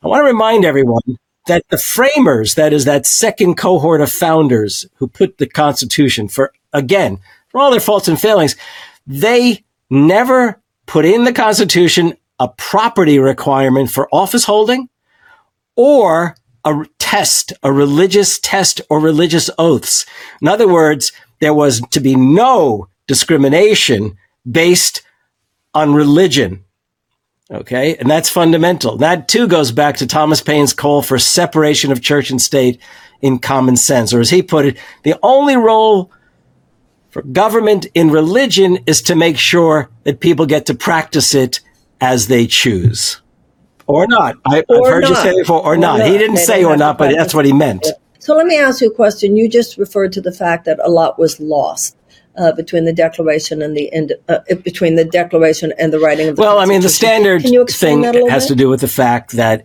I 0.04 0.08
want 0.08 0.22
to 0.22 0.26
remind 0.26 0.66
everyone 0.66 1.18
that 1.48 1.64
the 1.70 1.78
framers, 1.78 2.56
that 2.56 2.74
is 2.74 2.86
that 2.86 3.06
second 3.06 3.56
cohort 3.56 4.02
of 4.02 4.12
founders 4.12 4.86
who 4.96 5.08
put 5.08 5.38
the 5.38 5.48
Constitution 5.48 6.28
for, 6.28 6.52
again, 6.74 7.20
for 7.50 7.62
all 7.62 7.72
their 7.72 7.80
faults 7.80 8.08
and 8.08 8.20
failings, 8.20 8.56
they 9.06 9.64
never 9.90 10.60
put 10.88 11.06
in 11.06 11.26
the 11.26 11.34
Constitution 11.34 12.16
a 12.40 12.48
property 12.48 13.20
requirement 13.20 13.92
for 13.92 14.10
office 14.12 14.46
holding 14.46 14.90
or 15.76 16.36
a 16.66 16.86
test, 17.00 17.54
a 17.64 17.72
religious 17.72 18.40
test 18.40 18.82
or 18.90 19.00
religious 19.00 19.50
oaths. 19.58 20.06
In 20.42 20.48
other 20.48 20.68
words, 20.68 21.12
there 21.40 21.54
was 21.54 21.82
to 21.92 22.00
be 22.00 22.16
no 22.16 22.88
discrimination 23.08 24.18
based 24.50 25.02
on 25.74 25.94
religion. 25.94 26.64
Okay. 27.52 27.96
And 27.98 28.10
that's 28.10 28.30
fundamental. 28.30 28.98
That 28.98 29.28
too 29.28 29.48
goes 29.48 29.72
back 29.72 29.98
to 29.98 30.08
Thomas 30.08 30.42
Paine's 30.42 30.74
call 30.74 31.02
for 31.02 31.20
separation 31.20 31.92
of 31.92 32.02
church 32.02 32.32
and 32.32 32.42
state 32.42 32.80
in 33.22 33.40
common 33.40 33.76
sense. 33.76 34.14
Or 34.14 34.20
as 34.20 34.30
he 34.30 34.42
put 34.42 34.66
it, 34.66 34.78
the 35.04 35.20
only 35.22 35.56
role 35.56 36.12
for 37.10 37.22
government 37.22 37.86
in 37.94 38.10
religion 38.10 38.80
is 38.88 39.02
to 39.04 39.16
make 39.16 39.38
sure 39.38 39.90
that 40.04 40.20
people 40.20 40.46
get 40.46 40.66
to 40.66 40.74
practice 40.74 41.36
it 41.36 41.60
as 42.02 42.28
they 42.28 42.48
choose. 42.48 43.22
Or 43.88 44.08
not. 44.08 44.36
I, 44.46 44.58
have 44.58 44.66
heard 44.68 45.02
not. 45.02 45.10
you 45.10 45.16
say 45.16 45.38
before, 45.38 45.60
or, 45.60 45.74
or 45.74 45.78
not. 45.78 46.00
not. 46.00 46.08
He 46.08 46.18
didn't 46.18 46.38
say 46.38 46.64
or 46.64 46.78
not, 46.78 46.98
but 46.98 47.14
that's 47.16 47.34
what 47.34 47.46
he 47.46 47.54
meant. 47.54 47.86
So 48.20 48.36
let 48.36 48.46
me 48.46 48.58
ask 48.58 48.82
you 48.82 48.90
a 48.90 48.94
question. 48.94 49.36
You 49.36 49.50
just 49.50 49.78
referred 49.78 50.14
to 50.14 50.22
the 50.22 50.32
fact 50.32 50.66
that 50.66 50.80
a 50.84 50.90
lot 50.90 51.20
was 51.20 51.40
lost. 51.40 51.98
Uh, 52.36 52.52
between 52.52 52.84
the 52.84 52.94
Declaration 52.94 53.62
and 53.62 53.78
the 53.78 53.94
end, 53.94 54.12
uh, 54.28 54.40
between 54.64 54.96
the 54.96 55.06
Declaration 55.06 55.72
and 55.78 55.94
the 55.94 56.00
writing 56.00 56.30
of 56.30 56.36
the 56.36 56.42
well, 56.42 56.58
I 56.58 56.66
mean, 56.66 56.82
the 56.82 56.90
standard 56.90 57.44
thing 57.44 58.02
has 58.28 58.46
bit? 58.46 58.48
to 58.48 58.56
do 58.56 58.70
with 58.70 58.82
the 58.82 58.88
fact 58.88 59.34
that 59.34 59.64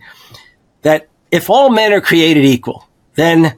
that 0.83 1.09
if 1.31 1.49
all 1.49 1.71
men 1.71 1.95
are 1.95 2.03
created 2.03 2.45
equal, 2.45 2.87
then 3.15 3.57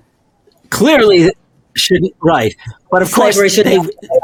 clearly 0.70 1.32
shouldn't 1.74 2.14
right. 2.22 2.54
But 2.90 3.02
of 3.02 3.12
course, 3.12 3.36
they 3.36 3.52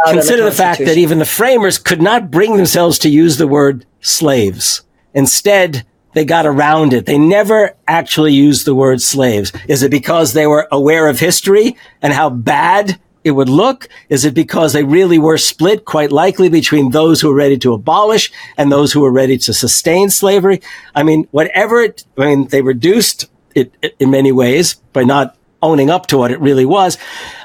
consider 0.07 0.44
the, 0.44 0.51
the 0.51 0.53
fact 0.53 0.81
that 0.81 0.96
even 0.96 1.18
the 1.18 1.25
framers 1.25 1.79
could 1.79 2.03
not 2.03 2.31
bring 2.31 2.57
themselves 2.57 2.99
to 3.01 3.09
use 3.09 3.38
the 3.38 3.49
word 3.49 3.87
slaves. 4.01 4.83
Instead, 5.14 5.85
they 6.16 6.24
got 6.24 6.46
around 6.46 6.94
it. 6.94 7.05
They 7.05 7.18
never 7.18 7.76
actually 7.87 8.33
used 8.33 8.64
the 8.64 8.74
word 8.74 9.02
slaves. 9.02 9.52
Is 9.68 9.83
it 9.83 9.90
because 9.90 10.33
they 10.33 10.46
were 10.46 10.66
aware 10.72 11.09
of 11.09 11.20
history 11.20 11.76
and 12.00 12.11
how 12.11 12.31
bad 12.31 12.98
it 13.22 13.33
would 13.33 13.50
look? 13.50 13.90
Is 14.09 14.24
it 14.24 14.33
because 14.33 14.72
they 14.72 14.83
really 14.83 15.18
were 15.18 15.37
split 15.37 15.85
quite 15.85 16.11
likely 16.11 16.48
between 16.48 16.90
those 16.90 17.20
who 17.20 17.29
were 17.29 17.35
ready 17.35 17.59
to 17.59 17.74
abolish 17.74 18.33
and 18.57 18.72
those 18.72 18.94
who 18.94 19.02
were 19.02 19.12
ready 19.12 19.37
to 19.37 19.52
sustain 19.52 20.09
slavery? 20.09 20.62
I 20.94 21.02
mean, 21.02 21.29
whatever 21.33 21.83
it, 21.83 22.07
I 22.16 22.35
mean, 22.35 22.48
they 22.48 22.62
reduced 22.62 23.26
it, 23.55 23.74
it 23.83 23.94
in 23.98 24.11
many 24.11 24.33
ways 24.33 24.76
by 24.94 25.05
not 25.05 25.37
owning 25.61 25.90
up 25.90 26.07
to 26.07 26.16
what 26.16 26.31
it 26.31 26.40
really 26.40 26.64
was. 26.64 26.96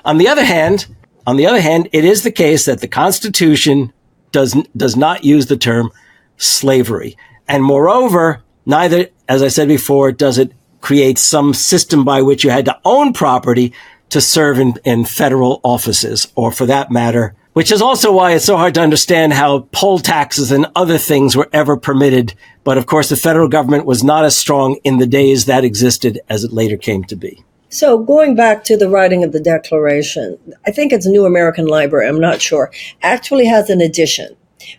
On 0.05 0.17
the 0.17 0.29
other 0.29 0.45
hand, 0.45 0.87
on 1.27 1.35
the 1.35 1.45
other 1.45 1.59
hand, 1.59 1.89
it 1.91 2.05
is 2.05 2.23
the 2.23 2.31
case 2.31 2.63
that 2.67 2.79
the 2.79 2.87
Constitution 2.87 3.91
does, 4.31 4.55
does 4.77 4.95
not 4.95 5.25
use 5.25 5.47
the 5.47 5.57
term 5.57 5.91
slavery. 6.37 7.17
And 7.49 7.65
moreover, 7.65 8.43
neither, 8.71 9.09
as 9.29 9.43
I 9.43 9.49
said 9.49 9.67
before, 9.67 10.11
does 10.11 10.39
it 10.39 10.53
create 10.79 11.19
some 11.19 11.53
system 11.53 12.03
by 12.03 12.23
which 12.23 12.43
you 12.43 12.49
had 12.49 12.65
to 12.65 12.79
own 12.83 13.13
property 13.13 13.73
to 14.09 14.19
serve 14.19 14.57
in, 14.57 14.73
in 14.83 15.05
federal 15.05 15.61
offices, 15.63 16.27
or 16.35 16.51
for 16.51 16.65
that 16.65 16.91
matter, 16.91 17.35
which 17.53 17.71
is 17.71 17.81
also 17.81 18.11
why 18.11 18.31
it's 18.31 18.45
so 18.45 18.57
hard 18.57 18.73
to 18.73 18.81
understand 18.81 19.33
how 19.33 19.59
poll 19.71 19.99
taxes 19.99 20.51
and 20.51 20.65
other 20.75 20.97
things 20.97 21.35
were 21.35 21.49
ever 21.53 21.77
permitted. 21.77 22.33
But 22.63 22.77
of 22.77 22.87
course, 22.87 23.09
the 23.09 23.15
federal 23.15 23.47
government 23.47 23.85
was 23.85 24.03
not 24.03 24.25
as 24.25 24.37
strong 24.37 24.79
in 24.83 24.97
the 24.97 25.07
days 25.07 25.45
that 25.45 25.63
existed 25.63 26.19
as 26.29 26.43
it 26.43 26.51
later 26.51 26.77
came 26.77 27.03
to 27.05 27.15
be. 27.15 27.43
So 27.69 27.97
going 27.97 28.35
back 28.35 28.65
to 28.65 28.75
the 28.75 28.89
writing 28.89 29.23
of 29.23 29.31
the 29.31 29.39
Declaration, 29.39 30.37
I 30.65 30.71
think 30.71 30.91
it's 30.91 31.05
New 31.05 31.25
American 31.25 31.67
Library, 31.67 32.07
I'm 32.07 32.19
not 32.19 32.41
sure, 32.41 32.69
actually 33.01 33.45
has 33.45 33.69
an 33.69 33.79
edition 33.79 34.35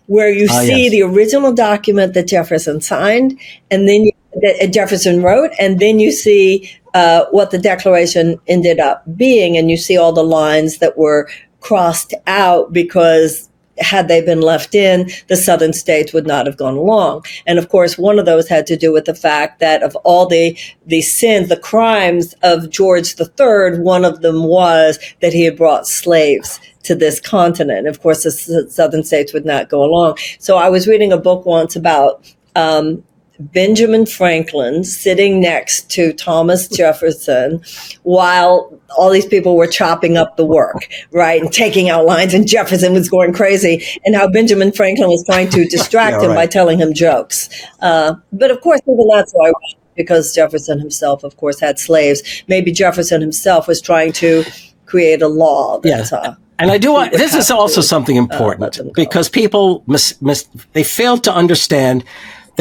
where 0.06 0.30
you 0.30 0.46
ah, 0.50 0.60
see 0.60 0.84
yes. 0.84 0.90
the 0.92 1.02
original 1.02 1.52
document 1.52 2.14
that 2.14 2.28
Jefferson 2.28 2.80
signed 2.80 3.38
and 3.70 3.88
then 3.88 4.04
you, 4.04 4.12
that 4.40 4.72
Jefferson 4.72 5.22
wrote, 5.22 5.50
and 5.58 5.78
then 5.78 5.98
you 5.98 6.10
see 6.10 6.70
uh, 6.94 7.26
what 7.30 7.50
the 7.50 7.58
Declaration 7.58 8.40
ended 8.46 8.80
up 8.80 9.04
being, 9.16 9.56
and 9.56 9.70
you 9.70 9.76
see 9.76 9.96
all 9.96 10.12
the 10.12 10.24
lines 10.24 10.78
that 10.78 10.96
were 10.96 11.28
crossed 11.60 12.14
out 12.26 12.72
because 12.72 13.48
had 13.82 14.08
they 14.08 14.20
been 14.20 14.40
left 14.40 14.74
in, 14.74 15.10
the 15.28 15.36
southern 15.36 15.72
states 15.72 16.12
would 16.12 16.26
not 16.26 16.46
have 16.46 16.56
gone 16.56 16.76
along. 16.76 17.24
And 17.46 17.58
of 17.58 17.68
course, 17.68 17.98
one 17.98 18.18
of 18.18 18.26
those 18.26 18.48
had 18.48 18.66
to 18.68 18.76
do 18.76 18.92
with 18.92 19.04
the 19.04 19.14
fact 19.14 19.60
that 19.60 19.82
of 19.82 19.96
all 19.96 20.26
the, 20.26 20.56
the 20.86 21.02
sins, 21.02 21.48
the 21.48 21.56
crimes 21.56 22.34
of 22.42 22.70
George 22.70 23.14
III, 23.18 23.80
one 23.80 24.04
of 24.04 24.22
them 24.22 24.44
was 24.44 24.98
that 25.20 25.32
he 25.32 25.44
had 25.44 25.56
brought 25.56 25.86
slaves 25.86 26.60
to 26.84 26.94
this 26.94 27.20
continent. 27.20 27.86
Of 27.86 28.00
course, 28.00 28.24
the 28.24 28.68
southern 28.70 29.04
states 29.04 29.32
would 29.32 29.44
not 29.44 29.68
go 29.68 29.84
along. 29.84 30.18
So 30.38 30.56
I 30.56 30.68
was 30.68 30.88
reading 30.88 31.12
a 31.12 31.18
book 31.18 31.46
once 31.46 31.76
about 31.76 32.32
um, 32.56 33.04
Benjamin 33.52 34.06
Franklin 34.06 34.84
sitting 34.84 35.40
next 35.40 35.90
to 35.90 36.12
Thomas 36.12 36.68
Jefferson 36.76 37.62
while 38.02 38.78
all 38.96 39.10
these 39.10 39.26
people 39.26 39.56
were 39.56 39.66
chopping 39.66 40.16
up 40.16 40.36
the 40.36 40.44
work, 40.44 40.88
right, 41.12 41.40
and 41.40 41.52
taking 41.52 41.88
out 41.88 42.04
lines, 42.04 42.34
and 42.34 42.46
Jefferson 42.46 42.92
was 42.92 43.08
going 43.08 43.32
crazy, 43.32 43.84
and 44.04 44.14
how 44.14 44.28
Benjamin 44.28 44.72
Franklin 44.72 45.08
was 45.08 45.24
trying 45.24 45.48
to 45.50 45.64
distract 45.68 46.16
yeah, 46.16 46.22
him 46.22 46.28
right. 46.28 46.36
by 46.36 46.46
telling 46.46 46.78
him 46.78 46.92
jokes. 46.92 47.48
Uh, 47.80 48.14
but 48.32 48.50
of 48.50 48.60
course, 48.60 48.80
even 48.86 49.08
that's 49.08 49.32
why 49.32 49.52
because 49.94 50.34
Jefferson 50.34 50.78
himself, 50.78 51.24
of 51.24 51.36
course, 51.36 51.60
had 51.60 51.78
slaves. 51.78 52.22
Maybe 52.48 52.72
Jefferson 52.72 53.20
himself 53.20 53.68
was 53.68 53.80
trying 53.80 54.12
to 54.14 54.44
create 54.86 55.22
a 55.22 55.28
law 55.28 55.80
that. 55.80 56.10
Yeah. 56.10 56.18
Uh, 56.18 56.34
and 56.58 56.70
I 56.70 56.78
do 56.78 56.92
want, 56.92 57.12
this 57.12 57.34
is 57.34 57.50
also 57.50 57.80
to, 57.80 57.86
something 57.86 58.16
uh, 58.18 58.22
important 58.22 58.78
uh, 58.78 58.84
because 58.94 59.28
people 59.28 59.82
mis, 59.86 60.20
mis, 60.22 60.44
they 60.74 60.84
fail 60.84 61.18
to 61.18 61.34
understand 61.34 62.04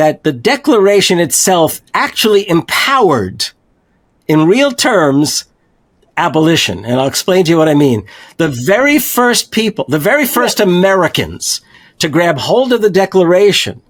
that 0.01 0.23
the 0.23 0.31
Declaration 0.33 1.19
itself 1.19 1.79
actually 1.93 2.49
empowered, 2.49 3.51
in 4.27 4.47
real 4.47 4.71
terms, 4.71 5.45
abolition. 6.17 6.83
And 6.83 6.99
I'll 6.99 7.05
explain 7.05 7.45
to 7.45 7.51
you 7.51 7.57
what 7.59 7.69
I 7.69 7.75
mean. 7.75 8.07
The 8.37 8.47
very 8.47 8.97
first 8.97 9.51
people, 9.51 9.85
the 9.87 9.99
very 9.99 10.25
first 10.25 10.59
Americans 10.59 11.61
to 11.99 12.09
grab 12.09 12.39
hold 12.39 12.73
of 12.73 12.81
the 12.81 12.89
Declaration, 12.89 13.83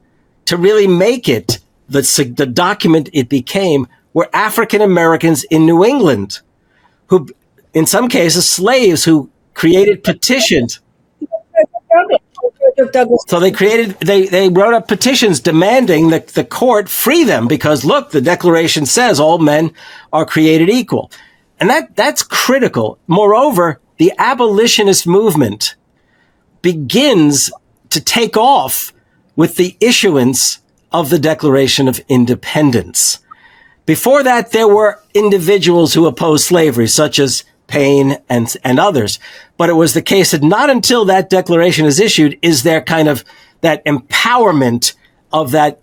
to 0.47 0.57
really 0.57 0.85
make 0.85 1.29
it 1.29 1.59
the, 1.87 2.01
the 2.35 2.45
document 2.45 3.09
it 3.13 3.29
became, 3.29 3.87
were 4.11 4.29
African 4.33 4.81
Americans 4.81 5.45
in 5.45 5.65
New 5.65 5.81
England, 5.85 6.41
who, 7.07 7.29
in 7.73 7.85
some 7.85 8.09
cases, 8.09 8.49
slaves 8.49 9.05
who 9.05 9.29
created 9.53 10.03
petitions. 10.03 10.81
So 13.27 13.39
they 13.39 13.51
created, 13.51 13.99
they, 13.99 14.27
they 14.27 14.49
wrote 14.49 14.73
up 14.73 14.87
petitions 14.87 15.39
demanding 15.39 16.09
that 16.09 16.29
the 16.29 16.43
court 16.43 16.89
free 16.89 17.23
them 17.23 17.47
because 17.47 17.85
look, 17.85 18.11
the 18.11 18.21
Declaration 18.21 18.85
says 18.85 19.19
all 19.19 19.39
men 19.39 19.73
are 20.11 20.25
created 20.25 20.69
equal. 20.69 21.11
And 21.59 21.69
that, 21.69 21.95
that's 21.95 22.23
critical. 22.23 22.97
Moreover, 23.07 23.79
the 23.97 24.13
abolitionist 24.17 25.05
movement 25.05 25.75
begins 26.61 27.51
to 27.89 28.01
take 28.01 28.35
off 28.37 28.93
with 29.35 29.55
the 29.55 29.77
issuance 29.79 30.59
of 30.91 31.09
the 31.09 31.19
Declaration 31.19 31.87
of 31.87 32.01
Independence. 32.07 33.19
Before 33.85 34.23
that, 34.23 34.51
there 34.51 34.67
were 34.67 35.01
individuals 35.13 35.93
who 35.93 36.05
opposed 36.05 36.45
slavery, 36.45 36.87
such 36.87 37.19
as 37.19 37.43
Paine 37.71 38.17
and, 38.27 38.53
and 38.63 38.79
others. 38.79 39.17
But 39.57 39.69
it 39.69 39.73
was 39.73 39.93
the 39.93 40.01
case 40.01 40.31
that 40.31 40.43
not 40.43 40.69
until 40.69 41.05
that 41.05 41.29
declaration 41.29 41.85
is 41.85 41.99
issued 41.99 42.37
is 42.41 42.63
there 42.63 42.81
kind 42.81 43.07
of 43.07 43.23
that 43.61 43.83
empowerment 43.85 44.93
of 45.31 45.51
that, 45.51 45.79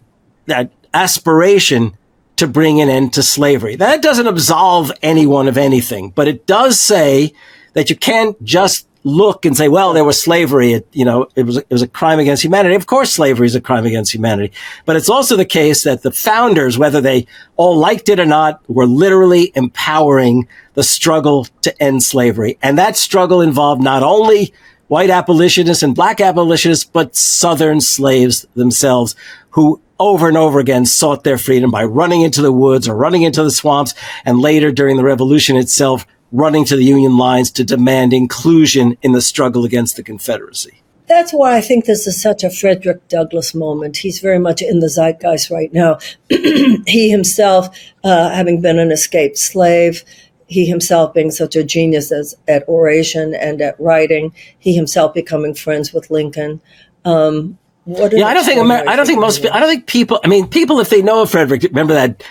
that 0.46 0.70
aspiration 0.92 1.96
to 2.36 2.46
bring 2.46 2.80
an 2.80 2.88
end 2.88 3.14
to 3.14 3.22
slavery. 3.22 3.76
That 3.76 4.02
doesn't 4.02 4.26
absolve 4.26 4.92
anyone 5.02 5.48
of 5.48 5.56
anything, 5.56 6.10
but 6.10 6.28
it 6.28 6.46
does 6.46 6.78
say 6.78 7.32
that 7.72 7.90
you 7.90 7.96
can't 7.96 8.42
just 8.44 8.87
look 9.08 9.44
and 9.44 9.56
say, 9.56 9.68
well, 9.68 9.92
there 9.92 10.04
was 10.04 10.20
slavery. 10.20 10.72
It, 10.72 10.88
you 10.92 11.04
know, 11.04 11.28
it 11.34 11.44
was, 11.44 11.56
it 11.56 11.70
was 11.70 11.82
a 11.82 11.88
crime 11.88 12.18
against 12.18 12.44
humanity. 12.44 12.74
Of 12.74 12.86
course, 12.86 13.12
slavery 13.12 13.46
is 13.46 13.54
a 13.54 13.60
crime 13.60 13.86
against 13.86 14.14
humanity, 14.14 14.52
but 14.84 14.96
it's 14.96 15.08
also 15.08 15.36
the 15.36 15.44
case 15.44 15.84
that 15.84 16.02
the 16.02 16.12
founders, 16.12 16.78
whether 16.78 17.00
they 17.00 17.26
all 17.56 17.76
liked 17.76 18.08
it 18.08 18.20
or 18.20 18.26
not, 18.26 18.62
were 18.68 18.86
literally 18.86 19.52
empowering 19.54 20.46
the 20.74 20.82
struggle 20.82 21.46
to 21.62 21.82
end 21.82 22.02
slavery. 22.02 22.58
And 22.62 22.78
that 22.78 22.96
struggle 22.96 23.40
involved 23.40 23.82
not 23.82 24.02
only 24.02 24.52
white 24.88 25.10
abolitionists 25.10 25.82
and 25.82 25.94
black 25.94 26.20
abolitionists, 26.20 26.84
but 26.84 27.14
Southern 27.14 27.80
slaves 27.80 28.46
themselves 28.54 29.14
who 29.50 29.80
over 30.00 30.28
and 30.28 30.36
over 30.36 30.60
again 30.60 30.86
sought 30.86 31.24
their 31.24 31.38
freedom 31.38 31.70
by 31.70 31.84
running 31.84 32.22
into 32.22 32.40
the 32.40 32.52
woods 32.52 32.88
or 32.88 32.96
running 32.96 33.22
into 33.22 33.42
the 33.42 33.50
swamps, 33.50 33.94
and 34.24 34.38
later 34.38 34.70
during 34.70 34.96
the 34.96 35.04
revolution 35.04 35.56
itself, 35.56 36.06
running 36.32 36.64
to 36.66 36.76
the 36.76 36.84
Union 36.84 37.16
lines 37.16 37.50
to 37.52 37.64
demand 37.64 38.12
inclusion 38.12 38.96
in 39.02 39.12
the 39.12 39.22
struggle 39.22 39.64
against 39.64 39.96
the 39.96 40.02
Confederacy. 40.02 40.82
That's 41.08 41.32
why 41.32 41.56
I 41.56 41.62
think 41.62 41.86
this 41.86 42.06
is 42.06 42.20
such 42.20 42.44
a 42.44 42.50
Frederick 42.50 43.08
Douglass 43.08 43.54
moment. 43.54 43.96
He's 43.96 44.20
very 44.20 44.38
much 44.38 44.60
in 44.60 44.80
the 44.80 44.90
zeitgeist 44.90 45.50
right 45.50 45.72
now. 45.72 45.98
he 46.28 47.10
himself, 47.10 47.68
uh, 48.04 48.28
having 48.28 48.60
been 48.60 48.78
an 48.78 48.92
escaped 48.92 49.38
slave, 49.38 50.04
he 50.48 50.66
himself 50.66 51.14
being 51.14 51.30
such 51.30 51.56
a 51.56 51.64
genius 51.64 52.12
as, 52.12 52.36
at 52.46 52.66
oration 52.68 53.34
and 53.34 53.62
at 53.62 53.78
writing, 53.80 54.34
he 54.58 54.74
himself 54.74 55.14
becoming 55.14 55.54
friends 55.54 55.94
with 55.94 56.10
Lincoln. 56.10 56.60
Um, 57.06 57.58
yeah, 57.86 58.26
I 58.26 58.34
don't 58.34 58.44
think 58.44 58.60
Amer- 58.60 58.86
I 58.86 58.96
don't 58.96 59.06
think 59.06 59.20
most 59.20 59.46
I 59.46 59.60
don't 59.60 59.68
think 59.68 59.86
people. 59.86 60.20
I 60.22 60.28
mean, 60.28 60.46
people 60.46 60.78
if 60.80 60.90
they 60.90 61.00
know 61.00 61.22
of 61.22 61.30
Frederick, 61.30 61.62
remember 61.62 61.94
that 61.94 62.22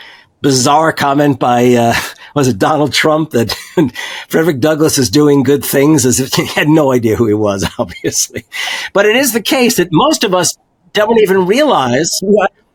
bizarre 0.47 0.93
comment 0.93 1.39
by 1.39 1.73
uh, 1.73 1.93
was 2.35 2.47
it 2.47 2.57
Donald 2.57 2.93
Trump 2.93 3.31
that 3.31 3.51
Frederick 4.29 4.61
Douglass 4.61 4.97
is 4.97 5.09
doing 5.09 5.43
good 5.43 5.65
things 5.65 6.05
as 6.05 6.21
if 6.21 6.33
he 6.35 6.45
had 6.45 6.69
no 6.69 6.93
idea 6.93 7.17
who 7.17 7.27
he 7.27 7.33
was, 7.33 7.69
obviously. 7.77 8.45
But 8.93 9.05
it 9.05 9.17
is 9.17 9.33
the 9.33 9.41
case 9.41 9.75
that 9.75 9.89
most 9.91 10.23
of 10.23 10.33
us 10.33 10.55
don't 10.93 11.19
even 11.19 11.45
realize. 11.45 12.21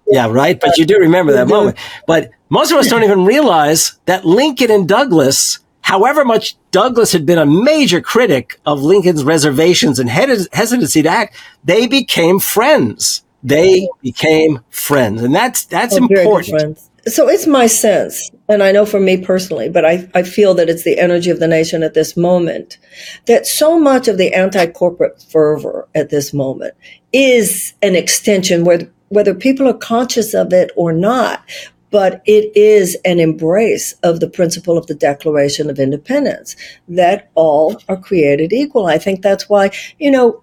Yeah, 0.07 0.29
right. 0.31 0.61
But 0.61 0.77
you 0.77 0.85
do 0.85 0.99
remember 0.99 1.33
that 1.33 1.49
moment. 1.49 1.79
But 2.07 2.31
most 2.51 2.73
of 2.73 2.77
us 2.77 2.89
don't 2.89 3.05
even 3.05 3.25
realize 3.25 3.99
that 4.05 4.27
Lincoln 4.27 4.71
and 4.71 4.87
Douglass 4.87 5.59
However 5.81 6.25
much 6.25 6.57
Douglass 6.71 7.11
had 7.13 7.27
been 7.27 7.39
a 7.39 7.45
major 7.45 8.01
critic 8.01 8.61
of 8.65 8.83
Lincoln's 8.83 9.25
reservations 9.25 9.99
and 9.99 10.09
hesitancy 10.09 11.03
to 11.03 11.09
act, 11.09 11.35
they 11.65 11.89
became 11.89 12.39
friends. 12.39 13.25
They 13.43 13.89
became 14.01 14.61
friends. 14.71 15.23
And 15.23 15.35
that's, 15.35 15.65
that's 15.65 15.95
oh, 15.95 15.97
important. 15.97 16.79
So 17.07 17.29
it's 17.29 17.49
my 17.49 17.67
sense, 17.67 18.31
and 18.49 18.63
I 18.63 18.71
know 18.71 18.87
for 18.87 19.01
me 19.01 19.17
personally, 19.17 19.69
but 19.69 19.85
I, 19.85 20.09
I 20.15 20.23
feel 20.23 20.55
that 20.55 20.69
it's 20.69 20.85
the 20.85 21.01
energy 21.01 21.31
of 21.31 21.41
the 21.41 21.49
nation 21.49 21.83
at 21.83 21.95
this 21.95 22.17
moment, 22.17 22.79
that 23.27 23.45
so 23.45 23.77
much 23.77 24.07
of 24.07 24.19
the 24.19 24.33
anti-corporate 24.33 25.21
fervor 25.21 25.89
at 25.97 26.11
this 26.11 26.33
moment 26.33 26.75
is 27.13 27.75
an 27.83 27.97
extension 27.97 28.65
whether 28.65 28.89
whether 29.09 29.35
people 29.35 29.69
are 29.69 29.75
conscious 29.75 30.33
of 30.33 30.53
it 30.55 30.71
or 30.75 30.91
not, 30.93 31.45
but 31.91 32.23
it 32.25 32.51
is 32.57 32.97
an 33.05 33.21
embrace 33.21 33.93
of 34.03 34.21
the 34.21 34.31
principle 34.31 34.79
of 34.79 34.87
the 34.87 34.95
Declaration 34.95 35.69
of 35.69 35.79
Independence 35.79 36.57
that 36.89 37.31
all 37.35 37.77
are 37.89 37.99
created 37.99 38.55
equal. 38.55 38.87
I 38.87 38.97
think 38.97 39.21
that's 39.21 39.51
why, 39.51 39.71
you 39.99 40.11
know, 40.11 40.43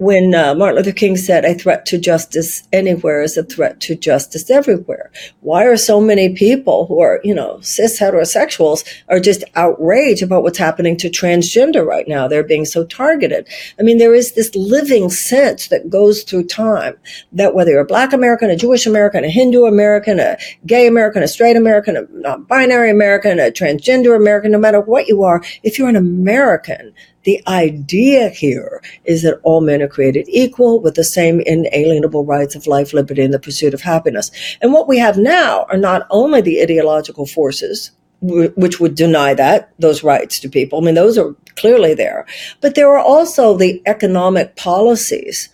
when 0.00 0.34
uh, 0.34 0.54
Martin 0.54 0.78
Luther 0.78 0.92
King 0.92 1.14
said, 1.18 1.44
a 1.44 1.52
threat 1.52 1.84
to 1.84 1.98
justice 1.98 2.66
anywhere 2.72 3.20
is 3.20 3.36
a 3.36 3.42
threat 3.42 3.80
to 3.80 3.94
justice 3.94 4.50
everywhere. 4.50 5.10
Why 5.40 5.66
are 5.66 5.76
so 5.76 6.00
many 6.00 6.34
people 6.34 6.86
who 6.86 7.00
are, 7.00 7.20
you 7.22 7.34
know, 7.34 7.60
cis 7.60 8.00
heterosexuals 8.00 8.82
are 9.10 9.20
just 9.20 9.44
outraged 9.56 10.22
about 10.22 10.42
what's 10.42 10.56
happening 10.56 10.96
to 10.96 11.10
transgender 11.10 11.84
right 11.84 12.08
now? 12.08 12.26
They're 12.26 12.42
being 12.42 12.64
so 12.64 12.86
targeted. 12.86 13.46
I 13.78 13.82
mean, 13.82 13.98
there 13.98 14.14
is 14.14 14.32
this 14.32 14.54
living 14.54 15.10
sense 15.10 15.68
that 15.68 15.90
goes 15.90 16.22
through 16.22 16.44
time 16.44 16.96
that 17.32 17.54
whether 17.54 17.72
you're 17.72 17.80
a 17.80 17.84
black 17.84 18.14
American, 18.14 18.48
a 18.48 18.56
Jewish 18.56 18.86
American, 18.86 19.22
a 19.22 19.28
Hindu 19.28 19.66
American, 19.66 20.18
a 20.18 20.38
gay 20.64 20.86
American, 20.86 21.22
a 21.22 21.28
straight 21.28 21.56
American, 21.56 21.98
a 21.98 22.06
non-binary 22.10 22.90
American, 22.90 23.38
a 23.38 23.50
transgender 23.50 24.16
American, 24.16 24.50
no 24.50 24.58
matter 24.58 24.80
what 24.80 25.08
you 25.08 25.24
are, 25.24 25.42
if 25.62 25.78
you're 25.78 25.90
an 25.90 25.96
American, 25.96 26.94
the 27.24 27.42
idea 27.46 28.28
here 28.28 28.82
is 29.04 29.22
that 29.22 29.40
all 29.42 29.60
men 29.60 29.82
are 29.82 29.88
created 29.88 30.26
equal 30.28 30.80
with 30.80 30.94
the 30.94 31.04
same 31.04 31.40
inalienable 31.40 32.24
rights 32.24 32.54
of 32.54 32.66
life, 32.66 32.92
liberty, 32.92 33.22
and 33.22 33.34
the 33.34 33.38
pursuit 33.38 33.74
of 33.74 33.82
happiness. 33.82 34.30
And 34.62 34.72
what 34.72 34.88
we 34.88 34.98
have 34.98 35.18
now 35.18 35.66
are 35.70 35.76
not 35.76 36.06
only 36.10 36.40
the 36.40 36.62
ideological 36.62 37.26
forces 37.26 37.90
which 38.22 38.78
would 38.78 38.94
deny 38.94 39.32
that 39.32 39.72
those 39.78 40.04
rights 40.04 40.38
to 40.40 40.48
people. 40.48 40.78
I 40.78 40.84
mean, 40.84 40.94
those 40.94 41.16
are 41.16 41.34
clearly 41.56 41.94
there, 41.94 42.26
but 42.60 42.74
there 42.74 42.90
are 42.90 42.98
also 42.98 43.56
the 43.56 43.82
economic 43.86 44.56
policies 44.56 45.48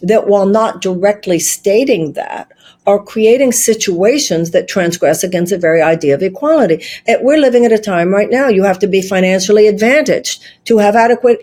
that, 0.00 0.28
while 0.28 0.46
not 0.46 0.80
directly 0.80 1.40
stating 1.40 2.12
that, 2.12 2.52
are 2.86 3.02
creating 3.02 3.52
situations 3.52 4.50
that 4.50 4.68
transgress 4.68 5.24
against 5.24 5.50
the 5.50 5.58
very 5.58 5.80
idea 5.80 6.14
of 6.14 6.22
equality. 6.22 6.84
And 7.06 7.22
we're 7.22 7.38
living 7.38 7.64
at 7.64 7.72
a 7.72 7.78
time 7.78 8.10
right 8.10 8.30
now, 8.30 8.48
you 8.48 8.62
have 8.64 8.78
to 8.80 8.86
be 8.86 9.00
financially 9.00 9.66
advantaged 9.66 10.42
to 10.66 10.78
have 10.78 10.94
adequate, 10.94 11.42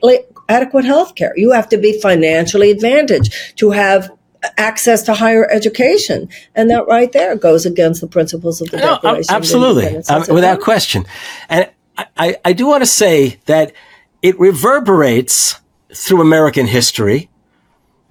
adequate 0.49 0.85
health 0.85 1.15
care. 1.15 1.33
You 1.35 1.51
have 1.51 1.69
to 1.69 1.77
be 1.77 1.99
financially 1.99 2.69
advantaged 2.69 3.57
to 3.57 3.71
have 3.71 4.11
access 4.57 5.03
to 5.03 5.13
higher 5.13 5.49
education. 5.51 6.29
And 6.55 6.69
that 6.69 6.87
right 6.87 7.11
there 7.11 7.35
goes 7.35 7.65
against 7.65 8.01
the 8.01 8.07
principles 8.07 8.61
of 8.61 8.69
the 8.69 8.77
no, 8.77 8.95
Declaration. 8.95 9.35
Absolutely. 9.35 9.97
Um, 10.09 10.23
without 10.29 10.61
question. 10.61 11.05
And 11.49 11.69
I, 12.17 12.37
I 12.45 12.53
do 12.53 12.67
want 12.67 12.81
to 12.81 12.87
say 12.87 13.39
that 13.45 13.73
it 14.21 14.39
reverberates 14.39 15.59
through 15.93 16.21
American 16.21 16.67
history 16.67 17.29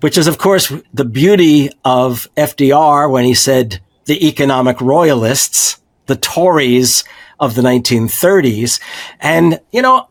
which 0.01 0.19
is, 0.19 0.27
of 0.27 0.39
course, 0.39 0.73
the 0.93 1.05
beauty 1.05 1.71
of 1.85 2.29
FDR 2.37 3.11
when 3.11 3.25
he 3.25 3.35
said 3.35 3.81
the 4.07 4.27
economic 4.27 4.81
royalists, 4.81 5.81
the 6.07 6.17
Tories 6.17 7.05
of 7.39 7.55
the 7.55 7.63
1930s. 7.63 8.81
And, 9.21 9.61
you 9.73 9.83
know, 9.83 10.09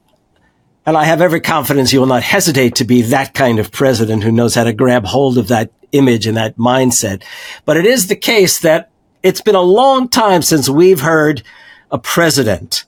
and 0.85 0.97
I 0.97 1.05
have 1.05 1.21
every 1.21 1.41
confidence 1.41 1.93
you 1.93 1.99
will 1.99 2.07
not 2.07 2.23
hesitate 2.23 2.75
to 2.75 2.83
be 2.83 3.03
that 3.03 3.33
kind 3.33 3.59
of 3.59 3.71
president 3.71 4.23
who 4.23 4.31
knows 4.31 4.55
how 4.55 4.63
to 4.63 4.73
grab 4.73 5.05
hold 5.05 5.37
of 5.37 5.47
that 5.49 5.71
image 5.91 6.25
and 6.25 6.37
that 6.37 6.57
mindset. 6.57 7.23
But 7.65 7.77
it 7.77 7.85
is 7.85 8.07
the 8.07 8.15
case 8.15 8.59
that 8.59 8.89
it's 9.21 9.41
been 9.41 9.55
a 9.55 9.61
long 9.61 10.07
time 10.07 10.41
since 10.41 10.69
we've 10.69 11.01
heard 11.01 11.43
a 11.91 11.99
president 11.99 12.85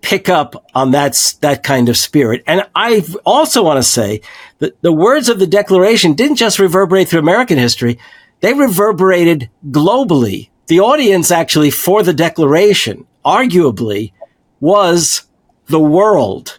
pick 0.00 0.28
up 0.28 0.64
on 0.74 0.92
that, 0.92 1.34
that 1.40 1.62
kind 1.62 1.88
of 1.88 1.96
spirit. 1.96 2.42
And 2.46 2.68
I 2.74 3.04
also 3.26 3.62
want 3.62 3.78
to 3.78 3.82
say 3.82 4.20
that 4.58 4.80
the 4.82 4.92
words 4.92 5.28
of 5.28 5.38
the 5.38 5.46
Declaration 5.46 6.14
didn't 6.14 6.36
just 6.36 6.58
reverberate 6.58 7.08
through 7.08 7.20
American 7.20 7.58
history. 7.58 7.98
They 8.40 8.54
reverberated 8.54 9.50
globally. 9.70 10.50
The 10.68 10.80
audience 10.80 11.30
actually 11.30 11.70
for 11.70 12.02
the 12.02 12.12
Declaration, 12.12 13.06
arguably, 13.24 14.12
was 14.60 15.24
the 15.66 15.80
world. 15.80 16.58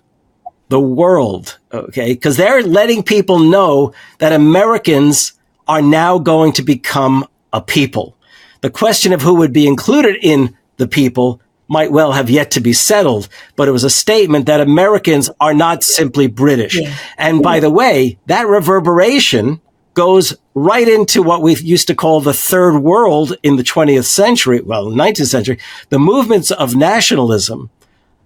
The 0.69 0.79
world. 0.79 1.57
Okay. 1.71 2.15
Cause 2.15 2.37
they're 2.37 2.61
letting 2.61 3.03
people 3.03 3.39
know 3.39 3.93
that 4.19 4.33
Americans 4.33 5.33
are 5.67 5.81
now 5.81 6.17
going 6.17 6.51
to 6.53 6.63
become 6.63 7.27
a 7.53 7.61
people. 7.61 8.15
The 8.61 8.69
question 8.69 9.13
of 9.13 9.21
who 9.21 9.35
would 9.35 9.53
be 9.53 9.67
included 9.67 10.17
in 10.21 10.57
the 10.77 10.87
people 10.87 11.41
might 11.69 11.91
well 11.91 12.11
have 12.11 12.29
yet 12.29 12.51
to 12.51 12.59
be 12.59 12.73
settled, 12.73 13.29
but 13.55 13.67
it 13.67 13.71
was 13.71 13.83
a 13.83 13.89
statement 13.89 14.47
that 14.47 14.59
Americans 14.59 15.29
are 15.39 15.53
not 15.53 15.83
simply 15.83 16.27
British. 16.27 16.75
Yeah. 16.77 16.93
And 17.17 17.41
by 17.41 17.59
the 17.59 17.69
way, 17.69 18.17
that 18.25 18.47
reverberation 18.47 19.61
goes 19.93 20.35
right 20.53 20.87
into 20.87 21.21
what 21.21 21.41
we 21.41 21.55
used 21.55 21.87
to 21.87 21.95
call 21.95 22.21
the 22.21 22.33
third 22.33 22.79
world 22.79 23.35
in 23.43 23.55
the 23.55 23.63
20th 23.63 24.05
century, 24.05 24.61
well, 24.61 24.87
19th 24.87 25.27
century, 25.27 25.59
the 25.89 25.99
movements 25.99 26.51
of 26.51 26.75
nationalism 26.75 27.69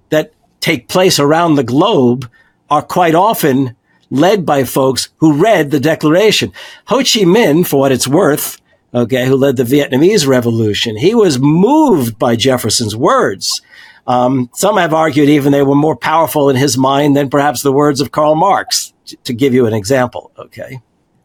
that 0.10 0.34
take 0.60 0.88
place 0.88 1.20
around 1.20 1.56
the 1.56 1.64
globe 1.64 2.30
are 2.70 2.82
quite 2.82 3.16
often 3.16 3.76
led 4.10 4.46
by 4.46 4.64
folks 4.64 5.10
who 5.18 5.34
read 5.34 5.72
the 5.72 5.80
Declaration. 5.80 6.52
Ho 6.86 6.98
Chi 6.98 7.26
Minh, 7.26 7.66
for 7.66 7.80
what 7.80 7.92
it's 7.92 8.08
worth, 8.08 8.62
okay, 8.94 9.26
who 9.26 9.36
led 9.36 9.58
the 9.58 9.64
Vietnamese 9.64 10.28
Revolution, 10.28 10.96
he 10.98 11.16
was 11.16 11.40
moved 11.40 12.20
by 12.20 12.36
Jefferson's 12.36 12.96
words. 12.96 13.62
Um, 14.06 14.50
some 14.54 14.78
have 14.78 14.94
argued 14.94 15.30
even 15.30 15.52
they 15.52 15.64
were 15.64 15.76
more 15.76 15.96
powerful 15.96 16.50
in 16.50 16.56
his 16.56 16.78
mind 16.78 17.16
than 17.16 17.30
perhaps 17.30 17.62
the 17.62 17.72
words 17.72 18.02
of 18.02 18.12
Karl 18.12 18.36
Marx, 18.36 18.94
to 19.24 19.34
give 19.34 19.54
you 19.54 19.66
an 19.66 19.74
example, 19.74 20.32
okay? 20.38 20.82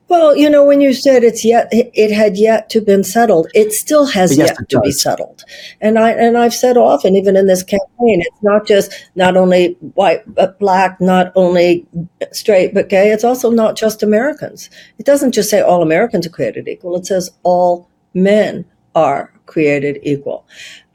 Well, 0.09 0.35
you 0.35 0.49
know, 0.49 0.65
when 0.65 0.81
you 0.81 0.95
said 0.95 1.23
it's 1.23 1.45
yet, 1.45 1.69
it 1.71 2.11
had 2.11 2.39
yet 2.39 2.71
to 2.71 2.81
been 2.81 3.05
settled. 3.05 3.49
It 3.55 3.73
still 3.73 4.07
has 4.07 4.39
Yes, 4.39 4.49
yet 4.49 4.69
to 4.71 4.81
be 4.81 4.91
settled. 4.91 5.45
And 5.83 5.99
I 5.99 6.13
and 6.13 6.39
I've 6.39 6.55
said 6.55 6.79
often, 6.79 7.15
even 7.15 7.37
in 7.37 7.47
this 7.47 7.63
campaign, 7.63 8.23
it's 8.23 8.43
not 8.43 8.67
just 8.67 8.91
not 9.17 9.37
only 9.37 9.77
white 9.95 10.23
but 10.35 10.59
black, 10.59 10.99
not 10.99 11.31
only 11.37 11.87
straight 12.33 12.73
but 12.73 12.89
gay. 12.89 13.11
It's 13.11 13.25
also 13.25 13.51
not 13.51 13.77
just 13.77 14.03
Americans. 14.03 14.71
It 14.99 15.05
doesn't 15.05 15.33
just 15.33 15.51
say 15.51 15.61
all 15.61 15.83
Americans 15.83 16.27
are 16.27 16.31
created 16.31 16.69
equal. 16.69 16.97
It 16.97 17.05
says 17.05 17.31
all 17.43 17.91
men 18.15 18.65
are 18.95 19.31
created 19.45 19.99
equal. 20.03 20.47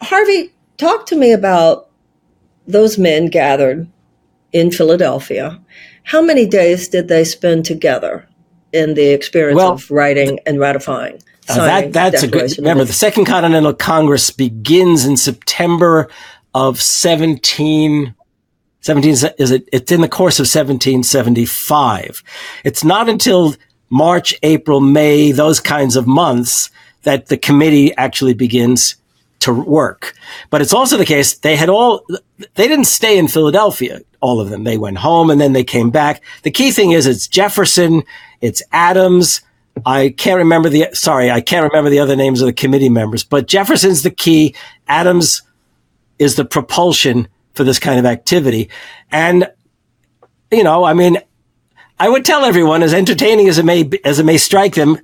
Harvey, 0.01 0.51
talk 0.77 1.05
to 1.07 1.15
me 1.15 1.31
about 1.31 1.89
those 2.65 2.97
men 2.97 3.27
gathered 3.27 3.87
in 4.53 4.71
Philadelphia. 4.71 5.61
How 6.03 6.21
many 6.21 6.47
days 6.47 6.87
did 6.87 7.07
they 7.07 7.23
spend 7.23 7.65
together 7.65 8.27
in 8.73 8.95
the 8.95 9.07
experience 9.07 9.57
Well, 9.57 9.73
of 9.73 9.89
writing 9.89 10.39
and 10.45 10.59
ratifying? 10.59 11.21
Uh, 11.49 11.55
that, 11.55 11.93
that's 11.93 12.23
a 12.23 12.27
good. 12.27 12.57
Remember, 12.57 12.85
the 12.85 12.93
Second 12.93 13.25
Continental 13.25 13.73
Congress 13.73 14.31
begins 14.31 15.05
in 15.05 15.17
September 15.17 16.09
of 16.53 16.81
17. 16.81 18.15
17 18.81 19.11
is 19.11 19.23
it? 19.23 19.69
It's 19.71 19.91
in 19.91 20.01
the 20.01 20.07
course 20.07 20.39
of 20.39 20.43
1775. 20.43 22.23
It's 22.63 22.83
not 22.83 23.09
until 23.09 23.55
March, 23.89 24.33
April, 24.41 24.79
May, 24.79 25.31
those 25.31 25.59
kinds 25.59 25.95
of 25.95 26.07
months 26.07 26.69
that 27.03 27.27
the 27.27 27.37
committee 27.37 27.95
actually 27.95 28.33
begins 28.33 28.95
to 29.43 29.53
work. 29.53 30.13
But 30.49 30.61
it's 30.61 30.73
also 30.73 30.97
the 30.97 31.05
case 31.05 31.37
they 31.37 31.55
had 31.55 31.69
all, 31.69 32.05
they 32.55 32.67
didn't 32.67 32.85
stay 32.85 33.17
in 33.17 33.27
Philadelphia, 33.27 34.01
all 34.21 34.39
of 34.39 34.49
them. 34.49 34.63
They 34.63 34.77
went 34.77 34.97
home 34.97 35.29
and 35.29 35.39
then 35.39 35.53
they 35.53 35.63
came 35.63 35.89
back. 35.89 36.21
The 36.43 36.51
key 36.51 36.71
thing 36.71 36.91
is 36.91 37.05
it's 37.05 37.27
Jefferson, 37.27 38.03
it's 38.41 38.63
Adams. 38.71 39.41
I 39.85 40.13
can't 40.17 40.37
remember 40.37 40.69
the, 40.69 40.89
sorry, 40.93 41.31
I 41.31 41.41
can't 41.41 41.63
remember 41.63 41.89
the 41.89 41.99
other 41.99 42.15
names 42.15 42.41
of 42.41 42.45
the 42.45 42.53
committee 42.53 42.89
members, 42.89 43.23
but 43.23 43.47
Jefferson's 43.47 44.03
the 44.03 44.11
key. 44.11 44.55
Adams 44.87 45.41
is 46.19 46.35
the 46.35 46.45
propulsion 46.45 47.27
for 47.53 47.63
this 47.63 47.79
kind 47.79 47.99
of 47.99 48.05
activity. 48.05 48.69
And, 49.11 49.49
you 50.51 50.63
know, 50.63 50.83
I 50.83 50.93
mean, 50.93 51.17
I 51.99 52.09
would 52.09 52.25
tell 52.25 52.43
everyone, 52.43 52.83
as 52.83 52.93
entertaining 52.93 53.47
as 53.47 53.57
it 53.57 53.65
may 53.65 53.89
as 54.03 54.19
it 54.19 54.25
may 54.25 54.37
strike 54.37 54.75
them, 54.75 54.97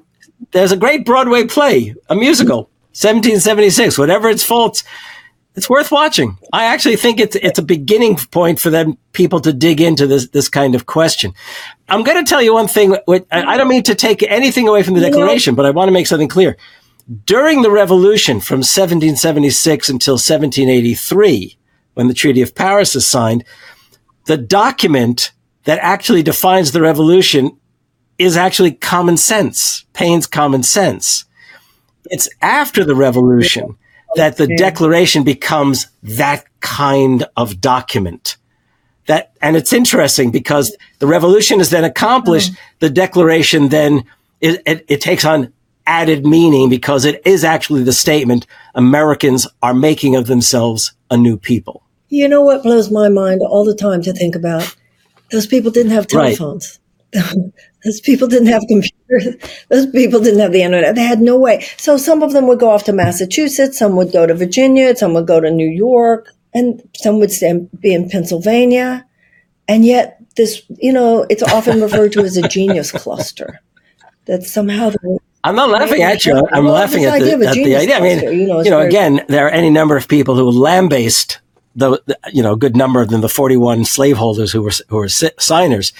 there's 0.51 0.71
a 0.71 0.77
great 0.77 1.05
Broadway 1.05 1.45
play, 1.45 1.95
a 2.09 2.15
musical, 2.15 2.69
1776. 2.91 3.97
Whatever 3.97 4.29
its 4.29 4.43
faults, 4.43 4.83
it's 5.55 5.69
worth 5.69 5.91
watching. 5.91 6.37
I 6.53 6.65
actually 6.65 6.95
think 6.95 7.19
it's 7.19 7.35
it's 7.35 7.59
a 7.59 7.63
beginning 7.63 8.15
point 8.15 8.59
for 8.59 8.69
them 8.69 8.97
people 9.13 9.39
to 9.41 9.53
dig 9.53 9.81
into 9.81 10.07
this 10.07 10.27
this 10.29 10.49
kind 10.49 10.75
of 10.75 10.85
question. 10.85 11.33
I'm 11.87 12.03
going 12.03 12.23
to 12.23 12.29
tell 12.29 12.41
you 12.41 12.53
one 12.53 12.67
thing. 12.67 12.95
I 13.31 13.57
don't 13.57 13.67
mean 13.67 13.83
to 13.83 13.95
take 13.95 14.23
anything 14.23 14.67
away 14.67 14.83
from 14.83 14.93
the 14.93 15.01
Declaration, 15.01 15.55
but 15.55 15.65
I 15.65 15.71
want 15.71 15.87
to 15.87 15.93
make 15.93 16.07
something 16.07 16.27
clear. 16.27 16.57
During 17.25 17.63
the 17.63 17.71
Revolution 17.71 18.39
from 18.39 18.59
1776 18.59 19.89
until 19.89 20.13
1783, 20.13 21.57
when 21.95 22.07
the 22.07 22.13
Treaty 22.13 22.41
of 22.41 22.53
Paris 22.53 22.95
is 22.95 23.07
signed, 23.07 23.43
the 24.25 24.37
document 24.37 25.31
that 25.63 25.79
actually 25.81 26.23
defines 26.23 26.71
the 26.71 26.81
revolution 26.81 27.57
is 28.17 28.37
actually 28.37 28.71
common 28.71 29.17
sense, 29.17 29.85
Paine's 29.93 30.27
common 30.27 30.61
sense. 30.61 31.25
It's 32.09 32.29
after 32.41 32.83
the 32.83 32.95
revolution 32.95 33.77
that 34.15 34.37
the 34.37 34.47
declaration 34.47 35.23
becomes 35.23 35.87
that 36.03 36.45
kind 36.59 37.25
of 37.37 37.61
document. 37.61 38.37
That, 39.07 39.31
and 39.41 39.55
it's 39.55 39.73
interesting 39.73 40.31
because 40.31 40.75
the 40.99 41.07
revolution 41.07 41.59
is 41.59 41.69
then 41.69 41.83
accomplished. 41.83 42.51
Mm-hmm. 42.51 42.75
The 42.79 42.89
declaration 42.89 43.69
then, 43.69 44.03
it, 44.41 44.61
it, 44.65 44.85
it 44.87 45.01
takes 45.01 45.25
on 45.25 45.53
added 45.85 46.25
meaning 46.25 46.69
because 46.69 47.05
it 47.05 47.21
is 47.25 47.43
actually 47.43 47.83
the 47.83 47.93
statement 47.93 48.45
Americans 48.75 49.47
are 49.63 49.73
making 49.73 50.15
of 50.15 50.27
themselves 50.27 50.93
a 51.09 51.17
new 51.17 51.35
people. 51.37 51.83
You 52.09 52.27
know 52.27 52.41
what 52.41 52.63
blows 52.63 52.91
my 52.91 53.09
mind 53.09 53.41
all 53.41 53.65
the 53.65 53.75
time 53.75 54.01
to 54.03 54.13
think 54.13 54.35
about? 54.35 54.75
Those 55.31 55.47
people 55.47 55.71
didn't 55.71 55.91
have 55.91 56.07
Right. 56.13 56.37
Those 57.85 58.01
people 58.01 58.27
didn't 58.27 58.47
have 58.47 58.63
computers. 58.67 59.35
Those 59.69 59.87
people 59.87 60.19
didn't 60.19 60.39
have 60.39 60.51
the 60.51 60.63
internet. 60.63 60.95
They 60.95 61.03
had 61.03 61.21
no 61.21 61.37
way. 61.37 61.65
So 61.77 61.97
some 61.97 62.21
of 62.23 62.33
them 62.33 62.47
would 62.47 62.59
go 62.59 62.69
off 62.69 62.83
to 62.85 62.93
Massachusetts, 62.93 63.77
some 63.79 63.95
would 63.95 64.11
go 64.11 64.25
to 64.25 64.33
Virginia, 64.33 64.95
some 64.95 65.13
would 65.13 65.27
go 65.27 65.39
to 65.39 65.49
New 65.49 65.67
York, 65.69 66.27
and 66.53 66.81
some 66.95 67.19
would 67.19 67.31
stay, 67.31 67.67
be 67.79 67.93
in 67.93 68.09
Pennsylvania. 68.09 69.05
And 69.67 69.85
yet, 69.85 70.21
this, 70.35 70.61
you 70.77 70.91
know, 70.91 71.25
it's 71.29 71.43
often 71.43 71.81
referred 71.81 72.11
to 72.13 72.21
as 72.21 72.37
a 72.37 72.47
genius 72.47 72.91
cluster. 72.91 73.61
That 74.25 74.43
somehow 74.43 74.91
I'm 75.43 75.55
not 75.55 75.69
laughing 75.69 76.01
at 76.03 76.25
you. 76.25 76.35
I'm 76.51 76.65
Well, 76.65 76.73
laughing 76.73 77.05
at 77.05 77.19
the, 77.19 77.31
at 77.33 77.39
the 77.39 77.75
idea. 77.75 77.95
I 77.95 77.99
mean, 78.01 78.19
cluster, 78.19 78.33
you 78.33 78.41
you 78.41 78.47
know, 78.47 78.53
know, 78.53 78.59
it's 78.59 78.69
very- 78.69 78.87
again, 78.87 79.21
there 79.27 79.47
are 79.47 79.51
any 79.51 79.69
number 79.69 79.95
of 79.95 80.07
people 80.07 80.35
who 80.35 80.49
lambasted 80.51 81.37
the, 81.75 82.01
the 82.05 82.19
you 82.33 82.43
know, 82.43 82.53
a 82.53 82.57
good 82.57 82.75
number 82.75 83.01
of 83.01 83.09
them, 83.09 83.21
the 83.21 83.29
41 83.29 83.85
slaveholders 83.85 84.51
who 84.51 84.61
were, 84.61 84.71
who 84.89 84.97
were 84.97 85.07
signers. 85.07 85.93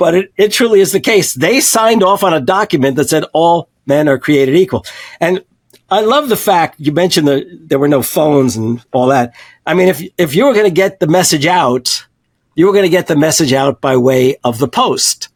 But 0.00 0.14
it, 0.14 0.32
it 0.36 0.52
truly 0.52 0.80
is 0.80 0.90
the 0.90 0.98
case. 1.00 1.34
They 1.34 1.60
signed 1.60 2.02
off 2.02 2.24
on 2.24 2.34
a 2.34 2.40
document 2.40 2.96
that 2.96 3.08
said 3.08 3.24
all 3.32 3.68
men 3.86 4.08
are 4.08 4.18
created 4.18 4.56
equal. 4.56 4.84
And 5.20 5.44
I 5.90 6.00
love 6.00 6.28
the 6.28 6.36
fact 6.36 6.80
you 6.80 6.90
mentioned 6.90 7.28
that 7.28 7.68
there 7.68 7.78
were 7.78 7.88
no 7.88 8.02
phones 8.02 8.56
and 8.56 8.84
all 8.92 9.08
that. 9.08 9.34
I 9.66 9.74
mean, 9.74 9.88
if, 9.88 10.02
if 10.18 10.34
you 10.34 10.46
were 10.46 10.54
going 10.54 10.64
to 10.64 10.70
get 10.70 11.00
the 11.00 11.06
message 11.06 11.46
out, 11.46 12.06
you 12.56 12.66
were 12.66 12.72
going 12.72 12.84
to 12.84 12.96
get 12.98 13.06
the 13.06 13.16
message 13.16 13.52
out 13.52 13.80
by 13.80 13.96
way 13.96 14.36
of 14.42 14.58
the 14.58 14.68
post 14.68 15.28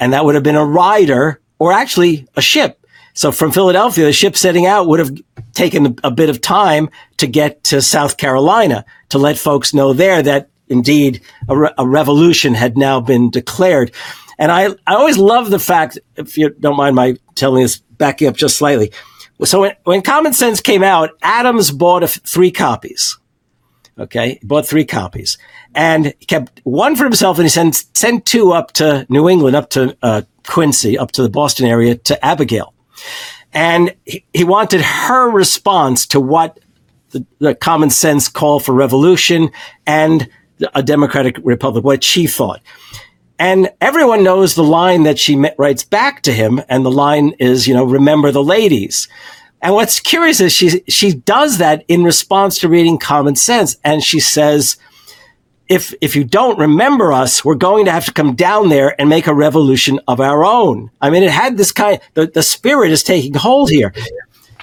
and 0.00 0.12
that 0.12 0.24
would 0.24 0.34
have 0.34 0.44
been 0.44 0.56
a 0.56 0.64
rider 0.64 1.40
or 1.58 1.72
actually 1.72 2.26
a 2.36 2.40
ship. 2.40 2.84
So 3.14 3.32
from 3.32 3.50
Philadelphia, 3.50 4.04
the 4.04 4.12
ship 4.12 4.36
setting 4.36 4.66
out 4.66 4.86
would 4.86 5.00
have 5.00 5.10
taken 5.52 5.98
a 6.04 6.10
bit 6.10 6.30
of 6.30 6.40
time 6.40 6.88
to 7.16 7.26
get 7.26 7.64
to 7.64 7.82
South 7.82 8.16
Carolina 8.16 8.84
to 9.08 9.18
let 9.18 9.38
folks 9.38 9.74
know 9.74 9.92
there 9.92 10.22
that 10.22 10.50
indeed 10.68 11.20
a, 11.48 11.56
re- 11.56 11.74
a 11.78 11.86
revolution 11.86 12.54
had 12.54 12.76
now 12.76 13.00
been 13.00 13.30
declared. 13.30 13.92
And 14.38 14.52
I, 14.52 14.68
I 14.86 14.94
always 14.94 15.18
love 15.18 15.50
the 15.50 15.58
fact, 15.58 15.98
if 16.16 16.38
you 16.38 16.50
don't 16.50 16.76
mind 16.76 16.94
my 16.94 17.16
telling 17.34 17.62
this, 17.62 17.78
backing 17.78 18.28
up 18.28 18.36
just 18.36 18.56
slightly. 18.56 18.92
So 19.44 19.62
when, 19.62 19.72
when 19.84 20.02
Common 20.02 20.32
Sense 20.32 20.60
came 20.60 20.82
out, 20.82 21.10
Adams 21.22 21.70
bought 21.70 22.08
three 22.08 22.50
copies. 22.50 23.18
Okay, 23.98 24.38
he 24.40 24.46
bought 24.46 24.64
three 24.66 24.84
copies 24.84 25.38
and 25.74 26.14
kept 26.28 26.60
one 26.62 26.94
for 26.94 27.02
himself, 27.02 27.38
and 27.38 27.44
he 27.44 27.48
sent 27.48 27.84
sent 27.94 28.24
two 28.24 28.52
up 28.52 28.72
to 28.74 29.04
New 29.08 29.28
England, 29.28 29.56
up 29.56 29.70
to 29.70 29.96
uh, 30.02 30.22
Quincy, 30.46 30.96
up 30.96 31.10
to 31.12 31.22
the 31.22 31.28
Boston 31.28 31.66
area, 31.66 31.96
to 31.96 32.24
Abigail, 32.24 32.74
and 33.52 33.92
he, 34.04 34.24
he 34.32 34.44
wanted 34.44 34.82
her 34.82 35.28
response 35.28 36.06
to 36.06 36.20
what 36.20 36.60
the, 37.10 37.26
the 37.40 37.54
common 37.56 37.90
sense 37.90 38.28
call 38.28 38.60
for 38.60 38.72
revolution 38.72 39.50
and 39.84 40.28
a 40.74 40.82
democratic 40.82 41.36
republic, 41.42 41.84
what 41.84 42.04
she 42.04 42.26
thought. 42.26 42.60
And 43.38 43.70
everyone 43.80 44.24
knows 44.24 44.54
the 44.54 44.64
line 44.64 45.04
that 45.04 45.18
she 45.18 45.42
writes 45.58 45.84
back 45.84 46.22
to 46.22 46.32
him, 46.32 46.60
and 46.68 46.84
the 46.84 46.90
line 46.90 47.34
is, 47.38 47.68
you 47.68 47.74
know, 47.74 47.84
remember 47.84 48.32
the 48.32 48.42
ladies. 48.42 49.08
And 49.62 49.74
what's 49.74 50.00
curious 50.00 50.40
is 50.40 50.52
she 50.52 50.82
she 50.88 51.14
does 51.14 51.58
that 51.58 51.84
in 51.88 52.04
response 52.04 52.58
to 52.58 52.68
reading 52.68 52.98
Common 52.98 53.36
Sense, 53.36 53.76
and 53.84 54.02
she 54.02 54.18
says, 54.20 54.76
"If 55.68 55.94
if 56.00 56.16
you 56.16 56.24
don't 56.24 56.58
remember 56.58 57.12
us, 57.12 57.44
we're 57.44 57.54
going 57.54 57.84
to 57.84 57.92
have 57.92 58.06
to 58.06 58.12
come 58.12 58.34
down 58.34 58.70
there 58.70 59.00
and 59.00 59.08
make 59.08 59.26
a 59.28 59.34
revolution 59.34 60.00
of 60.08 60.20
our 60.20 60.44
own." 60.44 60.90
I 61.00 61.10
mean, 61.10 61.22
it 61.22 61.30
had 61.30 61.56
this 61.56 61.70
kind. 61.72 62.00
The 62.14 62.26
the 62.26 62.42
spirit 62.42 62.90
is 62.90 63.02
taking 63.04 63.34
hold 63.34 63.70
here, 63.70 63.92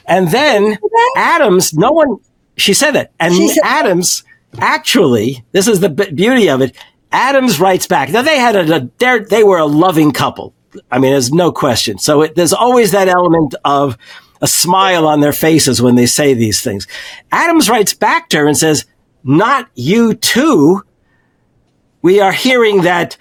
and 0.05 0.29
then 0.29 0.77
Adams. 1.15 1.73
No 1.73 1.91
one. 1.91 2.17
She 2.57 2.73
said 2.73 2.91
that, 2.91 3.11
and 3.21 3.33
said- 3.33 3.63
Adams 3.63 4.23
actually. 4.59 5.45
This 5.51 5.67
is 5.67 5.79
the 5.79 5.89
beauty 5.89 6.49
of 6.49 6.61
it. 6.61 6.75
Adams 7.11 7.59
writes 7.59 7.87
back. 7.87 8.09
Now 8.09 8.21
they 8.21 8.37
had 8.37 8.55
a, 8.55 8.75
a 8.75 9.19
they 9.25 9.43
were 9.43 9.59
a 9.59 9.65
loving 9.65 10.11
couple. 10.11 10.53
I 10.91 10.99
mean, 10.99 11.11
there's 11.11 11.31
no 11.31 11.51
question. 11.51 11.97
So 11.97 12.23
it, 12.23 12.35
there's 12.35 12.53
always 12.53 12.91
that 12.91 13.07
element 13.07 13.55
of 13.63 13.97
a 14.41 14.47
smile 14.47 15.07
on 15.07 15.21
their 15.21 15.31
faces 15.31 15.81
when 15.81 15.95
they 15.95 16.05
say 16.05 16.33
these 16.33 16.61
things. 16.61 16.87
Adams 17.31 17.69
writes 17.69 17.93
back 17.93 18.29
to 18.29 18.37
her 18.37 18.47
and 18.47 18.57
says, 18.57 18.85
not 19.23 19.69
you 19.75 20.13
too. 20.13 20.83
We 22.01 22.19
are 22.19 22.33
hearing 22.33 22.81
that 22.81 23.17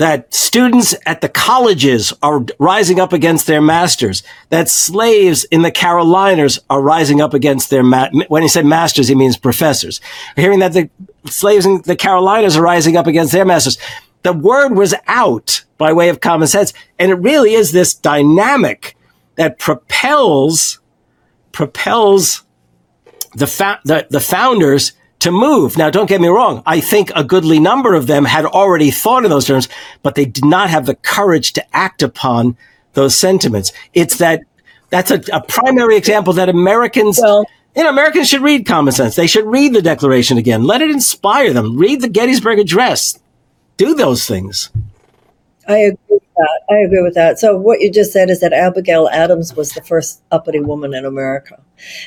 that 0.00 0.32
students 0.32 0.94
at 1.04 1.20
the 1.20 1.28
colleges 1.28 2.10
are 2.22 2.42
rising 2.58 2.98
up 2.98 3.12
against 3.12 3.46
their 3.46 3.60
masters, 3.60 4.22
that 4.48 4.66
slaves 4.66 5.44
in 5.44 5.60
the 5.60 5.70
Carolinas 5.70 6.58
are 6.70 6.80
rising 6.80 7.20
up 7.20 7.34
against 7.34 7.68
their, 7.68 7.82
ma- 7.82 8.08
when 8.28 8.40
he 8.40 8.48
said 8.48 8.64
masters, 8.64 9.08
he 9.08 9.14
means 9.14 9.36
professors. 9.36 10.00
Hearing 10.36 10.60
that 10.60 10.72
the 10.72 10.88
slaves 11.26 11.66
in 11.66 11.82
the 11.82 11.96
Carolinas 11.96 12.56
are 12.56 12.62
rising 12.62 12.96
up 12.96 13.06
against 13.06 13.32
their 13.32 13.44
masters. 13.44 13.76
The 14.22 14.32
word 14.32 14.70
was 14.70 14.94
out 15.06 15.66
by 15.76 15.92
way 15.92 16.08
of 16.08 16.20
common 16.20 16.48
sense. 16.48 16.72
And 16.98 17.10
it 17.10 17.16
really 17.16 17.52
is 17.52 17.72
this 17.72 17.92
dynamic 17.92 18.96
that 19.36 19.58
propels, 19.58 20.80
propels 21.52 22.42
the, 23.34 23.46
fa- 23.46 23.80
the, 23.84 24.06
the 24.08 24.20
founders 24.20 24.92
to 25.20 25.30
move. 25.30 25.76
Now, 25.76 25.90
don't 25.90 26.08
get 26.08 26.20
me 26.20 26.28
wrong. 26.28 26.62
I 26.66 26.80
think 26.80 27.10
a 27.14 27.24
goodly 27.24 27.58
number 27.58 27.94
of 27.94 28.06
them 28.06 28.24
had 28.24 28.44
already 28.44 28.90
thought 28.90 29.24
in 29.24 29.30
those 29.30 29.46
terms, 29.46 29.68
but 30.02 30.14
they 30.14 30.24
did 30.24 30.44
not 30.44 30.70
have 30.70 30.86
the 30.86 30.94
courage 30.94 31.52
to 31.54 31.76
act 31.76 32.02
upon 32.02 32.56
those 32.94 33.14
sentiments. 33.14 33.72
It's 33.94 34.18
that 34.18 34.42
that's 34.90 35.10
a, 35.10 35.22
a 35.32 35.40
primary 35.40 35.96
example 35.96 36.32
that 36.34 36.48
Americans, 36.48 37.20
well, 37.22 37.46
you 37.76 37.84
know, 37.84 37.90
Americans 37.90 38.28
should 38.28 38.42
read 38.42 38.66
common 38.66 38.92
sense. 38.92 39.14
They 39.14 39.28
should 39.28 39.46
read 39.46 39.72
the 39.72 39.82
Declaration 39.82 40.38
again. 40.38 40.64
Let 40.64 40.82
it 40.82 40.90
inspire 40.90 41.52
them. 41.52 41.76
Read 41.76 42.00
the 42.00 42.08
Gettysburg 42.08 42.58
Address. 42.58 43.18
Do 43.76 43.94
those 43.94 44.26
things. 44.26 44.70
I 45.68 45.76
agree 45.76 45.98
with 46.08 46.22
that. 46.36 46.60
I 46.68 46.78
agree 46.84 47.02
with 47.02 47.14
that. 47.14 47.38
So 47.38 47.56
what 47.56 47.80
you 47.80 47.92
just 47.92 48.12
said 48.12 48.28
is 48.28 48.40
that 48.40 48.52
Abigail 48.52 49.08
Adams 49.12 49.54
was 49.54 49.70
the 49.72 49.82
first 49.82 50.20
uppity 50.32 50.58
woman 50.58 50.94
in 50.94 51.04
America. 51.04 51.62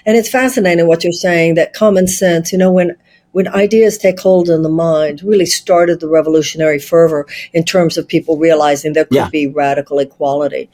And 0.05 0.18
it's 0.18 0.30
fascinating 0.30 0.88
what 0.88 1.03
you're 1.03 1.14
saying 1.14 1.55
that 1.55 1.74
common 1.74 2.07
sense, 2.07 2.51
you 2.51 2.57
know, 2.57 2.72
when 2.72 2.97
when 3.34 3.48
ideas 3.50 3.98
take 3.98 4.20
hold 4.20 4.50
in 4.50 4.62
the 4.62 4.70
mind, 4.70 5.22
really 5.24 5.46
started 5.46 6.00
the 6.00 6.08
revolutionary 6.08 6.80
fervor 6.80 7.28
in 7.52 7.66
terms 7.66 7.98
of 7.98 8.08
people 8.08 8.38
realizing 8.38 8.94
there 8.94 9.06
could 9.06 9.16
yeah. 9.16 9.30
be 9.30 9.48
radical 9.48 10.00
equality. 10.00 10.70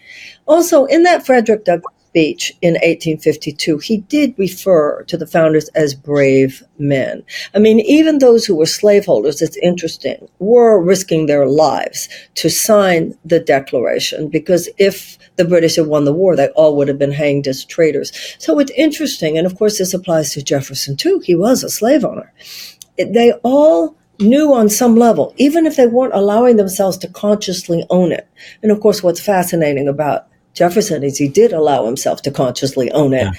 Also, 0.46 0.86
in 0.86 1.04
that 1.04 1.26
Frederick 1.26 1.66
Douglass 1.66 1.99
speech 2.10 2.52
in 2.62 2.74
1852, 2.74 3.78
he 3.78 3.98
did 3.98 4.34
refer 4.38 5.04
to 5.04 5.16
the 5.16 5.28
founders 5.28 5.70
as 5.70 5.94
brave 5.94 6.64
men. 6.80 7.24
I 7.54 7.60
mean, 7.60 7.80
even 7.82 8.18
those 8.18 8.46
who 8.46 8.56
were 8.56 8.66
slaveholders, 8.66 9.42
it's 9.42 9.58
interesting, 9.58 10.28
were 10.40 10.82
risking 10.82 11.28
their 11.28 11.46
lives 11.46 12.10
to 12.36 12.50
sign 12.50 13.16
the 13.26 13.40
Declaration 13.40 14.28
because 14.28 14.68
if 14.78 15.18
the 15.36 15.46
British 15.46 15.76
had 15.76 15.86
won 15.86 16.06
the 16.06 16.14
war, 16.14 16.36
they 16.36 16.48
all 16.50 16.76
would 16.78 16.88
have 16.88 16.98
been 17.00 17.12
hanged 17.12 17.48
as 17.48 17.64
traitors. 17.64 18.12
So 18.40 18.58
it's 18.60 18.72
interesting. 18.76 19.38
And 19.38 19.46
of 19.46 19.56
course, 19.58 19.78
this 19.78 19.94
applies 19.94 20.34
to 20.34 20.42
Jefferson 20.42 20.98
too. 20.98 21.22
He 21.24 21.36
was 21.36 21.64
a 21.64 21.70
slave 21.70 22.04
owner. 22.04 22.34
They 22.98 23.34
all 23.44 23.96
knew 24.20 24.54
on 24.54 24.68
some 24.68 24.96
level, 24.96 25.34
even 25.38 25.66
if 25.66 25.76
they 25.76 25.88
weren't 25.88 26.14
allowing 26.14 26.58
themselves 26.58 26.98
to 26.98 27.08
consciously 27.08 27.86
own 27.90 28.12
it. 28.12 28.28
And 28.62 28.72
of 28.72 28.82
course, 28.82 29.02
what's 29.04 29.22
fascinating 29.22 29.88
about 29.88 30.28
Jefferson 30.54 31.04
is 31.04 31.18
he 31.18 31.28
did 31.28 31.54
allow 31.54 31.86
himself 31.86 32.22
to 32.24 32.32
consciously 32.32 32.92
own 32.92 33.14
it, 33.14 33.24
yeah. 33.24 33.32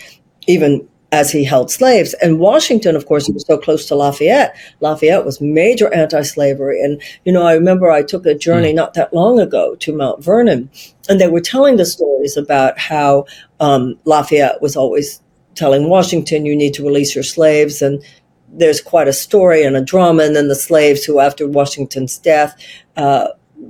even 0.46 0.88
as 1.12 1.32
he 1.32 1.42
held 1.42 1.70
slaves. 1.72 2.14
And 2.22 2.38
Washington, 2.38 2.94
of 2.94 3.06
course, 3.06 3.28
was 3.28 3.44
so 3.44 3.58
close 3.58 3.84
to 3.86 3.96
Lafayette. 3.96 4.56
Lafayette 4.78 5.24
was 5.24 5.40
major 5.40 5.92
anti-slavery. 5.92 6.80
And, 6.80 7.02
you 7.24 7.32
know, 7.32 7.42
I 7.42 7.54
remember 7.54 7.90
I 7.90 8.04
took 8.04 8.26
a 8.26 8.34
journey 8.34 8.72
mm. 8.72 8.76
not 8.76 8.94
that 8.94 9.12
long 9.12 9.40
ago 9.40 9.74
to 9.74 9.96
Mount 9.96 10.22
Vernon, 10.22 10.70
and 11.08 11.20
they 11.20 11.26
were 11.26 11.40
telling 11.40 11.76
the 11.76 11.84
stories 11.84 12.36
about 12.36 12.78
how 12.78 13.24
um, 13.58 13.98
Lafayette 14.04 14.62
was 14.62 14.76
always 14.76 15.20
telling 15.56 15.88
Washington, 15.88 16.46
you 16.46 16.54
need 16.54 16.74
to 16.74 16.84
release 16.84 17.12
your 17.12 17.24
slaves. 17.24 17.82
And 17.82 18.04
there's 18.48 18.80
quite 18.80 19.08
a 19.08 19.12
story 19.12 19.64
and 19.64 19.76
a 19.76 19.84
drama. 19.84 20.22
And 20.22 20.36
then 20.36 20.46
the 20.46 20.54
slaves 20.54 21.02
who, 21.02 21.18
after 21.18 21.48
Washington's 21.48 22.18
death, 22.18 22.56
uh, 22.96 23.28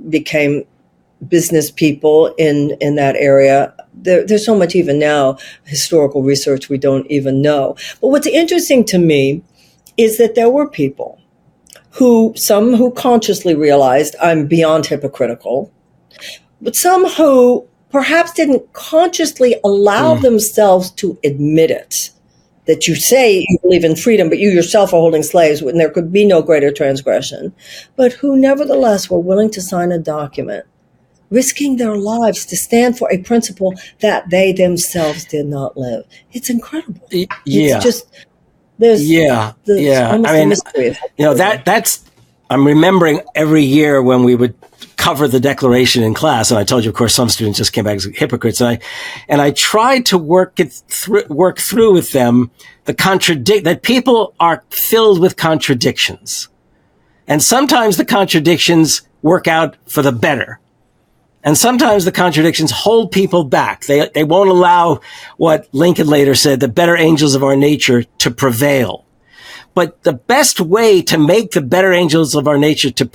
became 0.09 0.63
business 1.27 1.71
people 1.71 2.33
in 2.37 2.77
in 2.81 2.95
that 2.95 3.15
area. 3.15 3.73
There, 3.93 4.25
there's 4.25 4.45
so 4.45 4.57
much 4.57 4.75
even 4.75 4.99
now 4.99 5.37
historical 5.65 6.23
research 6.23 6.69
we 6.69 6.77
don't 6.77 7.05
even 7.07 7.41
know. 7.41 7.75
But 7.99 8.07
what's 8.09 8.27
interesting 8.27 8.85
to 8.85 8.97
me 8.97 9.43
is 9.97 10.17
that 10.17 10.35
there 10.35 10.49
were 10.49 10.67
people 10.67 11.19
who 11.91 12.33
some 12.35 12.73
who 12.73 12.91
consciously 12.91 13.55
realized 13.55 14.15
I'm 14.21 14.47
beyond 14.47 14.85
hypocritical, 14.85 15.71
but 16.61 16.75
some 16.75 17.07
who 17.09 17.67
perhaps 17.91 18.31
didn't 18.33 18.71
consciously 18.73 19.57
allow 19.63 20.15
mm. 20.15 20.21
themselves 20.21 20.91
to 20.91 21.17
admit 21.23 21.71
it. 21.71 22.11
That 22.67 22.87
you 22.87 22.95
say 22.95 23.43
you 23.47 23.57
believe 23.63 23.83
in 23.83 23.95
freedom, 23.95 24.29
but 24.29 24.37
you 24.37 24.49
yourself 24.49 24.93
are 24.93 25.01
holding 25.01 25.23
slaves 25.23 25.63
when 25.63 25.77
there 25.77 25.89
could 25.89 26.13
be 26.13 26.25
no 26.25 26.41
greater 26.43 26.71
transgression, 26.71 27.53
but 27.95 28.13
who 28.13 28.37
nevertheless 28.37 29.09
were 29.09 29.19
willing 29.19 29.49
to 29.51 29.61
sign 29.61 29.91
a 29.91 29.97
document 29.97 30.65
risking 31.31 31.77
their 31.77 31.95
lives 31.95 32.45
to 32.45 32.57
stand 32.57 32.97
for 32.97 33.11
a 33.11 33.17
principle 33.19 33.73
that 34.01 34.29
they 34.29 34.51
themselves 34.51 35.25
did 35.25 35.47
not 35.47 35.75
live. 35.75 36.05
It's 36.33 36.49
incredible. 36.49 37.01
Yeah. 37.09 37.27
It's 37.45 37.83
just 37.83 38.27
there's 38.77 39.09
yeah 39.09 39.53
yeah. 39.65 40.11
I 40.11 40.45
mean, 40.45 40.53
you 40.75 40.95
know 41.25 41.33
that 41.33 41.65
that's 41.65 42.03
I'm 42.49 42.67
remembering 42.67 43.21
every 43.33 43.63
year 43.63 44.01
when 44.01 44.23
we 44.23 44.35
would 44.35 44.55
cover 44.97 45.27
the 45.27 45.39
declaration 45.39 46.03
in 46.03 46.13
class, 46.13 46.51
and 46.51 46.59
I 46.59 46.63
told 46.63 46.83
you, 46.83 46.89
of 46.89 46.95
course, 46.95 47.13
some 47.13 47.29
students 47.29 47.57
just 47.57 47.73
came 47.73 47.85
back 47.85 47.95
as 47.95 48.05
hypocrites, 48.05 48.61
and 48.61 48.69
I 48.69 48.79
and 49.27 49.41
I 49.41 49.51
tried 49.51 50.05
to 50.07 50.17
work 50.17 50.59
it 50.59 50.71
through 50.71 51.25
work 51.29 51.59
through 51.59 51.93
with 51.93 52.11
them 52.11 52.51
the 52.85 52.93
contradict 52.93 53.63
that 53.65 53.83
people 53.83 54.35
are 54.39 54.63
filled 54.69 55.19
with 55.19 55.37
contradictions, 55.37 56.49
and 57.27 57.41
sometimes 57.41 57.97
the 57.97 58.05
contradictions 58.05 59.03
work 59.21 59.47
out 59.47 59.77
for 59.87 60.01
the 60.01 60.11
better 60.11 60.60
and 61.43 61.57
sometimes 61.57 62.05
the 62.05 62.11
contradictions 62.11 62.71
hold 62.71 63.11
people 63.11 63.43
back. 63.43 63.85
They, 63.85 64.07
they 64.13 64.23
won't 64.23 64.49
allow 64.49 65.01
what 65.37 65.67
Lincoln 65.71 66.07
later 66.07 66.35
said, 66.35 66.59
the 66.59 66.67
better 66.67 66.95
angels 66.95 67.35
of 67.35 67.43
our 67.43 67.55
nature 67.55 68.03
to 68.03 68.31
prevail. 68.31 69.05
But 69.73 70.03
the 70.03 70.13
best 70.13 70.59
way 70.59 71.01
to 71.03 71.17
make 71.17 71.51
the 71.51 71.61
better 71.61 71.93
angels 71.93 72.35
of 72.35 72.47
our 72.47 72.57
nature 72.57 72.91
to 72.91 73.05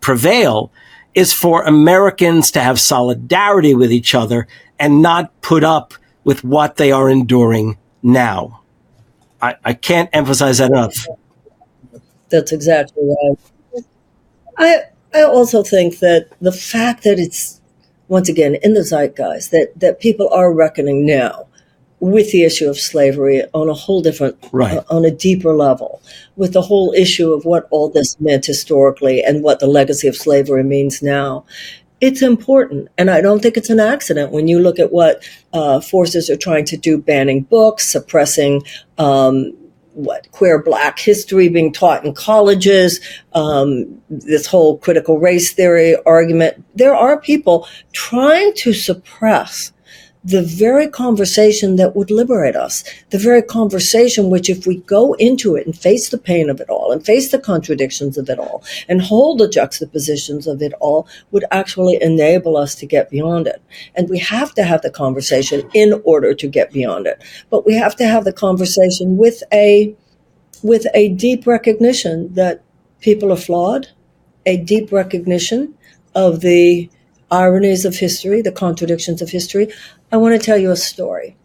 prevail 0.00 0.72
is 1.14 1.32
for 1.32 1.62
Americans 1.64 2.50
to 2.52 2.60
have 2.60 2.78
solidarity 2.78 3.74
with 3.74 3.92
each 3.92 4.14
other 4.14 4.46
and 4.78 5.02
not 5.02 5.40
put 5.40 5.64
up 5.64 5.94
with 6.24 6.44
what 6.44 6.76
they 6.76 6.92
are 6.92 7.10
enduring 7.10 7.76
now. 8.02 8.62
I, 9.42 9.56
I 9.64 9.72
can't 9.74 10.08
emphasize 10.12 10.58
that 10.58 10.70
enough. 10.70 11.06
That's 12.28 12.52
exactly 12.52 13.02
right. 13.02 13.84
I 14.56 14.82
I 15.14 15.22
also 15.22 15.62
think 15.62 15.98
that 15.98 16.28
the 16.40 16.52
fact 16.52 17.04
that 17.04 17.18
it's 17.18 17.60
once 18.08 18.28
again 18.28 18.56
in 18.62 18.74
the 18.74 18.82
zeitgeist 18.82 19.50
that 19.52 19.72
that 19.76 20.00
people 20.00 20.28
are 20.30 20.52
reckoning 20.52 21.06
now 21.06 21.46
with 22.00 22.32
the 22.32 22.44
issue 22.44 22.68
of 22.68 22.78
slavery 22.78 23.44
on 23.52 23.68
a 23.68 23.74
whole 23.74 24.02
different 24.02 24.36
right. 24.52 24.78
uh, 24.78 24.82
on 24.90 25.04
a 25.04 25.10
deeper 25.10 25.54
level 25.54 26.02
with 26.36 26.52
the 26.52 26.62
whole 26.62 26.92
issue 26.92 27.32
of 27.32 27.44
what 27.44 27.68
all 27.70 27.88
this 27.88 28.18
meant 28.20 28.44
historically 28.46 29.22
and 29.22 29.42
what 29.42 29.60
the 29.60 29.66
legacy 29.66 30.08
of 30.08 30.16
slavery 30.16 30.64
means 30.64 31.02
now 31.02 31.44
it's 32.00 32.22
important 32.22 32.88
and 32.98 33.10
i 33.10 33.20
don't 33.20 33.40
think 33.40 33.56
it's 33.56 33.70
an 33.70 33.80
accident 33.80 34.32
when 34.32 34.48
you 34.48 34.58
look 34.58 34.78
at 34.78 34.90
what 34.90 35.22
uh, 35.52 35.80
forces 35.80 36.30
are 36.30 36.36
trying 36.36 36.64
to 36.64 36.76
do 36.76 36.96
banning 36.98 37.42
books 37.42 37.86
suppressing 37.86 38.62
um, 38.98 39.52
what 39.94 40.30
queer 40.32 40.62
black 40.62 40.98
history 40.98 41.48
being 41.48 41.72
taught 41.72 42.04
in 42.04 42.14
colleges, 42.14 43.00
um, 43.32 44.00
this 44.08 44.46
whole 44.46 44.78
critical 44.78 45.18
race 45.18 45.52
theory 45.52 45.96
argument. 46.04 46.64
There 46.74 46.94
are 46.94 47.20
people 47.20 47.66
trying 47.92 48.54
to 48.54 48.72
suppress 48.72 49.72
the 50.22 50.42
very 50.42 50.86
conversation 50.86 51.76
that 51.76 51.96
would 51.96 52.10
liberate 52.10 52.54
us, 52.54 52.84
the 53.08 53.18
very 53.18 53.40
conversation 53.40 54.28
which, 54.28 54.50
if 54.50 54.66
we 54.66 54.76
go 54.78 55.14
into 55.14 55.56
it 55.56 55.64
and 55.64 55.76
face 55.76 56.10
the 56.10 56.18
pain 56.18 56.50
of 56.50 56.60
it 56.60 56.68
all 56.68 56.92
and 56.92 57.04
face 57.04 57.30
the 57.30 57.38
contradictions 57.38 58.18
of 58.18 58.28
it 58.28 58.38
all 58.38 58.62
and 58.88 59.00
hold 59.00 59.38
the 59.38 59.48
juxtapositions 59.48 60.46
of 60.46 60.60
it 60.60 60.74
all, 60.74 61.08
would 61.30 61.44
actually 61.50 62.00
enable 62.02 62.56
us 62.56 62.74
to 62.74 62.86
get 62.86 63.08
beyond 63.08 63.46
it. 63.46 63.62
And 63.94 64.10
we 64.10 64.18
have 64.18 64.54
to 64.54 64.62
have 64.62 64.82
the 64.82 64.90
conversation 64.90 65.68
in 65.72 66.02
order 66.04 66.34
to 66.34 66.48
get 66.48 66.70
beyond 66.70 67.06
it. 67.06 67.22
But 67.48 67.64
we 67.64 67.74
have 67.74 67.96
to 67.96 68.04
have 68.04 68.24
the 68.24 68.32
conversation 68.32 69.16
with 69.16 69.42
a, 69.52 69.94
with 70.62 70.86
a 70.92 71.08
deep 71.10 71.46
recognition 71.46 72.34
that 72.34 72.62
people 73.00 73.32
are 73.32 73.36
flawed, 73.36 73.88
a 74.44 74.58
deep 74.58 74.92
recognition 74.92 75.74
of 76.14 76.40
the 76.40 76.90
ironies 77.30 77.84
of 77.84 77.96
history, 77.96 78.42
the 78.42 78.52
contradictions 78.52 79.22
of 79.22 79.30
history. 79.30 79.72
I 80.12 80.16
want 80.16 80.40
to 80.40 80.44
tell 80.44 80.58
you 80.58 80.70
a 80.70 80.76
story. 80.76 81.36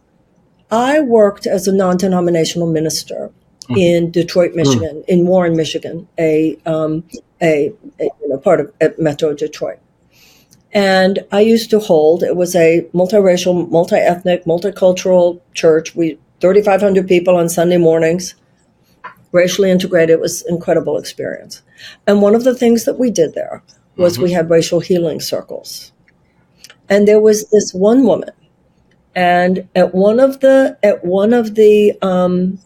I 0.72 1.00
worked 1.00 1.46
as 1.46 1.68
a 1.68 1.74
non 1.74 1.98
denominational 1.98 2.72
minister 2.72 3.32
mm. 3.70 3.78
in 3.78 4.12
Detroit, 4.12 4.52
hmm. 4.52 4.58
Michigan, 4.58 4.96
mm. 4.98 5.06
in 5.08 5.28
Warren, 5.28 5.56
Michigan, 5.56 6.08
a, 6.18 6.58
um, 6.66 7.04
a, 7.42 7.72
a 8.00 8.04
you 8.04 8.30
know, 8.30 8.38
part 8.38 8.60
of 8.60 9.00
Metro 9.00 9.34
Detroit. 9.34 9.80
And 10.72 11.20
I 11.32 11.40
used 11.40 11.70
to 11.70 11.80
hold, 11.80 12.22
it 12.24 12.36
was 12.36 12.56
a 12.56 12.86
multiracial, 12.94 13.70
multi 13.72 13.96
ethnic, 13.96 14.44
multicultural 14.46 15.40
church. 15.54 15.96
We 15.96 16.18
3,500 16.42 17.08
people 17.08 17.38
on 17.38 17.48
Sunday 17.48 17.78
mornings, 17.78 18.36
racially 19.32 19.72
integrated. 19.72 20.12
It 20.12 20.20
was 20.20 20.44
an 20.44 20.56
incredible 20.56 20.98
experience. 20.98 21.62
And 22.08 22.22
one 22.22 22.36
of 22.36 22.44
the 22.44 22.56
things 22.56 22.84
that 22.86 23.00
we 23.00 23.10
did 23.10 23.36
there 23.36 23.64
was 23.96 24.20
we 24.20 24.34
had 24.34 24.50
racial 24.50 24.82
healing 24.82 25.22
circles. 25.22 25.94
And 26.90 27.08
there 27.08 27.22
was 27.22 27.50
this 27.50 27.74
one 27.74 28.06
woman, 28.06 28.32
and 29.16 29.68
at 29.76 29.96
one 29.96 30.20
of 30.20 30.42
the 30.42 30.78
at 30.84 31.04
one 31.06 31.34
of 31.34 31.56
the 31.56 31.98
um, 32.02 32.60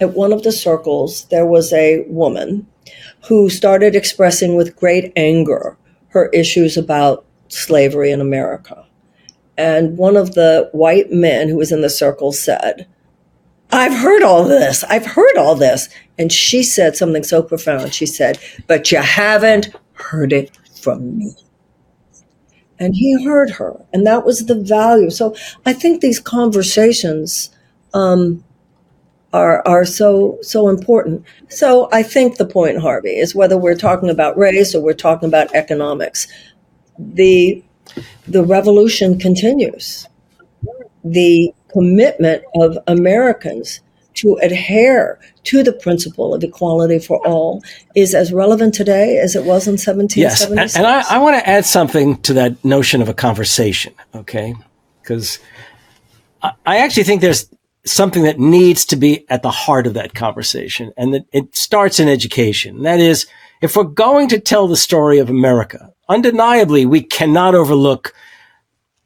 at 0.00 0.14
one 0.14 0.32
of 0.32 0.42
the 0.42 0.52
circles 0.52 1.26
there 1.26 1.46
was 1.46 1.72
a 1.72 2.04
woman 2.08 2.66
who 3.28 3.50
started 3.50 3.94
expressing 3.94 4.56
with 4.56 4.76
great 4.76 5.12
anger 5.16 5.76
her 6.08 6.28
issues 6.30 6.76
about 6.76 7.24
slavery 7.48 8.10
in 8.10 8.20
America. 8.20 8.86
And 9.56 9.98
one 9.98 10.16
of 10.16 10.34
the 10.34 10.68
white 10.72 11.12
men 11.12 11.48
who 11.48 11.56
was 11.56 11.72
in 11.72 11.82
the 11.82 11.90
circle 11.90 12.32
said, 12.32 12.86
I've 13.70 13.92
heard 13.92 14.22
all 14.22 14.44
this. 14.44 14.82
I've 14.84 15.06
heard 15.06 15.36
all 15.36 15.54
this. 15.54 15.88
And 16.18 16.32
she 16.32 16.62
said 16.62 16.96
something 16.96 17.22
so 17.22 17.42
profound. 17.42 17.94
She 17.94 18.06
said, 18.06 18.38
But 18.66 18.90
you 18.90 18.98
haven't 18.98 19.68
heard 19.92 20.32
it 20.32 20.56
from 20.80 21.18
me. 21.18 21.36
And 22.80 22.96
he 22.96 23.22
heard 23.22 23.50
her. 23.50 23.76
And 23.92 24.06
that 24.06 24.24
was 24.24 24.46
the 24.46 24.54
value. 24.54 25.10
So 25.10 25.36
I 25.66 25.74
think 25.74 26.00
these 26.00 26.18
conversations 26.18 27.50
um, 27.92 28.42
are, 29.32 29.62
are 29.68 29.84
so, 29.84 30.38
so 30.42 30.68
important. 30.68 31.24
So 31.50 31.88
I 31.92 32.02
think 32.02 32.38
the 32.38 32.46
point, 32.46 32.80
Harvey, 32.80 33.18
is 33.18 33.34
whether 33.34 33.58
we're 33.58 33.76
talking 33.76 34.08
about 34.08 34.38
race 34.38 34.74
or 34.74 34.82
we're 34.82 34.94
talking 34.94 35.28
about 35.28 35.54
economics, 35.54 36.26
the, 36.98 37.62
the 38.26 38.42
revolution 38.42 39.18
continues. 39.18 40.08
The 41.04 41.52
commitment 41.72 42.42
of 42.54 42.78
Americans 42.86 43.80
to 44.14 44.34
adhere 44.42 45.18
to 45.44 45.62
the 45.62 45.72
principle 45.72 46.34
of 46.34 46.42
equality 46.42 46.98
for 46.98 47.24
all 47.26 47.62
is 47.94 48.14
as 48.14 48.32
relevant 48.32 48.74
today 48.74 49.18
as 49.18 49.34
it 49.34 49.40
was 49.40 49.66
in 49.66 49.72
1776. 49.72 50.40
Yes, 50.40 50.74
and, 50.76 50.84
and 50.84 50.86
I, 50.86 51.16
I 51.16 51.18
want 51.18 51.36
to 51.36 51.48
add 51.48 51.64
something 51.64 52.20
to 52.22 52.34
that 52.34 52.62
notion 52.64 53.02
of 53.02 53.08
a 53.08 53.14
conversation, 53.14 53.94
okay? 54.14 54.54
Because 55.02 55.38
I, 56.42 56.52
I 56.66 56.78
actually 56.78 57.04
think 57.04 57.20
there's 57.20 57.48
something 57.86 58.24
that 58.24 58.38
needs 58.38 58.84
to 58.86 58.96
be 58.96 59.24
at 59.30 59.42
the 59.42 59.50
heart 59.50 59.86
of 59.86 59.94
that 59.94 60.14
conversation, 60.14 60.92
and 60.96 61.14
that 61.14 61.24
it 61.32 61.56
starts 61.56 61.98
in 61.98 62.08
education. 62.08 62.82
That 62.82 63.00
is, 63.00 63.26
if 63.62 63.76
we're 63.76 63.84
going 63.84 64.28
to 64.28 64.38
tell 64.38 64.68
the 64.68 64.76
story 64.76 65.18
of 65.18 65.30
America, 65.30 65.92
undeniably, 66.08 66.84
we 66.84 67.02
cannot 67.02 67.54
overlook 67.54 68.14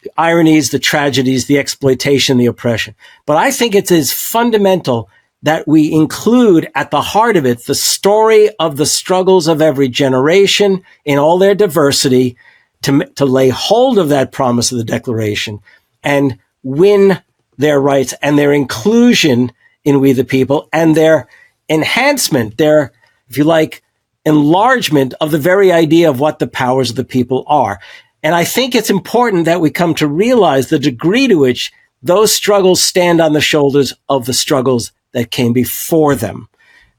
the 0.04 0.12
ironies, 0.16 0.70
the 0.70 0.78
tragedies, 0.78 1.46
the 1.46 1.58
exploitation, 1.58 2.38
the 2.38 2.46
oppression. 2.46 2.94
But 3.26 3.38
I 3.38 3.50
think 3.50 3.74
it 3.74 3.90
is 3.90 4.12
fundamental 4.12 5.08
that 5.42 5.66
we 5.66 5.92
include 5.92 6.70
at 6.74 6.90
the 6.90 7.02
heart 7.02 7.36
of 7.36 7.44
it 7.44 7.64
the 7.64 7.74
story 7.74 8.50
of 8.58 8.76
the 8.76 8.86
struggles 8.86 9.48
of 9.48 9.60
every 9.60 9.88
generation 9.88 10.82
in 11.04 11.18
all 11.18 11.38
their 11.38 11.54
diversity 11.54 12.36
to, 12.82 13.04
to 13.16 13.24
lay 13.24 13.48
hold 13.48 13.98
of 13.98 14.10
that 14.10 14.32
promise 14.32 14.72
of 14.72 14.78
the 14.78 14.84
Declaration 14.84 15.60
and 16.02 16.38
win 16.62 17.20
their 17.56 17.80
rights 17.80 18.14
and 18.22 18.38
their 18.38 18.52
inclusion 18.52 19.52
in 19.84 20.00
We 20.00 20.12
the 20.12 20.24
People 20.24 20.68
and 20.72 20.94
their 20.94 21.28
enhancement, 21.68 22.58
their, 22.58 22.92
if 23.28 23.38
you 23.38 23.44
like, 23.44 23.82
enlargement 24.26 25.14
of 25.20 25.30
the 25.30 25.38
very 25.38 25.72
idea 25.72 26.08
of 26.08 26.20
what 26.20 26.38
the 26.38 26.46
powers 26.46 26.90
of 26.90 26.96
the 26.96 27.04
people 27.04 27.44
are. 27.46 27.80
And 28.24 28.34
I 28.34 28.44
think 28.44 28.74
it's 28.74 28.90
important 28.90 29.44
that 29.44 29.60
we 29.60 29.70
come 29.70 29.94
to 29.96 30.08
realize 30.08 30.68
the 30.68 30.78
degree 30.78 31.28
to 31.28 31.36
which 31.36 31.70
those 32.02 32.32
struggles 32.32 32.82
stand 32.82 33.20
on 33.20 33.34
the 33.34 33.40
shoulders 33.40 33.92
of 34.08 34.24
the 34.24 34.32
struggles 34.32 34.92
that 35.12 35.30
came 35.30 35.52
before 35.52 36.14
them. 36.14 36.48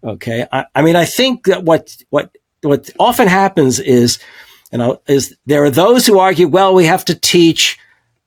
Okay. 0.04 0.46
I, 0.52 0.66
I 0.76 0.82
mean, 0.84 0.96
I 0.96 1.06
think 1.06 1.46
that 1.46 1.64
what, 1.64 1.98
what, 2.12 2.36
what 2.62 2.92
often 3.00 3.28
happens 3.28 3.80
is, 3.80 4.20
you 4.72 4.78
know, 4.78 5.02
is 5.08 5.36
there 5.48 5.64
are 5.64 5.72
those 5.72 6.06
who 6.06 6.20
argue, 6.20 6.48
well, 6.48 6.76
we 6.76 6.86
have 6.86 7.06
to 7.06 7.16
teach, 7.16 7.80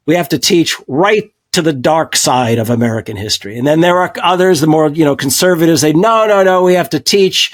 we 0.07 0.17
have 0.17 0.29
to 0.31 0.39
teach 0.39 0.75
right 0.89 1.33
to 1.53 1.63
the 1.63 1.73
dark 1.73 2.17
side 2.17 2.59
of 2.59 2.69
American 2.69 3.17
history. 3.17 3.57
And 3.57 3.67
then 3.67 3.81
there 3.81 3.99
are 3.99 4.13
others, 4.23 4.61
the 4.61 4.67
more, 4.67 4.89
you 4.89 5.05
know, 5.05 5.17
conservatives 5.17 5.81
say, 5.81 5.93
no, 5.93 6.27
no, 6.27 6.43
no, 6.43 6.63
we 6.65 6.75
have 6.75 6.91
to 6.91 7.01
teach, 7.01 7.53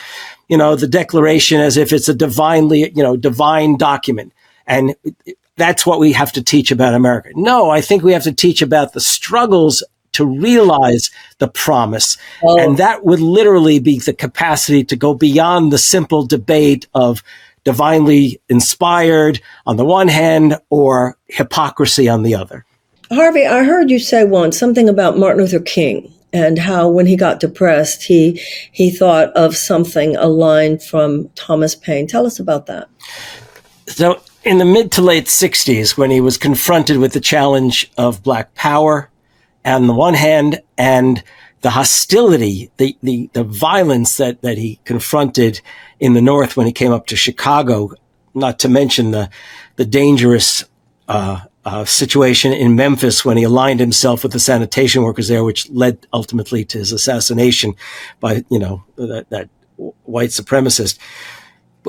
you 0.49 0.57
know, 0.57 0.75
the 0.75 0.89
Declaration 0.89 1.61
as 1.61 1.77
if 1.77 1.93
it's 1.93 2.09
a 2.09 2.15
divinely, 2.15 2.91
you 2.95 3.03
know, 3.03 3.17
divine 3.17 3.77
document. 3.77 4.33
And 4.67 4.95
that's 5.57 5.87
what 5.87 6.01
we 6.01 6.13
have 6.13 6.33
to 6.33 6.43
teach 6.43 6.71
about 6.71 6.95
America. 6.95 7.31
No, 7.35 7.71
I 7.71 7.81
think 7.81 8.03
we 8.03 8.13
have 8.13 8.25
to 8.25 8.33
teach 8.33 8.63
about 8.63 8.93
the 8.93 9.01
struggles 9.01 9.83
to 10.13 10.25
realize 10.25 11.11
the 11.39 11.49
promise. 11.49 12.17
Oh. 12.43 12.59
And 12.59 12.79
that 12.79 13.05
would 13.05 13.21
literally 13.21 13.79
be 13.81 13.99
the 13.99 14.15
capacity 14.15 14.85
to 14.85 14.97
go 14.97 15.15
beyond 15.15 15.73
the 15.73 15.79
simple 15.79 16.25
debate 16.25 16.87
of 16.95 17.23
divinely 17.65 18.41
inspired 18.49 19.41
on 19.67 19.77
the 19.77 19.85
one 19.85 20.09
hand 20.09 20.57
or 20.71 21.17
hypocrisy 21.27 22.09
on 22.09 22.23
the 22.23 22.35
other. 22.35 22.65
Harvey, 23.11 23.47
I 23.47 23.65
heard 23.65 23.91
you 23.91 23.99
say 23.99 24.25
once 24.25 24.59
something 24.59 24.89
about 24.89 25.19
Martin 25.19 25.43
Luther 25.43 25.61
King 25.61 26.13
and 26.33 26.59
how 26.59 26.89
when 26.89 27.07
he 27.07 27.17
got 27.17 27.41
depressed, 27.41 28.03
he 28.03 28.41
he 28.73 28.91
thought 28.91 29.33
of 29.35 29.57
something, 29.57 30.17
a 30.17 30.27
line 30.27 30.79
from 30.79 31.29
Thomas 31.35 31.75
Paine. 31.75 32.07
Tell 32.07 32.27
us 32.27 32.39
about 32.39 32.67
that. 32.67 32.89
So, 33.87 34.21
in 34.45 34.59
the 34.59 34.65
mid 34.65 34.93
to 34.93 35.03
late 35.03 35.27
60s, 35.27 35.97
when 35.97 36.11
he 36.11 36.21
was 36.21 36.37
confronted 36.39 36.99
with 36.99 37.13
the 37.13 37.21
challenge 37.21 37.91
of 37.97 38.23
Black 38.23 38.55
Power 38.55 39.11
on 39.65 39.87
the 39.87 39.95
one 39.95 40.15
hand 40.15 40.61
and 40.77 41.23
the 41.63 41.71
hostility, 41.71 42.71
the, 42.77 42.97
the, 43.03 43.31
the 43.33 43.45
violence 43.45 44.19
that, 44.19 44.43
that 44.43 44.59
he 44.59 44.81
confronted 44.85 45.61
in 45.99 46.13
the 46.13 46.21
North 46.21 46.57
when 46.57 46.67
he 46.67 46.73
came 46.73 46.93
up 46.93 47.07
to 47.07 47.17
Chicago, 47.17 47.91
not 48.35 48.59
to 48.59 48.69
mention 48.69 49.13
the, 49.13 49.31
the 49.77 49.87
dangerous 49.87 50.65
uh, 51.09 51.41
uh, 51.65 51.87
situation 51.87 52.53
in 52.53 52.77
Memphis 52.77 53.25
when 53.25 53.39
he 53.39 53.45
aligned 53.45 53.81
himself 53.81 54.23
with 54.23 54.33
the 54.33 54.41
sanitation 54.41 55.03
workers 55.03 55.29
there, 55.29 55.43
which 55.43 55.71
led 55.71 56.07
ultimately 56.13 56.67
to 56.67 56.79
his 56.79 56.93
assassination 56.93 57.75
by, 58.21 58.45
you 58.51 58.59
know, 58.59 58.85
that, 58.97 59.31
that 59.31 59.49
white 60.05 60.31
supremacist 60.31 60.99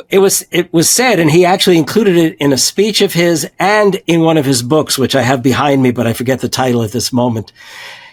it 0.10 0.20
was 0.20 0.46
it 0.52 0.72
was 0.74 0.90
said, 0.90 1.20
and 1.20 1.32
he 1.32 1.46
actually 1.46 1.78
included 1.78 2.18
it 2.18 2.38
in 2.40 2.52
a 2.54 2.58
speech 2.58 3.02
of 3.02 3.14
his 3.14 3.50
and 3.60 4.02
in 4.08 4.22
one 4.22 4.38
of 4.38 4.46
his 4.46 4.62
books, 4.62 4.98
which 4.98 5.16
I 5.16 5.22
have 5.22 5.42
behind 5.42 5.82
me, 5.82 5.92
but 5.92 6.08
I 6.08 6.14
forget 6.14 6.42
the 6.42 6.50
title 6.50 6.84
at 6.84 6.92
this 6.92 7.14
moment. 7.14 7.52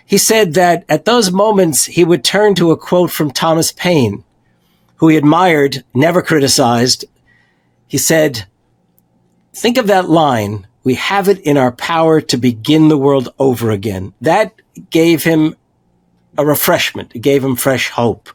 He 0.05 0.19
said 0.19 0.55
that 0.55 0.85
at 0.89 1.05
those 1.05 1.33
moments 1.33 1.85
he 1.85 2.05
would 2.05 2.25
turn 2.25 2.55
to 2.57 2.71
a 2.71 2.77
quote 2.77 3.11
from 3.11 3.31
Thomas 3.31 3.73
Paine, 3.73 4.25
who 4.97 5.09
he 5.09 5.17
admired, 5.17 5.85
never 5.95 6.23
criticized. 6.23 7.05
He 7.87 7.99
said, 7.99 8.47
"Think 9.55 9.79
of 9.79 9.87
that 9.89 10.09
line: 10.09 10.67
We 10.85 10.95
have 10.95 11.29
it 11.29 11.39
in 11.41 11.57
our 11.57 11.73
power 11.73 12.21
to 12.21 12.37
begin 12.37 12.89
the 12.89 12.99
world 12.99 13.33
over 13.39 13.71
again." 13.71 14.13
That 14.21 14.53
gave 14.91 15.25
him 15.25 15.57
a 16.39 16.45
refreshment. 16.45 17.13
It 17.15 17.21
gave 17.21 17.45
him 17.45 17.57
fresh 17.57 17.91
hope. 17.91 18.29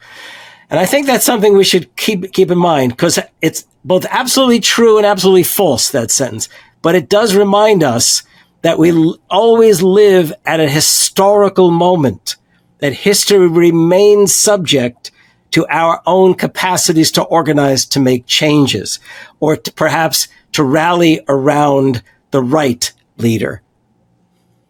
And 0.70 0.80
I 0.80 0.86
think 0.86 1.05
that's 1.07 1.26
something 1.26 1.55
we 1.55 1.63
should 1.63 1.95
keep 1.95 2.34
keep 2.34 2.51
in 2.51 2.57
mind 2.57 2.91
because 2.91 3.20
it's 3.41 3.65
both 3.86 4.05
absolutely 4.09 4.59
true 4.59 4.97
and 4.97 5.05
absolutely 5.05 5.43
false 5.43 5.91
that 5.91 6.11
sentence. 6.11 6.49
But 6.82 6.95
it 6.95 7.09
does 7.09 7.36
remind 7.36 7.84
us 7.84 8.24
that 8.61 8.78
we 8.78 8.91
l- 8.91 9.18
always 9.30 9.82
live 9.82 10.34
at 10.45 10.59
a 10.59 10.70
historical 10.70 11.72
moment. 11.72 12.36
That 12.80 12.93
history 12.93 13.47
remains 13.47 14.36
subject 14.36 15.11
to 15.51 15.65
our 15.68 16.01
own 16.05 16.34
capacities 16.34 17.11
to 17.11 17.24
organize 17.24 17.86
to 17.86 17.99
make 17.99 18.26
changes, 18.26 18.99
or 19.39 19.55
to 19.55 19.72
perhaps 19.72 20.28
to 20.51 20.63
rally 20.63 21.22
around 21.30 22.03
the 22.32 22.41
right 22.41 22.91
leader. 23.18 23.61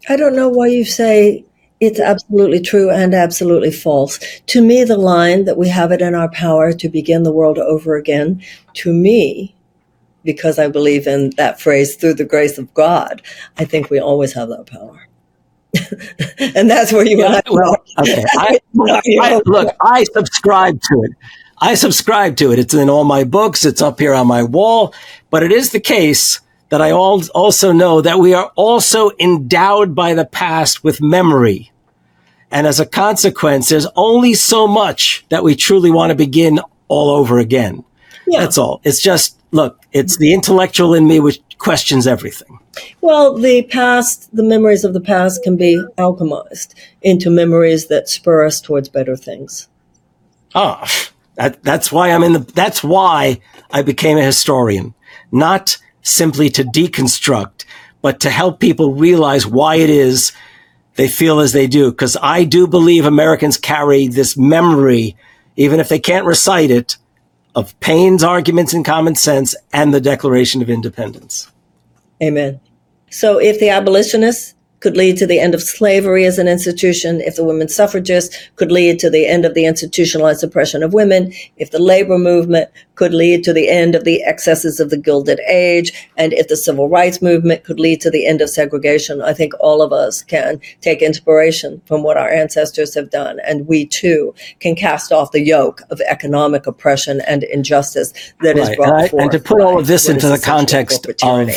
I 0.07 0.15
don't 0.15 0.35
know 0.35 0.49
why 0.49 0.67
you 0.67 0.85
say 0.85 1.43
it's 1.79 1.99
absolutely 1.99 2.59
true 2.59 2.89
and 2.89 3.13
absolutely 3.13 3.71
false. 3.71 4.19
To 4.47 4.61
me, 4.61 4.83
the 4.83 4.97
line 4.97 5.45
that 5.45 5.57
we 5.57 5.69
have 5.69 5.91
it 5.91 6.01
in 6.01 6.15
our 6.15 6.29
power 6.29 6.73
to 6.73 6.89
begin 6.89 7.23
the 7.23 7.31
world 7.31 7.57
over 7.57 7.95
again, 7.95 8.41
to 8.75 8.91
me, 8.91 9.55
because 10.23 10.59
I 10.59 10.67
believe 10.67 11.07
in 11.07 11.31
that 11.37 11.61
phrase, 11.61 11.95
through 11.95 12.15
the 12.15 12.25
grace 12.25 12.57
of 12.57 12.73
God, 12.73 13.21
I 13.57 13.65
think 13.65 13.89
we 13.89 13.99
always 13.99 14.33
have 14.33 14.49
that 14.49 14.65
power. 14.65 15.07
and 16.55 16.69
that's 16.69 16.91
where 16.91 17.05
you 17.05 17.23
I 17.23 17.41
well, 17.49 17.75
okay. 17.99 18.25
I, 18.33 18.59
I, 19.21 19.41
look, 19.45 19.75
I 19.81 20.03
subscribe 20.05 20.81
to 20.81 21.03
it. 21.03 21.11
I 21.59 21.75
subscribe 21.75 22.35
to 22.37 22.51
it. 22.51 22.59
It's 22.59 22.73
in 22.73 22.89
all 22.89 23.03
my 23.03 23.23
books. 23.23 23.65
It's 23.65 23.81
up 23.81 23.99
here 23.99 24.13
on 24.13 24.27
my 24.27 24.43
wall. 24.43 24.93
But 25.29 25.43
it 25.43 25.51
is 25.51 25.71
the 25.71 25.79
case 25.79 26.39
that 26.69 26.81
I 26.81 26.89
al- 26.89 27.27
also 27.33 27.71
know 27.71 28.01
that 28.01 28.19
we 28.19 28.33
are 28.33 28.51
also 28.55 29.11
endowed 29.19 29.95
by 29.95 30.13
the 30.13 30.25
past 30.25 30.83
with 30.83 31.01
memory. 31.01 31.71
And 32.51 32.67
as 32.67 32.79
a 32.79 32.85
consequence, 32.85 33.69
there's 33.69 33.87
only 33.95 34.33
so 34.33 34.67
much 34.67 35.25
that 35.29 35.43
we 35.43 35.55
truly 35.55 35.91
want 35.91 36.11
to 36.11 36.15
begin 36.15 36.59
all 36.87 37.09
over 37.09 37.39
again. 37.39 37.83
Yeah. 38.25 38.41
That's 38.41 38.57
all. 38.57 38.81
It's 38.83 39.01
just, 39.01 39.37
look, 39.51 39.81
it's 39.91 40.17
the 40.17 40.33
intellectual 40.33 40.93
in 40.93 41.07
me, 41.07 41.19
which 41.19 41.41
questions 41.57 42.07
everything. 42.07 42.59
Well, 43.01 43.37
the 43.37 43.63
past, 43.63 44.33
the 44.35 44.43
memories 44.43 44.83
of 44.83 44.93
the 44.93 45.01
past 45.01 45.43
can 45.43 45.57
be 45.57 45.81
alchemized 45.97 46.73
into 47.01 47.29
memories 47.29 47.87
that 47.87 48.09
spur 48.09 48.45
us 48.45 48.61
towards 48.61 48.89
better 48.89 49.15
things. 49.15 49.67
Ah, 50.53 50.89
that, 51.35 51.63
that's 51.63 51.91
why 51.91 52.11
I'm 52.11 52.23
in 52.23 52.33
the, 52.33 52.39
that's 52.39 52.83
why 52.83 53.41
I 53.71 53.81
became 53.81 54.17
a 54.17 54.23
historian, 54.23 54.93
not 55.31 55.77
simply 56.07 56.49
to 56.51 56.63
deconstruct, 56.63 57.65
but 58.01 58.19
to 58.21 58.29
help 58.29 58.59
people 58.59 58.95
realize 58.95 59.45
why 59.45 59.75
it 59.75 59.89
is 59.89 60.31
they 60.95 61.07
feel 61.07 61.39
as 61.39 61.53
they 61.53 61.67
do. 61.67 61.91
Cause 61.93 62.17
I 62.21 62.43
do 62.43 62.67
believe 62.67 63.05
Americans 63.05 63.57
carry 63.57 64.07
this 64.07 64.35
memory, 64.37 65.15
even 65.55 65.79
if 65.79 65.89
they 65.89 65.99
can't 65.99 66.25
recite 66.25 66.71
it, 66.71 66.97
of 67.55 67.79
Paine's 67.79 68.23
arguments 68.23 68.73
in 68.73 68.83
common 68.83 69.15
sense 69.15 69.55
and 69.73 69.93
the 69.93 70.01
Declaration 70.01 70.61
of 70.61 70.69
Independence. 70.69 71.51
Amen. 72.21 72.59
So 73.09 73.39
if 73.39 73.59
the 73.59 73.69
abolitionists 73.69 74.53
could 74.79 74.95
lead 74.95 75.17
to 75.17 75.25
the 75.25 75.39
end 75.39 75.55
of 75.55 75.61
slavery 75.61 76.25
as 76.25 76.37
an 76.37 76.47
institution, 76.47 77.19
if 77.21 77.35
the 77.35 77.43
women's 77.43 77.73
suffragists 77.73 78.37
could 78.55 78.71
lead 78.71 78.99
to 78.99 79.09
the 79.09 79.25
end 79.25 79.45
of 79.45 79.53
the 79.53 79.65
institutionalized 79.65 80.43
oppression 80.43 80.83
of 80.83 80.93
women, 80.93 81.33
if 81.57 81.71
the 81.71 81.79
labor 81.79 82.17
movement 82.17 82.69
could 82.95 83.13
lead 83.13 83.43
to 83.43 83.53
the 83.53 83.69
end 83.69 83.95
of 83.95 84.03
the 84.03 84.23
excesses 84.23 84.79
of 84.79 84.89
the 84.89 84.97
Gilded 84.97 85.39
Age, 85.47 85.91
and 86.17 86.33
if 86.33 86.47
the 86.47 86.55
civil 86.55 86.89
rights 86.89 87.21
movement 87.21 87.63
could 87.63 87.79
lead 87.79 88.01
to 88.01 88.11
the 88.11 88.27
end 88.27 88.41
of 88.41 88.49
segregation, 88.49 89.21
I 89.21 89.33
think 89.33 89.53
all 89.59 89.81
of 89.81 89.91
us 89.91 90.21
can 90.23 90.59
take 90.81 91.01
inspiration 91.01 91.81
from 91.85 92.03
what 92.03 92.17
our 92.17 92.29
ancestors 92.29 92.93
have 92.93 93.09
done. 93.09 93.39
And 93.45 93.67
we 93.67 93.85
too 93.85 94.33
can 94.59 94.75
cast 94.75 95.11
off 95.11 95.31
the 95.31 95.41
yoke 95.41 95.81
of 95.89 96.01
economic 96.01 96.67
oppression 96.67 97.21
and 97.27 97.43
injustice 97.43 98.13
that 98.41 98.55
right. 98.55 98.69
is 98.69 98.75
brought 98.75 98.89
and 98.89 99.01
I, 99.01 99.07
forth. 99.07 99.23
And 99.23 99.31
to 99.31 99.39
put 99.39 99.61
all 99.61 99.79
of 99.79 99.87
this 99.87 100.09
into 100.09 100.27
the 100.27 100.39
context 100.39 101.07
of 101.07 101.47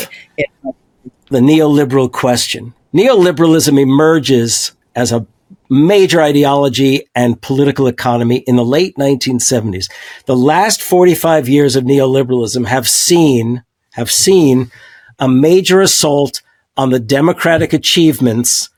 the 1.29 1.39
neoliberal 1.39 2.11
question 2.11 2.73
Neoliberalism 2.93 3.79
emerges 3.79 4.73
as 4.95 5.11
a 5.11 5.25
major 5.69 6.21
ideology 6.21 7.07
and 7.15 7.41
political 7.41 7.87
economy 7.87 8.37
in 8.39 8.57
the 8.57 8.65
late 8.65 8.95
1970s. 8.97 9.89
The 10.25 10.35
last 10.35 10.81
45 10.81 11.47
years 11.47 11.75
of 11.75 11.85
neoliberalism 11.85 12.67
have 12.67 12.89
seen, 12.89 13.63
have 13.91 14.11
seen 14.11 14.71
a 15.19 15.29
major 15.29 15.79
assault 15.79 16.41
on 16.75 16.89
the 16.89 16.99
democratic 16.99 17.73
achievements 17.73 18.69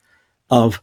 of 0.49 0.81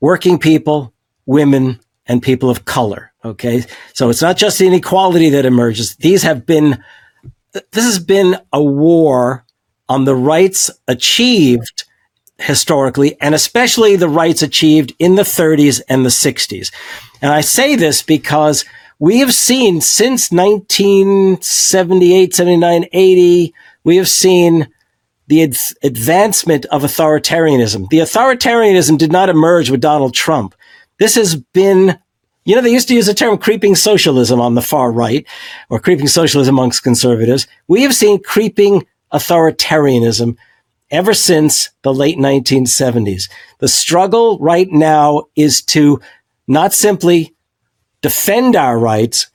working 0.00 0.38
people, 0.38 0.94
women, 1.26 1.80
and 2.06 2.22
people 2.22 2.48
of 2.48 2.64
color. 2.64 3.12
Okay. 3.24 3.64
So 3.92 4.08
it's 4.08 4.22
not 4.22 4.36
just 4.36 4.60
inequality 4.60 5.30
that 5.30 5.44
emerges. 5.44 5.96
These 5.96 6.22
have 6.22 6.46
been, 6.46 6.82
this 7.52 7.84
has 7.84 7.98
been 7.98 8.36
a 8.52 8.62
war 8.62 9.44
on 9.88 10.04
the 10.04 10.14
rights 10.14 10.70
achieved 10.88 11.84
historically, 12.38 13.20
and 13.20 13.34
especially 13.34 13.96
the 13.96 14.08
rights 14.08 14.42
achieved 14.42 14.94
in 14.98 15.14
the 15.14 15.22
30s 15.22 15.80
and 15.88 16.04
the 16.04 16.10
60s. 16.10 16.70
And 17.22 17.32
I 17.32 17.40
say 17.40 17.76
this 17.76 18.02
because 18.02 18.64
we 18.98 19.20
have 19.20 19.34
seen 19.34 19.80
since 19.80 20.30
1978, 20.30 22.34
79, 22.34 22.84
80, 22.92 23.54
we 23.84 23.96
have 23.96 24.08
seen 24.08 24.68
the 25.28 25.42
ad- 25.42 25.56
advancement 25.82 26.66
of 26.66 26.82
authoritarianism. 26.82 27.88
The 27.88 27.98
authoritarianism 27.98 28.98
did 28.98 29.12
not 29.12 29.28
emerge 29.28 29.70
with 29.70 29.80
Donald 29.80 30.14
Trump. 30.14 30.54
This 30.98 31.14
has 31.16 31.36
been, 31.36 31.98
you 32.44 32.54
know, 32.54 32.62
they 32.62 32.72
used 32.72 32.88
to 32.88 32.94
use 32.94 33.06
the 33.06 33.14
term 33.14 33.38
creeping 33.38 33.74
socialism 33.74 34.40
on 34.40 34.54
the 34.54 34.62
far 34.62 34.92
right 34.92 35.26
or 35.68 35.80
creeping 35.80 36.08
socialism 36.08 36.54
amongst 36.54 36.82
conservatives. 36.82 37.46
We 37.68 37.82
have 37.82 37.94
seen 37.94 38.22
creeping 38.22 38.86
authoritarianism 39.12 40.36
ever 40.90 41.14
since 41.14 41.70
the 41.82 41.92
late 41.92 42.18
1970s. 42.18 43.30
The 43.58 43.68
struggle 43.68 44.38
right 44.38 44.70
now 44.70 45.24
is 45.34 45.62
to 45.66 46.00
not 46.46 46.72
simply 46.72 47.34
defend 48.02 48.56
our 48.56 48.78
rights. 48.78 49.28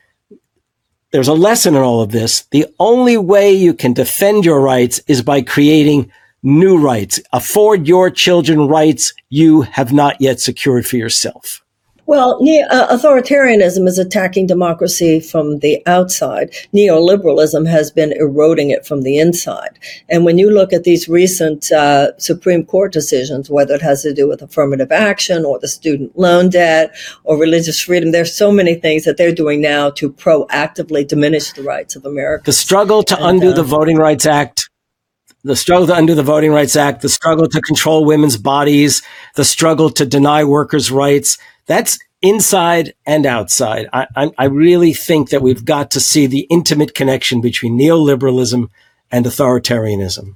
There's 1.12 1.28
a 1.28 1.34
lesson 1.34 1.76
in 1.76 1.82
all 1.82 2.02
of 2.02 2.12
this. 2.12 2.43
The 2.52 2.68
only 2.80 3.18
way 3.18 3.52
you 3.52 3.74
can 3.74 3.93
defend 3.93 4.45
your 4.45 4.62
rights 4.62 5.02
is 5.08 5.22
by 5.22 5.41
creating 5.41 6.12
new 6.41 6.78
rights. 6.78 7.20
Afford 7.34 7.88
your 7.88 8.10
children 8.10 8.68
rights 8.68 9.14
you 9.30 9.62
have 9.62 9.91
not 9.91 10.22
yet 10.22 10.39
secured 10.39 10.88
for 10.88 10.97
yourself. 10.97 11.64
Well, 12.06 12.38
ne- 12.41 12.64
uh, 12.64 12.95
authoritarianism 12.95 13.88
is 13.88 13.97
attacking 13.97 14.47
democracy 14.47 15.20
from 15.20 15.60
the 15.60 15.82
outside. 15.86 16.52
Neoliberalism 16.74 17.70
has 17.70 17.91
been 17.91 18.12
eroding 18.14 18.70
it 18.70 18.86
from 18.86 19.04
the 19.04 19.18
inside. 19.18 19.80
And 20.10 20.26
when 20.26 20.38
you 20.38 20.49
look 20.49 20.74
at 20.74 20.84
these 20.84 21.08
recent 21.08 21.72
uh, 21.72 22.18
Supreme 22.18 22.66
Court 22.66 22.91
decisions, 22.91 23.49
whether 23.49 23.76
it 23.76 23.82
has 23.82 24.02
to 24.04 24.14
do 24.14 24.28
with 24.28 24.41
affirmative 24.41 24.91
action 24.91 25.45
or 25.45 25.60
the 25.60 25.68
student 25.68 26.18
loan 26.18 26.49
debt 26.49 26.93
or 27.24 27.38
religious 27.38 27.82
freedom, 27.82 28.12
there's 28.12 28.36
so 28.36 28.52
many 28.52 28.76
things 28.76 29.06
that 29.06 29.18
they're 29.18 29.32
doing 29.32 29.62
now 29.62 29.89
to 29.91 30.12
proactively 30.12 31.08
diminish 31.08 31.54
the 31.54 31.64
rights 31.64 31.95
of 31.95 32.06
America. 32.06 32.43
The 32.45 32.54
struggle 32.54 33.04
to 33.04 33.16
and, 33.18 33.38
undo 33.38 33.52
uh, 33.52 33.54
the 33.54 33.64
Voting 33.64 33.97
Rights 33.97 34.26
Act 34.26 34.70
the 35.43 35.56
struggle 35.56 35.88
to 35.88 35.95
undo 35.95 36.14
the 36.14 36.22
Voting 36.22 36.52
Rights 36.52 36.76
Act, 36.76 37.02
the 37.02 37.10
struggle 37.10 37.47
to 37.47 37.62
control 37.62 38.06
women's 38.06 38.38
bodies, 38.38 39.02
the 39.36 39.43
struggle 39.43 39.89
to 39.89 40.06
deny 40.06 40.43
workers' 40.43 40.91
rights, 40.91 41.39
that's 41.72 41.97
inside 42.22 42.93
and 43.05 43.26
outside. 43.26 43.88
I, 43.93 44.07
I, 44.15 44.32
I, 44.38 44.45
really 44.45 44.93
think 44.93 45.30
that 45.30 45.41
we've 45.41 45.65
got 45.65 45.89
to 45.91 45.99
see 45.99 46.28
the 46.28 46.45
intimate 46.51 46.93
connection 46.93 47.41
between 47.41 47.80
neoliberalism 47.80 48.67
and 49.11 49.26
authoritarianism. 49.26 50.36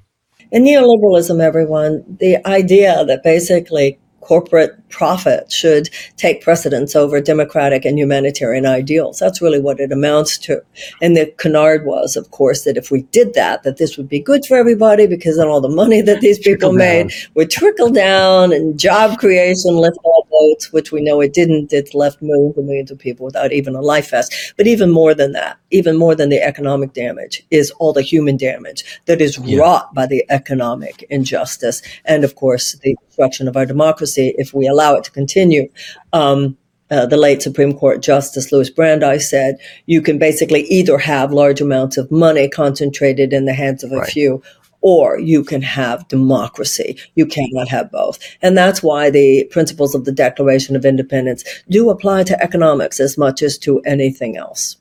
In 0.50 0.64
neoliberalism, 0.64 1.40
everyone, 1.40 2.04
the 2.18 2.44
idea 2.46 3.04
that 3.04 3.22
basically 3.22 3.98
corporate 4.26 4.76
profit 4.88 5.52
should 5.52 5.88
take 6.16 6.42
precedence 6.42 6.96
over 6.96 7.20
democratic 7.20 7.84
and 7.84 7.96
humanitarian 7.96 8.66
ideals. 8.66 9.20
That's 9.20 9.40
really 9.40 9.60
what 9.60 9.78
it 9.78 9.92
amounts 9.92 10.36
to. 10.38 10.62
And 11.00 11.16
the 11.16 11.32
canard 11.38 11.86
was, 11.86 12.16
of 12.16 12.32
course, 12.32 12.64
that 12.64 12.76
if 12.76 12.90
we 12.90 13.02
did 13.02 13.34
that, 13.34 13.62
that 13.62 13.76
this 13.76 13.96
would 13.96 14.08
be 14.08 14.18
good 14.18 14.44
for 14.44 14.56
everybody 14.56 15.06
because 15.06 15.36
then 15.36 15.46
all 15.46 15.60
the 15.60 15.68
money 15.68 16.00
that 16.00 16.20
these 16.22 16.40
people 16.40 16.72
made 16.72 17.12
would 17.34 17.50
trickle 17.50 17.90
down 17.90 18.52
and 18.52 18.80
job 18.80 19.18
creation 19.18 19.76
lift 19.76 19.98
all 20.02 20.25
which 20.72 20.92
we 20.92 21.00
know 21.00 21.20
it 21.20 21.32
didn't. 21.32 21.72
It 21.72 21.94
left 21.94 22.22
millions 22.22 22.56
and 22.56 22.66
millions 22.66 22.90
of 22.90 22.98
people 22.98 23.24
without 23.24 23.52
even 23.52 23.74
a 23.74 23.80
life 23.80 24.10
vest. 24.10 24.54
But 24.56 24.66
even 24.66 24.90
more 24.90 25.14
than 25.14 25.32
that, 25.32 25.58
even 25.70 25.96
more 25.96 26.14
than 26.14 26.28
the 26.28 26.42
economic 26.42 26.92
damage 26.92 27.42
is 27.50 27.70
all 27.72 27.92
the 27.92 28.02
human 28.02 28.36
damage 28.36 29.00
that 29.06 29.20
is 29.20 29.38
yeah. 29.38 29.58
wrought 29.58 29.94
by 29.94 30.06
the 30.06 30.24
economic 30.28 31.04
injustice. 31.10 31.82
And 32.04 32.24
of 32.24 32.34
course, 32.34 32.76
the 32.82 32.96
destruction 33.06 33.48
of 33.48 33.56
our 33.56 33.66
democracy 33.66 34.34
if 34.38 34.52
we 34.54 34.66
allow 34.66 34.94
it 34.94 35.04
to 35.04 35.10
continue. 35.10 35.68
Um, 36.12 36.56
uh, 36.88 37.04
the 37.04 37.16
late 37.16 37.42
Supreme 37.42 37.76
Court 37.76 38.00
Justice 38.00 38.52
Louis 38.52 38.70
Brandeis 38.70 39.28
said, 39.28 39.56
you 39.86 40.00
can 40.00 40.18
basically 40.18 40.62
either 40.62 40.98
have 40.98 41.32
large 41.32 41.60
amounts 41.60 41.96
of 41.96 42.10
money 42.12 42.48
concentrated 42.48 43.32
in 43.32 43.44
the 43.44 43.52
hands 43.52 43.82
of 43.82 43.90
a 43.90 43.96
right. 43.96 44.08
few, 44.08 44.40
or 44.86 45.18
you 45.18 45.42
can 45.42 45.62
have 45.62 46.06
democracy. 46.06 46.96
You 47.16 47.26
cannot 47.26 47.66
have 47.66 47.90
both. 47.90 48.20
And 48.40 48.56
that's 48.56 48.84
why 48.84 49.10
the 49.10 49.42
principles 49.50 49.96
of 49.96 50.04
the 50.04 50.12
Declaration 50.12 50.76
of 50.76 50.84
Independence 50.84 51.42
do 51.68 51.90
apply 51.90 52.22
to 52.22 52.40
economics 52.40 53.00
as 53.00 53.18
much 53.18 53.42
as 53.42 53.58
to 53.58 53.80
anything 53.80 54.36
else. 54.36 54.76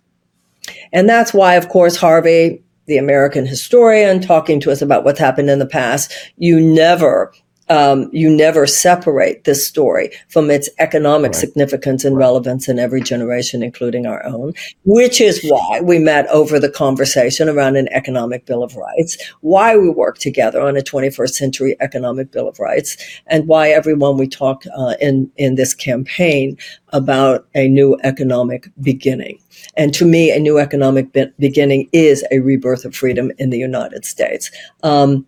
And 0.94 1.10
that's 1.10 1.34
why, 1.34 1.56
of 1.56 1.70
course, 1.70 1.96
Harvey, 1.96 2.64
the 2.86 2.98
American 2.98 3.48
historian, 3.48 4.22
talking 4.22 4.60
to 4.60 4.72
us 4.72 4.84
about 4.84 5.06
what's 5.06 5.18
happened 5.18 5.50
in 5.50 5.58
the 5.58 5.66
past, 5.66 6.14
you 6.38 6.62
never 6.62 7.34
um, 7.70 8.10
you 8.12 8.30
never 8.30 8.68
separate 8.68 9.44
this 9.44 9.66
story 9.66 10.12
from 10.30 10.52
its 10.52 10.70
economic 10.80 11.30
right. 11.30 11.36
significance 11.36 12.06
and 12.06 12.16
right. 12.16 12.26
relevance 12.26 12.68
in 12.68 12.80
every 12.80 13.02
generation, 13.02 13.64
including 13.64 14.06
our 14.06 14.24
own, 14.26 14.54
which 14.84 15.20
is 15.20 15.44
why 15.48 15.82
we 15.82 15.98
met 15.98 16.28
over 16.28 16.60
the 16.60 16.70
conversation 16.70 17.50
around 17.50 17.76
an 17.76 17.88
economic 17.92 18.46
bill 18.46 18.64
of 18.64 18.76
rights, 18.76 19.18
why 19.42 19.76
we 19.76 19.90
work 19.90 20.18
together 20.20 20.62
on 20.62 20.78
a 20.78 20.82
21st 20.82 21.34
century 21.34 21.76
economic 21.80 22.32
bill 22.32 22.48
of 22.48 22.60
rights, 22.60 22.98
and 23.28 23.48
why 23.48 23.70
everyone 23.70 24.18
we 24.18 24.28
talk 24.28 24.64
uh, 24.78 24.96
in, 25.02 25.32
in 25.38 25.56
this 25.56 25.74
campaign 25.74 26.58
about 26.90 27.48
a 27.56 27.68
new 27.68 27.98
economic 28.04 28.70
beginning. 28.82 29.40
And 29.76 29.94
to 29.96 30.06
me, 30.06 30.32
a 30.32 30.40
new 30.40 30.60
economic 30.60 31.12
be- 31.14 31.32
beginning 31.40 31.90
is 31.92 32.24
a 32.32 32.40
rebirth 32.40 32.86
of 32.86 32.96
freedom 32.96 33.32
in 33.38 33.50
the 33.50 33.58
United 33.58 34.06
States. 34.06 34.52
Um, 34.84 35.26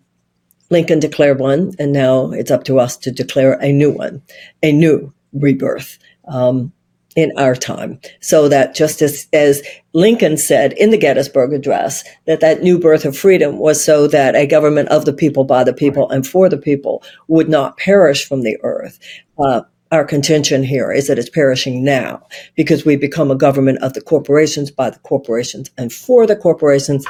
Lincoln 0.70 1.00
declared 1.00 1.40
one, 1.40 1.72
and 1.78 1.92
now 1.92 2.30
it's 2.30 2.50
up 2.50 2.64
to 2.64 2.78
us 2.78 2.96
to 2.98 3.10
declare 3.10 3.54
a 3.54 3.72
new 3.72 3.90
one, 3.90 4.22
a 4.62 4.72
new 4.72 5.12
rebirth 5.32 5.98
um, 6.26 6.72
in 7.16 7.32
our 7.36 7.54
time. 7.54 7.98
So 8.20 8.48
that 8.48 8.74
just 8.74 9.02
as, 9.02 9.26
as 9.32 9.62
Lincoln 9.92 10.36
said 10.36 10.74
in 10.74 10.90
the 10.90 10.98
Gettysburg 10.98 11.52
Address, 11.52 12.04
that 12.26 12.40
that 12.40 12.62
new 12.62 12.78
birth 12.78 13.04
of 13.04 13.16
freedom 13.16 13.58
was 13.58 13.82
so 13.82 14.06
that 14.08 14.36
a 14.36 14.46
government 14.46 14.88
of 14.90 15.04
the 15.04 15.12
people, 15.12 15.44
by 15.44 15.64
the 15.64 15.72
people, 15.72 16.08
and 16.10 16.26
for 16.26 16.48
the 16.48 16.58
people 16.58 17.02
would 17.26 17.48
not 17.48 17.76
perish 17.78 18.26
from 18.26 18.42
the 18.42 18.56
earth. 18.62 18.98
Uh, 19.38 19.62
our 19.90 20.04
contention 20.04 20.62
here 20.62 20.92
is 20.92 21.06
that 21.06 21.18
it's 21.18 21.30
perishing 21.30 21.82
now 21.82 22.26
because 22.56 22.84
we 22.84 22.94
become 22.94 23.30
a 23.30 23.36
government 23.36 23.78
of 23.82 23.94
the 23.94 24.02
corporations, 24.02 24.70
by 24.70 24.90
the 24.90 24.98
corporations, 24.98 25.70
and 25.78 25.92
for 25.92 26.26
the 26.26 26.36
corporations, 26.36 27.06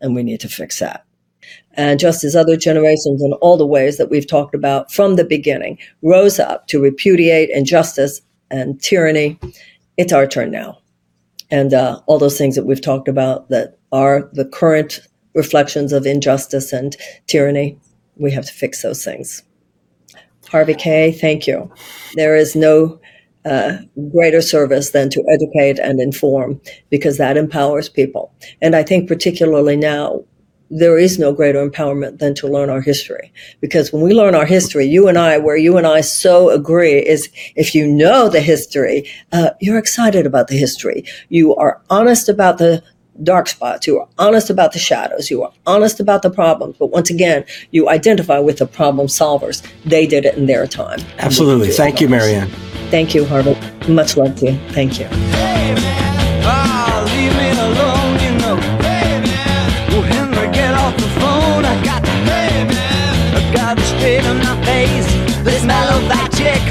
and 0.00 0.14
we 0.14 0.22
need 0.22 0.38
to 0.40 0.48
fix 0.48 0.78
that. 0.78 1.04
And 1.74 2.00
just 2.00 2.24
as 2.24 2.34
other 2.34 2.56
generations 2.56 3.22
in 3.22 3.32
all 3.34 3.56
the 3.56 3.66
ways 3.66 3.96
that 3.96 4.10
we've 4.10 4.26
talked 4.26 4.54
about 4.54 4.92
from 4.92 5.16
the 5.16 5.24
beginning 5.24 5.78
rose 6.02 6.38
up 6.38 6.66
to 6.68 6.80
repudiate 6.80 7.50
injustice 7.50 8.20
and 8.50 8.80
tyranny, 8.82 9.38
it's 9.96 10.12
our 10.12 10.26
turn 10.26 10.50
now. 10.50 10.78
And 11.50 11.72
uh, 11.74 12.00
all 12.06 12.18
those 12.18 12.38
things 12.38 12.56
that 12.56 12.64
we've 12.64 12.80
talked 12.80 13.08
about 13.08 13.48
that 13.50 13.78
are 13.92 14.28
the 14.32 14.44
current 14.44 15.00
reflections 15.34 15.92
of 15.92 16.06
injustice 16.06 16.72
and 16.72 16.96
tyranny, 17.26 17.78
we 18.16 18.30
have 18.32 18.46
to 18.46 18.52
fix 18.52 18.82
those 18.82 19.04
things. 19.04 19.42
Harvey 20.48 20.74
Kaye, 20.74 21.12
thank 21.12 21.46
you. 21.46 21.70
There 22.14 22.36
is 22.36 22.56
no 22.56 23.00
uh, 23.44 23.78
greater 24.12 24.42
service 24.42 24.90
than 24.90 25.08
to 25.10 25.24
educate 25.32 25.78
and 25.78 26.00
inform 26.00 26.60
because 26.90 27.18
that 27.18 27.36
empowers 27.36 27.88
people. 27.88 28.34
And 28.60 28.74
I 28.74 28.82
think 28.82 29.08
particularly 29.08 29.76
now, 29.76 30.24
there 30.70 30.96
is 30.96 31.18
no 31.18 31.32
greater 31.32 31.68
empowerment 31.68 32.18
than 32.18 32.34
to 32.36 32.46
learn 32.46 32.70
our 32.70 32.80
history. 32.80 33.32
Because 33.60 33.92
when 33.92 34.02
we 34.02 34.14
learn 34.14 34.34
our 34.34 34.46
history, 34.46 34.86
you 34.86 35.08
and 35.08 35.18
I, 35.18 35.38
where 35.38 35.56
you 35.56 35.76
and 35.76 35.86
I 35.86 36.00
so 36.00 36.50
agree 36.50 36.98
is 36.98 37.28
if 37.56 37.74
you 37.74 37.86
know 37.86 38.28
the 38.28 38.40
history, 38.40 39.08
uh, 39.32 39.50
you're 39.60 39.78
excited 39.78 40.26
about 40.26 40.48
the 40.48 40.56
history. 40.56 41.04
You 41.28 41.54
are 41.56 41.82
honest 41.90 42.28
about 42.28 42.58
the 42.58 42.82
dark 43.22 43.48
spots. 43.48 43.86
You 43.86 43.98
are 43.98 44.08
honest 44.18 44.48
about 44.48 44.72
the 44.72 44.78
shadows. 44.78 45.30
You 45.30 45.42
are 45.42 45.52
honest 45.66 46.00
about 46.00 46.22
the 46.22 46.30
problems. 46.30 46.76
But 46.78 46.86
once 46.86 47.10
again, 47.10 47.44
you 47.72 47.88
identify 47.88 48.38
with 48.38 48.58
the 48.58 48.66
problem 48.66 49.08
solvers. 49.08 49.66
They 49.84 50.06
did 50.06 50.24
it 50.24 50.36
in 50.36 50.46
their 50.46 50.66
time. 50.66 51.00
Absolutely. 51.18 51.70
Thank 51.70 52.00
you, 52.00 52.08
Marianne. 52.08 52.48
Thank 52.90 53.14
you, 53.14 53.24
Harvey. 53.24 53.56
Much 53.92 54.16
love 54.16 54.36
to 54.36 54.52
you. 54.52 54.58
Thank 54.70 54.98
you. 54.98 55.06
Hey 55.06 56.09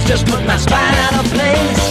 just 0.10 0.26
put 0.26 0.43
my 0.47 0.57
spine 0.57 0.95
out 1.05 1.24
of 1.24 1.32
place. 1.32 1.82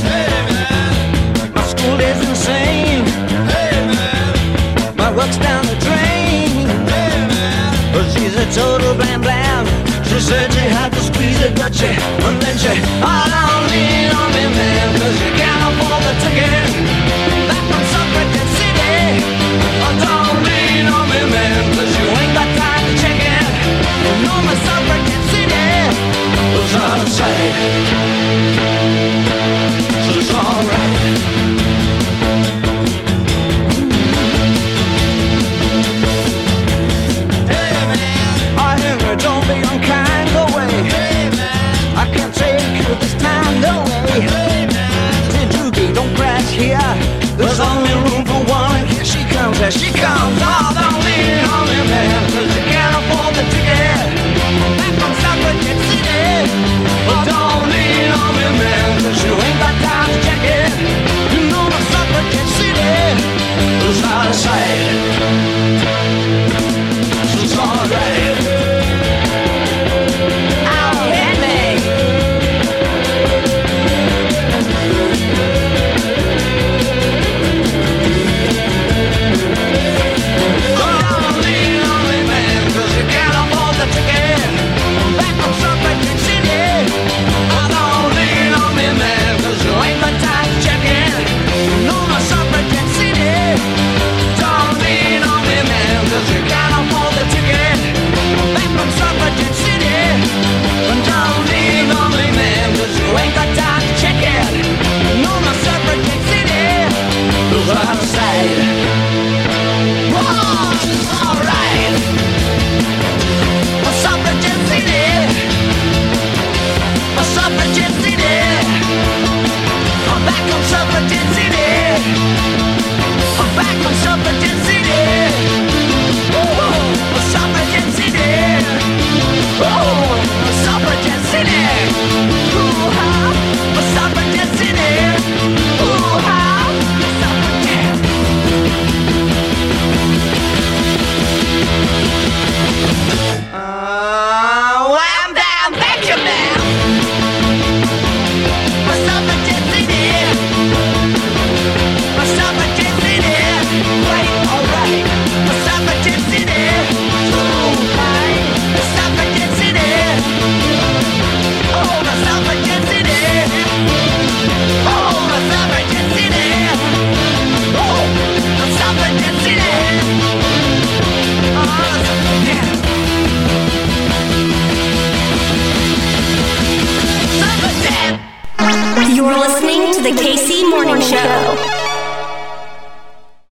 Hey 0.00 0.32
man, 0.48 1.52
my 1.54 1.62
school 1.72 2.00
is 2.00 2.18
insane. 2.26 3.04
Hey 3.52 3.76
man, 3.92 4.96
my 4.96 5.14
work's 5.14 5.36
down 5.36 5.62
the 5.66 5.76
drain. 5.84 6.64
Hey 6.88 7.12
man, 7.28 8.10
she's 8.14 8.34
a 8.34 8.46
total 8.58 8.94
blam 8.94 9.20
blam. 9.20 9.66
She 10.08 10.18
said 10.20 10.50
she 10.54 10.60
had 10.60 10.90
to 10.94 11.00
squeeze 11.00 11.40
it, 11.42 11.54
but 11.56 11.74
she, 11.74 11.88
and 12.26 12.40
then 12.40 12.56
she, 12.56 12.72
oh, 13.04 13.24
don't 13.30 13.45
Hey 37.48 37.72
man, 37.90 38.36
Suzuki, 38.58 39.16
don't 39.22 39.44
be 39.46 39.54
unkind 39.62 40.30
away. 40.44 40.72
I 41.94 42.04
can't 42.12 42.34
take 42.34 42.60
her 42.84 42.94
this 43.00 43.14
time, 43.14 43.60
don't 43.60 43.86
be. 44.06 44.16
Don't 45.94 46.12
crash 46.16 46.50
here. 46.50 46.78
There's 47.36 47.60
only 47.60 47.94
room 48.10 48.24
for 48.24 48.42
one. 48.50 48.86
Here 48.86 49.04
she 49.04 49.22
comes, 49.34 49.58
here 49.58 49.70
she 49.70 49.92
comes. 49.92 50.38
Oh, 50.42 50.75
is 64.44 65.15